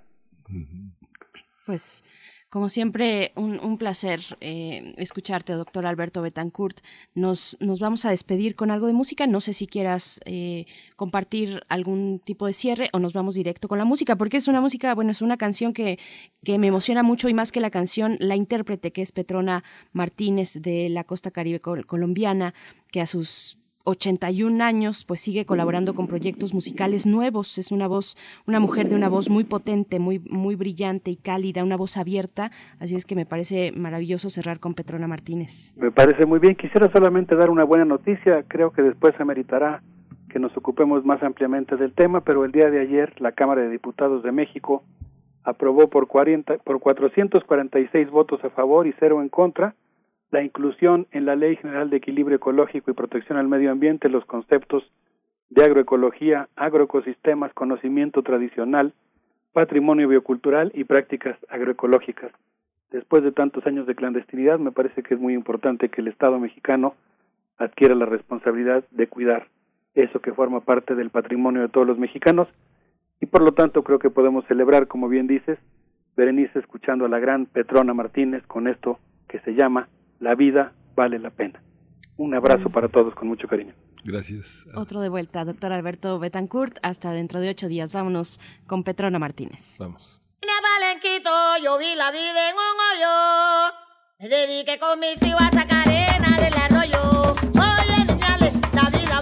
[1.68, 2.03] Pues
[2.50, 6.80] como siempre, un, un placer eh, escucharte, doctor Alberto Betancourt.
[7.14, 9.28] Nos, nos vamos a despedir con algo de música.
[9.28, 13.78] No sé si quieras eh, compartir algún tipo de cierre o nos vamos directo con
[13.78, 16.00] la música, porque es una música, bueno, es una canción que,
[16.44, 20.60] que me emociona mucho y más que la canción, la intérprete que es Petrona Martínez
[20.60, 22.56] de la costa caribe col colombiana,
[22.92, 27.58] que a sus 81 años, pues sigue colaborando con proyectos musicales nuevos.
[27.58, 31.64] Es una voz, una mujer de una voz muy potente, muy, muy brillante y cálida,
[31.64, 32.52] una voz abierta.
[32.80, 35.74] Así es que me parece maravilloso cerrar con Petrona Martínez.
[35.76, 36.56] Me parece muy bien.
[36.56, 38.44] Quisiera solamente dar una buena noticia.
[38.48, 39.82] Creo que después se meritará
[40.30, 43.70] que nos ocupemos más ampliamente del tema, pero el día de ayer la Cámara de
[43.70, 44.84] Diputados de México
[45.44, 49.76] aprobó por, 40, por 446 votos a favor y cero en contra
[50.34, 54.26] la inclusión en la Ley General de Equilibrio Ecológico y Protección al Medio Ambiente los
[54.26, 54.84] conceptos
[55.52, 58.94] de agroecología, agroecosistemas, conocimiento tradicional,
[59.52, 62.32] patrimonio biocultural y prácticas agroecológicas.
[62.90, 66.40] Después de tantos años de clandestinidad, me parece que es muy importante que el Estado
[66.40, 66.95] mexicano
[67.60, 69.50] adquiera la responsabilidad de cuidar
[69.94, 72.48] eso que forma parte del patrimonio de todos los mexicanos
[73.22, 75.60] y por lo tanto creo que podemos celebrar, como bien dices,
[76.18, 78.98] Berenice escuchando a la gran Petrona Martínez con esto
[79.28, 79.88] que se llama
[80.24, 81.61] la vida vale la pena.
[82.18, 83.74] Un abrazo para todos con mucho cariño.
[84.03, 84.66] Gracias.
[84.76, 86.77] Otro de vuelta, doctor Alberto Betancourt.
[86.82, 87.92] Hasta dentro de ocho días.
[87.92, 89.77] Vámonos con Petrona Martínez.
[89.80, 90.22] Vamos.
[90.84, 91.30] Palenquito,
[91.64, 93.74] yo vi la vida en un hoyo.
[94.19, 97.34] Me dediqué con mis hijos a sacar arena del arroyo.
[97.53, 99.22] Oye, niñales, la vida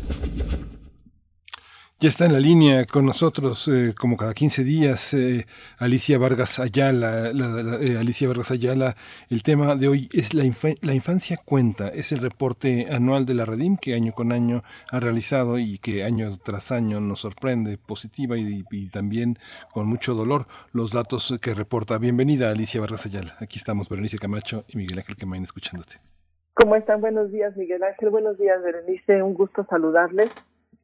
[2.01, 5.45] Ya está en la línea con nosotros, eh, como cada 15 días, eh,
[5.77, 7.31] Alicia Vargas Ayala.
[7.31, 8.95] La, eh, Alicia Vargas Ayala,
[9.29, 11.89] el tema de hoy es la, infancia cuenta.
[11.89, 16.03] Es el reporte anual de la Redim que año con año ha realizado y que
[16.03, 19.37] año tras año nos sorprende positiva y, y también
[19.71, 21.99] con mucho dolor los datos que reporta.
[21.99, 23.35] Bienvenida, Alicia Vargas Ayala.
[23.39, 25.97] Aquí estamos, Berenice Camacho y Miguel Ángel Quemain, escuchándote.
[26.55, 26.99] ¿Cómo están?
[26.99, 28.09] Buenos días, Miguel Ángel.
[28.09, 29.21] Buenos días, Berenice.
[29.21, 30.31] Un gusto saludarles.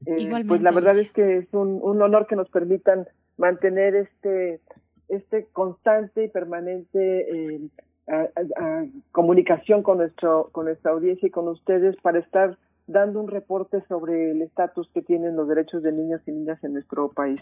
[0.05, 4.61] Eh, pues la verdad es que es un, un, honor que nos permitan mantener este
[5.09, 7.69] este constante y permanente eh,
[8.07, 8.27] a,
[8.61, 13.83] a, comunicación con nuestro con nuestra audiencia y con ustedes para estar dando un reporte
[13.87, 17.41] sobre el estatus que tienen los derechos de niños y niñas en nuestro país.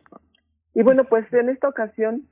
[0.74, 2.28] Y bueno, pues en esta ocasión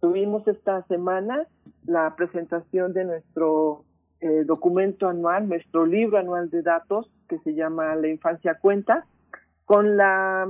[0.00, 1.46] tuvimos esta semana
[1.84, 3.84] la presentación de nuestro
[4.20, 9.06] eh, documento anual, nuestro libro anual de datos que se llama La Infancia Cuenta,
[9.64, 10.46] con la,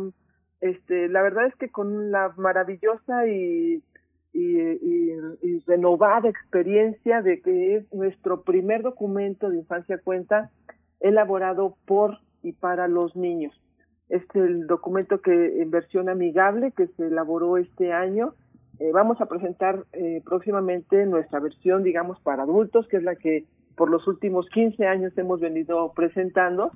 [0.60, 3.82] este, la verdad es que con la maravillosa y,
[4.32, 10.50] y, renovada experiencia de que es nuestro primer documento de Infancia Cuenta
[10.98, 13.54] elaborado por y para los niños.
[14.08, 18.34] Este es el documento que en versión amigable que se elaboró este año.
[18.80, 23.44] Eh, vamos a presentar eh, próximamente nuestra versión, digamos, para adultos, que es la que
[23.80, 26.70] por los últimos 15 años hemos venido presentando,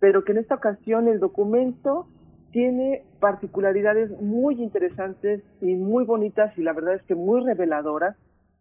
[0.00, 2.08] pero que en esta ocasión el documento
[2.50, 8.16] tiene particularidades muy interesantes y muy bonitas y la verdad es que muy reveladoras,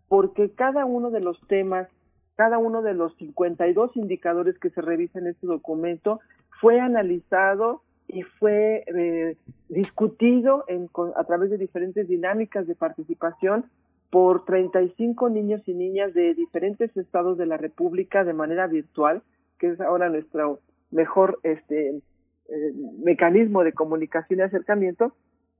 [0.09, 1.87] porque cada uno de los temas,
[2.35, 6.19] cada uno de los 52 indicadores que se revisan en este documento
[6.61, 9.37] fue analizado y fue eh,
[9.69, 13.65] discutido en, a través de diferentes dinámicas de participación
[14.09, 19.21] por 35 niños y niñas de diferentes estados de la República de manera virtual,
[19.59, 20.59] que es ahora nuestro
[20.91, 25.13] mejor este eh, mecanismo de comunicación y acercamiento.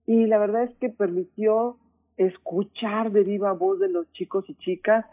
[0.06, 1.78] Y la verdad es que permitió
[2.16, 5.06] escuchar de viva voz de los chicos y chicas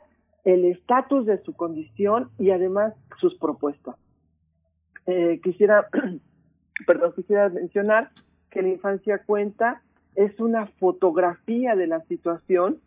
[0.45, 3.97] el estatus de su condición y además sus propuestas.
[5.07, 5.89] Eh, quisiera,
[6.87, 8.11] perdón, quisiera mencionar
[8.51, 9.83] que la infancia cuenta
[10.15, 12.79] es una fotografía de la situación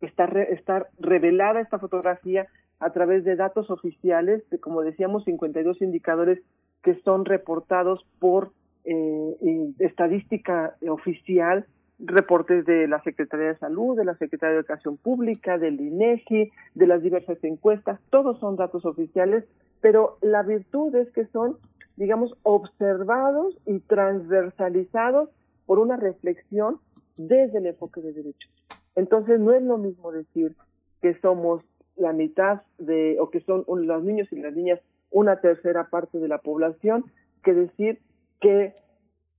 [0.00, 2.46] está, re, está revelada esta fotografía
[2.80, 6.40] a través de datos oficiales, de, como decíamos, 52 indicadores
[6.82, 8.52] que son reportados por
[8.84, 11.66] eh, estadística oficial,
[11.98, 16.86] reportes de la Secretaría de Salud, de la Secretaría de Educación Pública, del INEGI, de
[16.86, 19.44] las diversas encuestas, todos son datos oficiales,
[19.80, 21.56] pero la virtud es que son,
[21.96, 25.30] digamos, observados y transversalizados
[25.66, 26.78] por una reflexión
[27.16, 28.50] desde el enfoque de derechos.
[28.98, 30.56] Entonces no es lo mismo decir
[31.00, 31.62] que somos
[31.94, 34.80] la mitad de, o que son los niños y las niñas
[35.12, 37.04] una tercera parte de la población,
[37.44, 38.00] que decir
[38.40, 38.74] que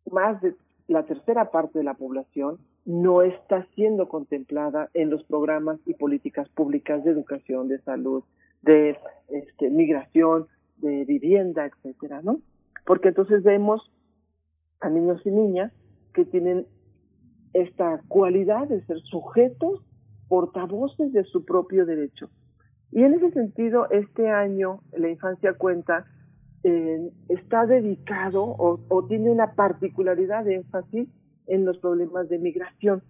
[0.09, 0.55] más de
[0.87, 6.47] la tercera parte de la población no está siendo contemplada en los programas y políticas
[6.47, 8.23] públicas de educación, de salud,
[8.61, 8.97] de
[9.27, 10.47] este, migración,
[10.77, 12.39] de vivienda, etcétera, ¿no?
[12.85, 13.91] Porque entonces vemos
[14.79, 15.73] a niños y niñas
[16.13, 16.65] que tienen
[17.53, 19.81] esta cualidad de ser sujetos,
[20.27, 22.29] portavoces de su propio derecho.
[22.91, 26.05] Y en ese sentido, este año, la infancia cuenta,
[26.63, 31.07] eh, está dedicado o, tiene una particularidad de énfasis
[31.47, 33.01] en los problemas de migración,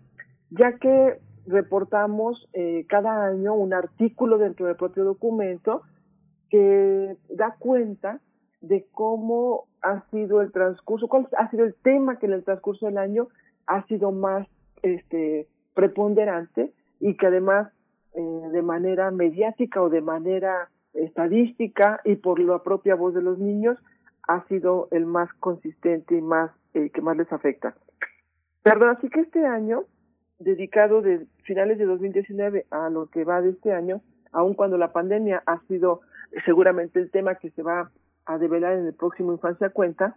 [0.51, 5.81] ya que reportamos eh, cada año un artículo dentro del propio documento
[6.49, 8.19] que da cuenta
[8.61, 12.85] de cómo ha sido el transcurso, cuál ha sido el tema que en el transcurso
[12.85, 13.29] del año
[13.69, 14.47] ha sido más
[14.81, 17.71] este, preponderante y que además
[18.15, 23.37] eh, de manera mediática o de manera estadística y por la propia voz de los
[23.37, 23.77] niños
[24.27, 27.75] ha sido el más consistente y más eh, que más les afecta.
[28.63, 29.83] Perdón, así que este año,
[30.39, 34.91] dedicado de finales de 2019 a lo que va de este año, aun cuando la
[34.91, 36.01] pandemia ha sido
[36.45, 37.91] seguramente el tema que se va
[38.25, 40.15] a develar en el próximo Infancia Cuenta,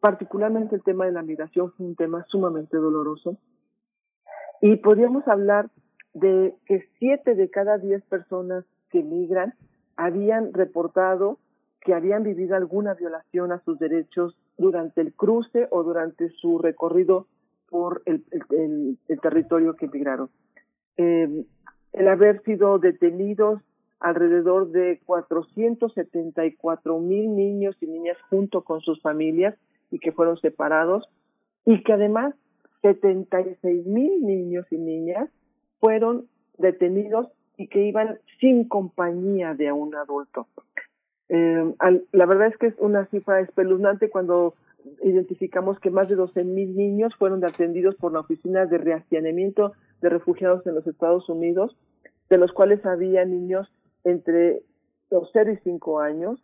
[0.00, 3.36] particularmente el tema de la migración fue un tema sumamente doloroso.
[4.60, 5.70] Y podríamos hablar
[6.14, 9.54] de que siete de cada diez personas que migran
[9.96, 11.38] habían reportado
[11.82, 17.26] que habían vivido alguna violación a sus derechos durante el cruce o durante su recorrido
[17.70, 18.22] por el,
[19.22, 20.28] territorio que migraron.
[20.98, 21.46] Eh,
[21.92, 23.62] el haber sido detenidos
[23.98, 29.54] alrededor de 474 mil niños y niñas junto con sus familias
[29.90, 31.08] y que fueron separados
[31.64, 32.34] y que además
[32.82, 35.28] 76 mil niños y niñas
[35.78, 36.26] fueron
[36.58, 40.46] detenidos y que iban sin compañía de un adulto.
[41.28, 41.74] Eh,
[42.12, 44.54] la verdad es que es una cifra espeluznante cuando
[45.02, 50.08] identificamos que más de 12 mil niños fueron atendidos por la Oficina de Rehaciamiento de
[50.08, 51.76] Refugiados en los Estados Unidos,
[52.30, 53.70] de los cuales había niños
[54.04, 54.62] entre
[55.10, 56.42] los 0 y 5 años,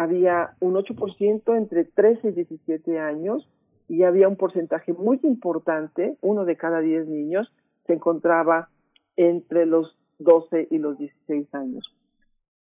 [0.00, 3.46] había un 8% entre 13 y 17 años
[3.86, 7.52] y había un porcentaje muy importante, uno de cada 10 niños,
[7.86, 8.70] se encontraba
[9.16, 11.94] entre los 12 y los 16 años.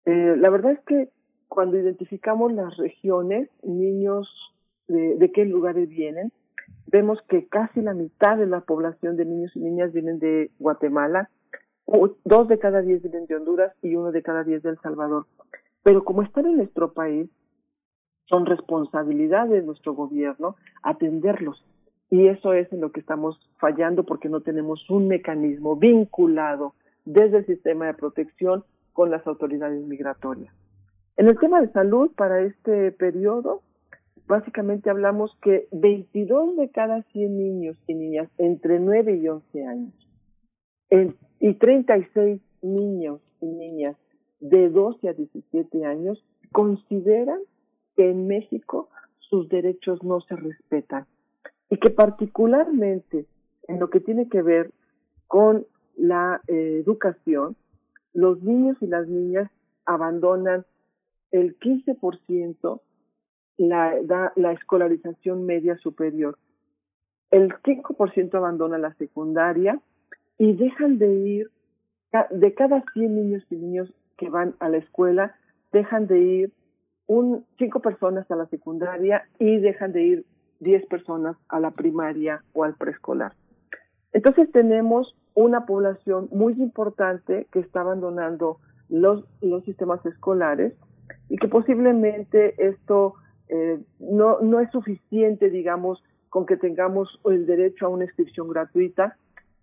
[0.04, 1.10] Eh, la verdad es que
[1.46, 4.28] cuando identificamos las regiones, niños
[4.88, 6.32] de, de, qué lugares vienen,
[6.88, 11.30] vemos que casi la mitad de la población de niños y niñas vienen de Guatemala,
[12.24, 15.26] dos de cada diez vienen de Honduras y uno de cada diez de El Salvador.
[15.82, 17.30] Pero como están en nuestro país,
[18.26, 21.64] son responsabilidad de nuestro gobierno atenderlos.
[22.10, 26.74] Y eso es en lo que estamos fallando porque no tenemos un mecanismo vinculado
[27.04, 30.52] desde el sistema de protección con las autoridades migratorias.
[31.16, 33.62] En el tema de salud, para este periodo,
[34.26, 39.94] básicamente hablamos que 22 de cada 100 niños y niñas entre 9 y 11 años
[41.40, 43.96] y 36 niños y niñas
[44.40, 47.40] de 12 a 17 años consideran
[47.96, 51.06] que en México sus derechos no se respetan
[51.70, 53.26] y que particularmente
[53.66, 54.72] en lo que tiene que ver
[55.26, 57.56] con la eh, educación,
[58.14, 59.50] los niños y las niñas
[59.84, 60.64] abandonan
[61.30, 62.80] el 15%
[63.58, 66.38] la, la escolarización media superior.
[67.30, 69.80] El 5% abandona la secundaria
[70.38, 71.50] y dejan de ir,
[72.30, 75.34] de cada 100 niños y niños que van a la escuela,
[75.72, 76.52] dejan de ir
[77.06, 80.26] un, cinco personas a la secundaria y dejan de ir
[80.60, 83.32] 10 personas a la primaria o al preescolar.
[84.12, 90.74] Entonces tenemos una población muy importante que está abandonando los, los sistemas escolares
[91.28, 93.14] y que posiblemente esto
[93.48, 99.16] eh, no, no es suficiente, digamos, con que tengamos el derecho a una inscripción gratuita,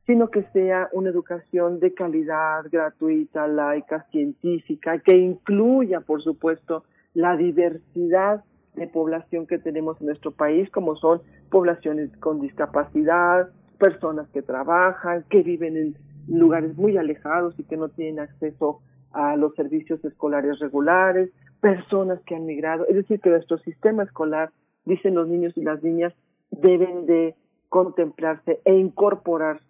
[0.06, 7.36] sino que sea una educación de calidad, gratuita, laica, científica, que incluya, por supuesto, la
[7.36, 8.44] diversidad
[8.76, 15.24] de población que tenemos en nuestro país, como son poblaciones con discapacidad, personas que trabajan,
[15.30, 20.60] que viven en lugares muy alejados y que no tienen acceso a los servicios escolares
[20.60, 22.86] regulares, personas que han migrado.
[22.88, 24.52] Es decir, que nuestro sistema escolar,
[24.86, 26.14] dicen los niños y las niñas,
[26.52, 27.36] deben de
[27.70, 29.62] contemplarse e incorporar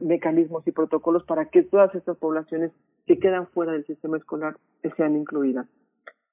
[0.00, 2.72] mecanismos y protocolos para que todas estas poblaciones
[3.06, 4.56] que quedan fuera del sistema escolar
[4.96, 5.66] sean incluidas.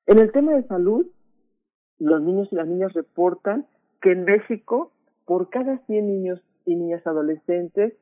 [0.06, 1.06] En el tema de salud,
[2.00, 3.66] los niños y las niñas reportan
[4.02, 4.92] que en México,
[5.26, 7.94] por cada 100 niños y niñas adolescentes,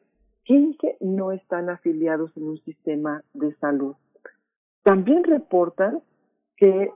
[0.44, 3.96] 15 no están afiliados en un sistema de salud.
[4.84, 6.02] También reportan
[6.58, 6.92] que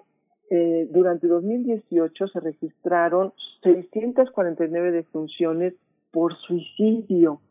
[0.52, 5.74] eh, durante 2018 se registraron 649 defunciones
[6.12, 7.42] por suicidio.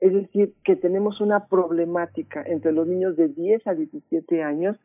[0.00, 4.76] Es decir, que tenemos una problemática entre los niños de 10 a 17 años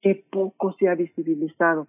[0.00, 1.88] que poco se ha visibilizado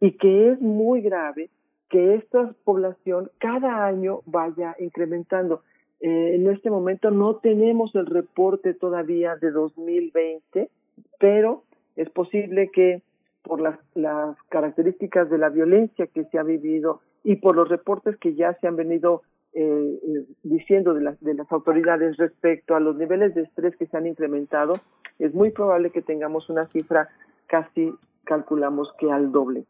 [0.00, 1.50] y que es muy grave
[1.88, 5.62] que esta población cada año vaya incrementando.
[6.00, 10.70] Eh, en este momento no tenemos el reporte todavía de 2020,
[11.18, 11.64] pero
[11.96, 13.02] es posible que
[13.42, 18.16] por las, las características de la violencia que se ha vivido y por los reportes
[18.16, 19.22] que ya se han venido
[19.54, 23.86] eh, eh, diciendo de las, de las autoridades respecto a los niveles de estrés que
[23.86, 24.74] se han incrementado,
[25.18, 27.08] es muy probable que tengamos una cifra
[27.46, 27.92] casi
[28.24, 29.66] calculamos que al doble.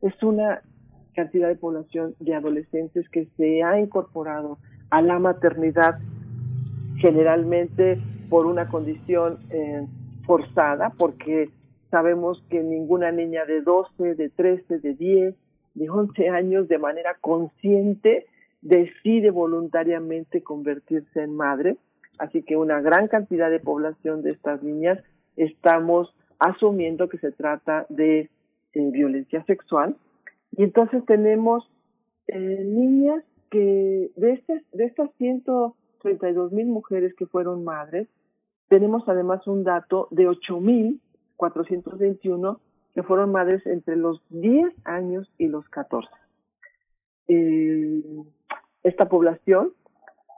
[0.02, 0.62] Es una
[1.16, 4.58] cantidad de población de adolescentes que se ha incorporado
[4.90, 6.00] a la maternidad
[6.98, 9.86] generalmente por una condición eh,
[10.26, 11.50] forzada, porque
[11.90, 15.36] sabemos que ninguna niña de 12, de 13, de 10,
[15.76, 18.28] de 11 años de manera consciente
[18.62, 21.78] decide voluntariamente convertirse en madre.
[22.20, 25.02] Así que una gran cantidad de población de estas niñas
[25.38, 28.30] estamos asumiendo que se trata de
[28.74, 29.96] eh, violencia sexual
[30.52, 31.68] Y entonces tenemos
[32.28, 38.08] eh, niñas que de, este, de estas 132 mil mujeres que fueron madres,
[38.68, 42.60] tenemos además un dato de 8.421
[42.94, 46.10] que fueron madres entre los 10 años y los 14.
[47.28, 48.04] Eh,
[48.84, 49.74] esta población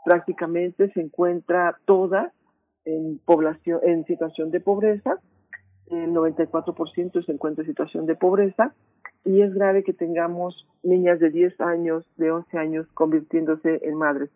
[0.06, 2.34] prácticamente se encuentra toda
[2.86, 5.20] en población en situación de pobreza,
[5.88, 8.74] el 94% se encuentra en situación de pobreza
[9.24, 14.30] y es grave que tengamos niñas de 10 años, de 11 años convirtiéndose en madres.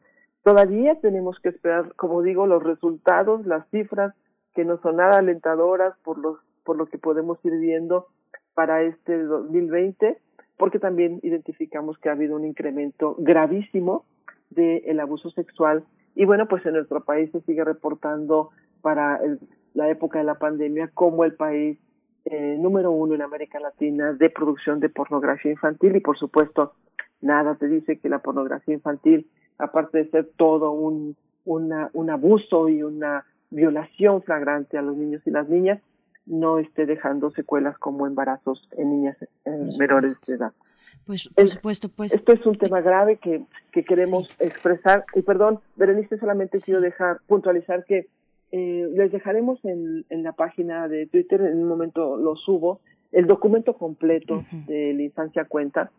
[0.44, 4.14] Todavía tenemos que esperar, como digo, los resultados, las cifras
[4.54, 8.08] que no son nada alentadoras por los por lo que podemos ir viendo
[8.54, 10.18] para este 2020,
[10.58, 14.04] porque también identificamos que ha habido un incremento gravísimo
[14.50, 15.84] del abuso sexual.
[16.16, 18.52] Y bueno, pues en nuestro país se sigue reportando
[18.82, 19.20] para
[19.74, 21.78] la época de la pandemia como el país
[22.26, 25.96] eh, número uno en América Latina de producción de pornografía infantil.
[25.96, 26.74] Y por supuesto
[27.22, 32.70] nada te dice que la pornografía infantil, aparte de ser todo un, una, un abuso
[32.70, 35.82] y una violación flagrante a los niños y las niñas,
[36.26, 39.18] no esté dejando secuelas como embarazos en niñas
[39.78, 40.54] menores de edad.
[41.06, 42.14] Pues, por supuesto, pues.
[42.14, 45.06] Esto es un tema grave que, que queremos expresar.
[45.14, 48.08] Y perdón, Berenice, solamente quiero dejar, puntualizar que
[48.52, 52.80] eh, les dejaremos en, en la página de Twitter, en un momento lo subo,
[53.12, 55.92] el documento completo de la Infancia Cuenta,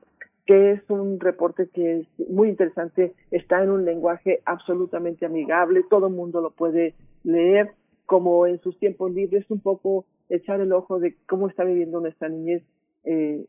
[0.45, 6.09] que es un reporte que es muy interesante, está en un lenguaje absolutamente amigable, todo
[6.09, 6.95] el mundo lo puede
[7.25, 7.71] leer,
[8.05, 12.29] como en sus tiempos libres, un poco echar el ojo de cómo está viviendo nuestra
[12.29, 12.63] niñez
[13.07, 13.47] eh,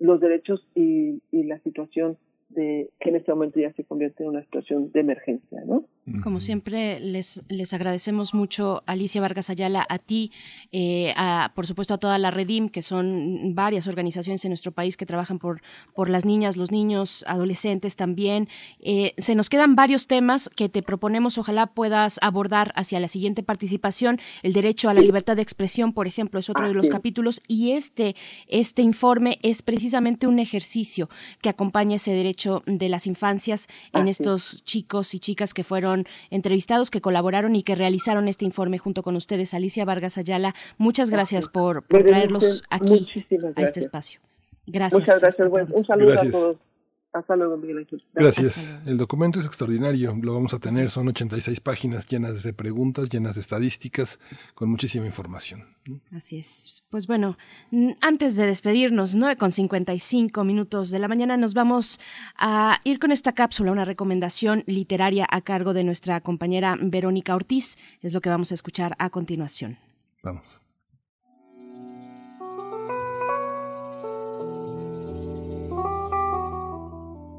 [0.00, 2.16] los derechos y, y la situación
[2.48, 5.84] de que en este momento ya se convierte en una situación de emergencia, ¿no?
[6.22, 10.30] Como siempre, les, les agradecemos mucho, Alicia Vargas Ayala, a ti,
[10.70, 14.96] eh, a, por supuesto a toda la Redim, que son varias organizaciones en nuestro país
[14.96, 15.62] que trabajan por,
[15.96, 18.48] por las niñas, los niños, adolescentes también.
[18.78, 23.42] Eh, se nos quedan varios temas que te proponemos, ojalá puedas abordar hacia la siguiente
[23.42, 24.20] participación.
[24.44, 27.72] El derecho a la libertad de expresión, por ejemplo, es otro de los capítulos, y
[27.72, 28.14] este,
[28.46, 31.10] este informe es precisamente un ejercicio
[31.40, 35.95] que acompaña ese derecho de las infancias en estos chicos y chicas que fueron
[36.30, 39.54] entrevistados, que colaboraron y que realizaron este informe junto con ustedes.
[39.54, 43.08] Alicia Vargas Ayala, muchas gracias por, traerlos aquí
[43.56, 44.20] a este espacio.
[44.66, 45.00] Gracias.
[45.00, 45.48] Muchas gracias.
[45.48, 46.56] un saludo a todos.
[47.16, 48.78] Hasta luego, Miguel Gracias.
[48.84, 50.14] El documento es extraordinario.
[50.20, 50.90] Lo vamos a tener.
[50.90, 54.20] Son 86 páginas llenas de preguntas, llenas de estadísticas,
[54.54, 55.64] con muchísima información.
[56.14, 56.84] Así es.
[56.90, 57.38] Pues bueno,
[58.02, 62.00] antes de despedirnos, 9 con 55 minutos de la mañana, nos vamos
[62.36, 67.78] a ir con esta cápsula, una recomendación literaria a cargo de nuestra compañera Verónica Ortiz.
[68.02, 69.78] Es lo que vamos a escuchar a continuación.
[70.22, 70.65] Vamos.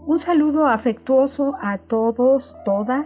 [0.08, 3.06] Un saludo afectuoso a todos, todas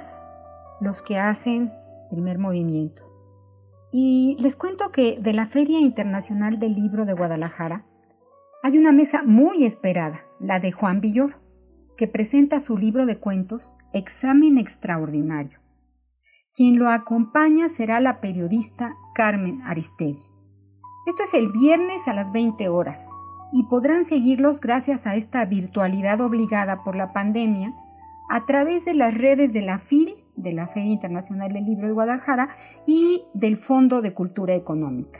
[0.79, 1.73] los que hacen
[2.11, 3.01] primer movimiento.
[3.91, 7.85] Y les cuento que de la Feria Internacional del Libro de Guadalajara
[8.61, 11.39] hay una mesa muy esperada, la de Juan Villoro,
[11.97, 15.57] que presenta su libro de cuentos Examen Extraordinario.
[16.53, 20.21] Quien lo acompaña será la periodista Carmen Aristegui.
[21.07, 23.10] Esto es el viernes a las 20 horas
[23.51, 27.73] y podrán seguirlos gracias a esta virtualidad obligada por la pandemia
[28.29, 31.93] a través de las redes de la FIL, de la Feria Internacional del Libro de
[31.93, 32.49] Guadalajara,
[32.85, 35.19] y del Fondo de Cultura Económica.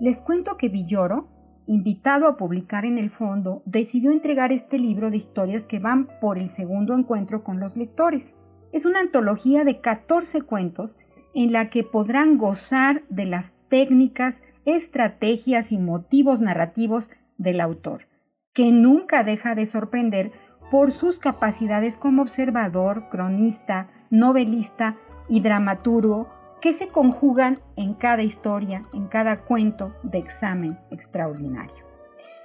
[0.00, 1.28] Les cuento que Villoro,
[1.66, 6.38] invitado a publicar en el fondo, decidió entregar este libro de historias que van por
[6.38, 8.34] el segundo encuentro con los lectores.
[8.72, 10.96] Es una antología de 14 cuentos
[11.34, 18.06] en la que podrán gozar de las técnicas, estrategias y motivos narrativos del autor,
[18.52, 20.32] que nunca deja de sorprender
[20.70, 24.96] por sus capacidades como observador, cronista, novelista
[25.28, 26.28] y dramaturgo
[26.60, 31.86] que se conjugan en cada historia, en cada cuento de examen extraordinario.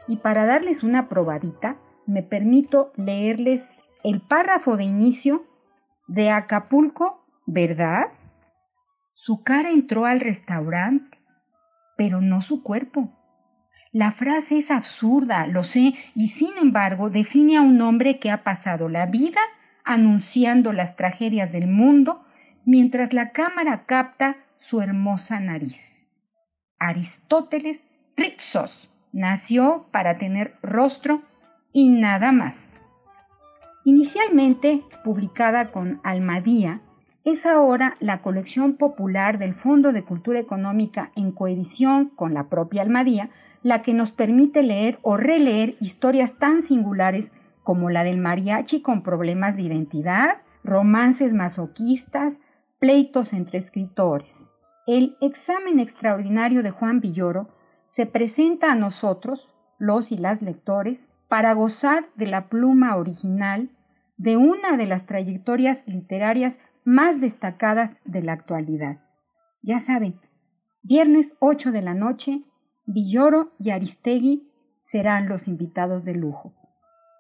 [0.08, 3.64] Y para darles una probadita, me permito leerles
[4.04, 5.46] el párrafo de inicio
[6.08, 8.08] de Acapulco, ¿verdad?
[9.14, 11.18] Su cara entró al restaurante,
[11.98, 13.10] pero no su cuerpo.
[13.94, 18.44] La frase es absurda, lo sé, y sin embargo define a un hombre que ha
[18.44, 19.40] pasado la vida
[19.86, 22.26] anunciando las tragedias del mundo
[22.66, 26.08] mientras la cámara capta su hermosa nariz.
[26.80, 27.82] Aristóteles
[28.18, 31.22] Ritsos nació para tener rostro
[31.72, 32.58] y nada más.
[33.86, 36.82] Inicialmente publicada con Almadía,
[37.26, 42.82] es ahora la colección popular del Fondo de Cultura Económica en coedición con la propia
[42.82, 43.30] Almadía,
[43.64, 47.32] la que nos permite leer o releer historias tan singulares
[47.64, 52.34] como la del mariachi con problemas de identidad, romances masoquistas,
[52.80, 54.28] pleitos entre escritores.
[54.86, 57.48] El examen extraordinario de Juan Villoro
[57.96, 59.48] se presenta a nosotros,
[59.80, 63.70] los y las lectores, para gozar de la pluma original
[64.18, 69.00] de una de las trayectorias literarias más destacadas de la actualidad.
[69.62, 70.20] Ya saben,
[70.82, 72.44] viernes 8 de la noche,
[72.86, 74.50] Villoro y Aristegui
[74.92, 76.54] serán los invitados de lujo.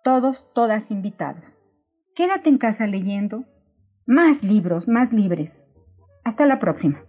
[0.03, 1.45] Todos, todas invitados.
[2.16, 3.45] Quédate en casa leyendo.
[4.06, 5.51] Más libros, más libres.
[6.24, 7.01] Hasta la próxima.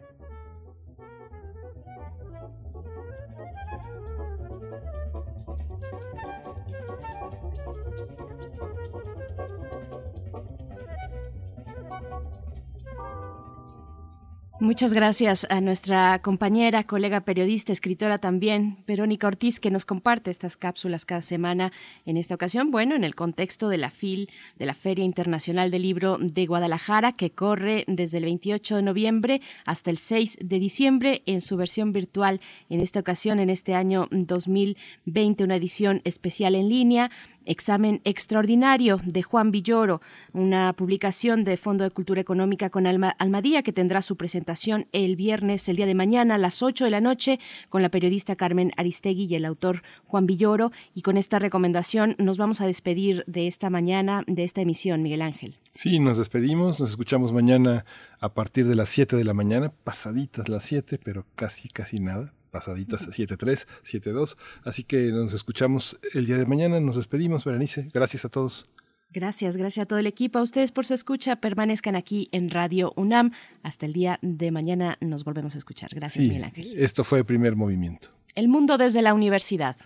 [14.61, 20.57] Muchas gracias a nuestra compañera, colega periodista, escritora también, Verónica Ortiz, que nos comparte estas
[20.57, 21.73] cápsulas cada semana.
[22.07, 25.83] En esta ocasión, bueno, en el contexto de la FIL, de la Feria Internacional del
[25.83, 31.23] Libro de Guadalajara, que corre desde el 28 de noviembre hasta el 6 de diciembre
[31.27, 32.41] en su versión virtual.
[32.71, 37.11] En esta ocasión, en este año 2020, una edición especial en línea
[37.47, 40.01] Examen extraordinario de Juan Villoro,
[40.33, 45.69] una publicación de Fondo de Cultura Económica con Almadía que tendrá su presentación el viernes,
[45.69, 49.25] el día de mañana, a las 8 de la noche, con la periodista Carmen Aristegui
[49.25, 50.73] y el autor Juan Villoro.
[50.95, 55.23] Y con esta recomendación nos vamos a despedir de esta mañana, de esta emisión, Miguel
[55.23, 55.57] Ángel.
[55.71, 57.85] Sí, nos despedimos, nos escuchamos mañana
[58.21, 62.33] a partir de las 7 de la mañana, pasaditas las 7, pero casi, casi nada
[62.55, 64.37] pasaditas 7.3, 7.2.
[64.63, 66.79] Así que nos escuchamos el día de mañana.
[66.79, 67.91] Nos despedimos, Berenice.
[67.93, 68.69] Gracias a todos.
[69.11, 71.37] Gracias, gracias a todo el equipo, a ustedes por su escucha.
[71.37, 73.33] Permanezcan aquí en Radio UNAM.
[73.65, 75.91] Hasta el día de mañana nos volvemos a escuchar.
[75.93, 76.73] Gracias, Miguel Ángel.
[76.77, 78.09] Esto fue el primer movimiento.
[78.37, 79.77] El mundo desde la universidad.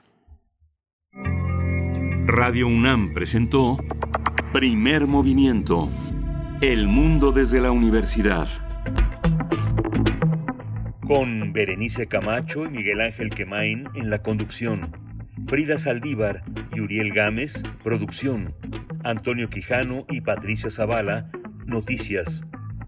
[2.26, 3.78] Radio UNAM presentó
[4.52, 5.88] Primer Movimiento.
[6.60, 8.67] El mundo desde la universidad
[11.09, 14.93] con Berenice Camacho y Miguel Ángel Quemain en la conducción,
[15.47, 16.43] Frida Saldívar
[16.75, 18.55] y Uriel Gámez, producción,
[19.05, 21.31] Antonio Quijano y Patricia Zavala,
[21.67, 22.43] noticias,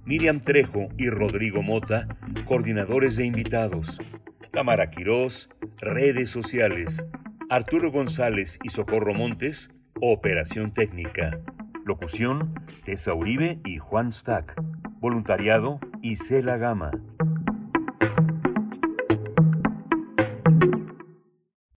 [0.05, 2.09] Miriam Trejo y Rodrigo Mota,
[2.45, 3.99] coordinadores de invitados,
[4.53, 7.07] Tamara Quirós, redes sociales,
[7.49, 11.41] Arturo González y Socorro Montes, operación técnica.
[11.87, 12.53] Locución,
[12.85, 14.63] Tessa Uribe y Juan Stack.
[15.01, 16.91] Voluntariado, Isela Gama.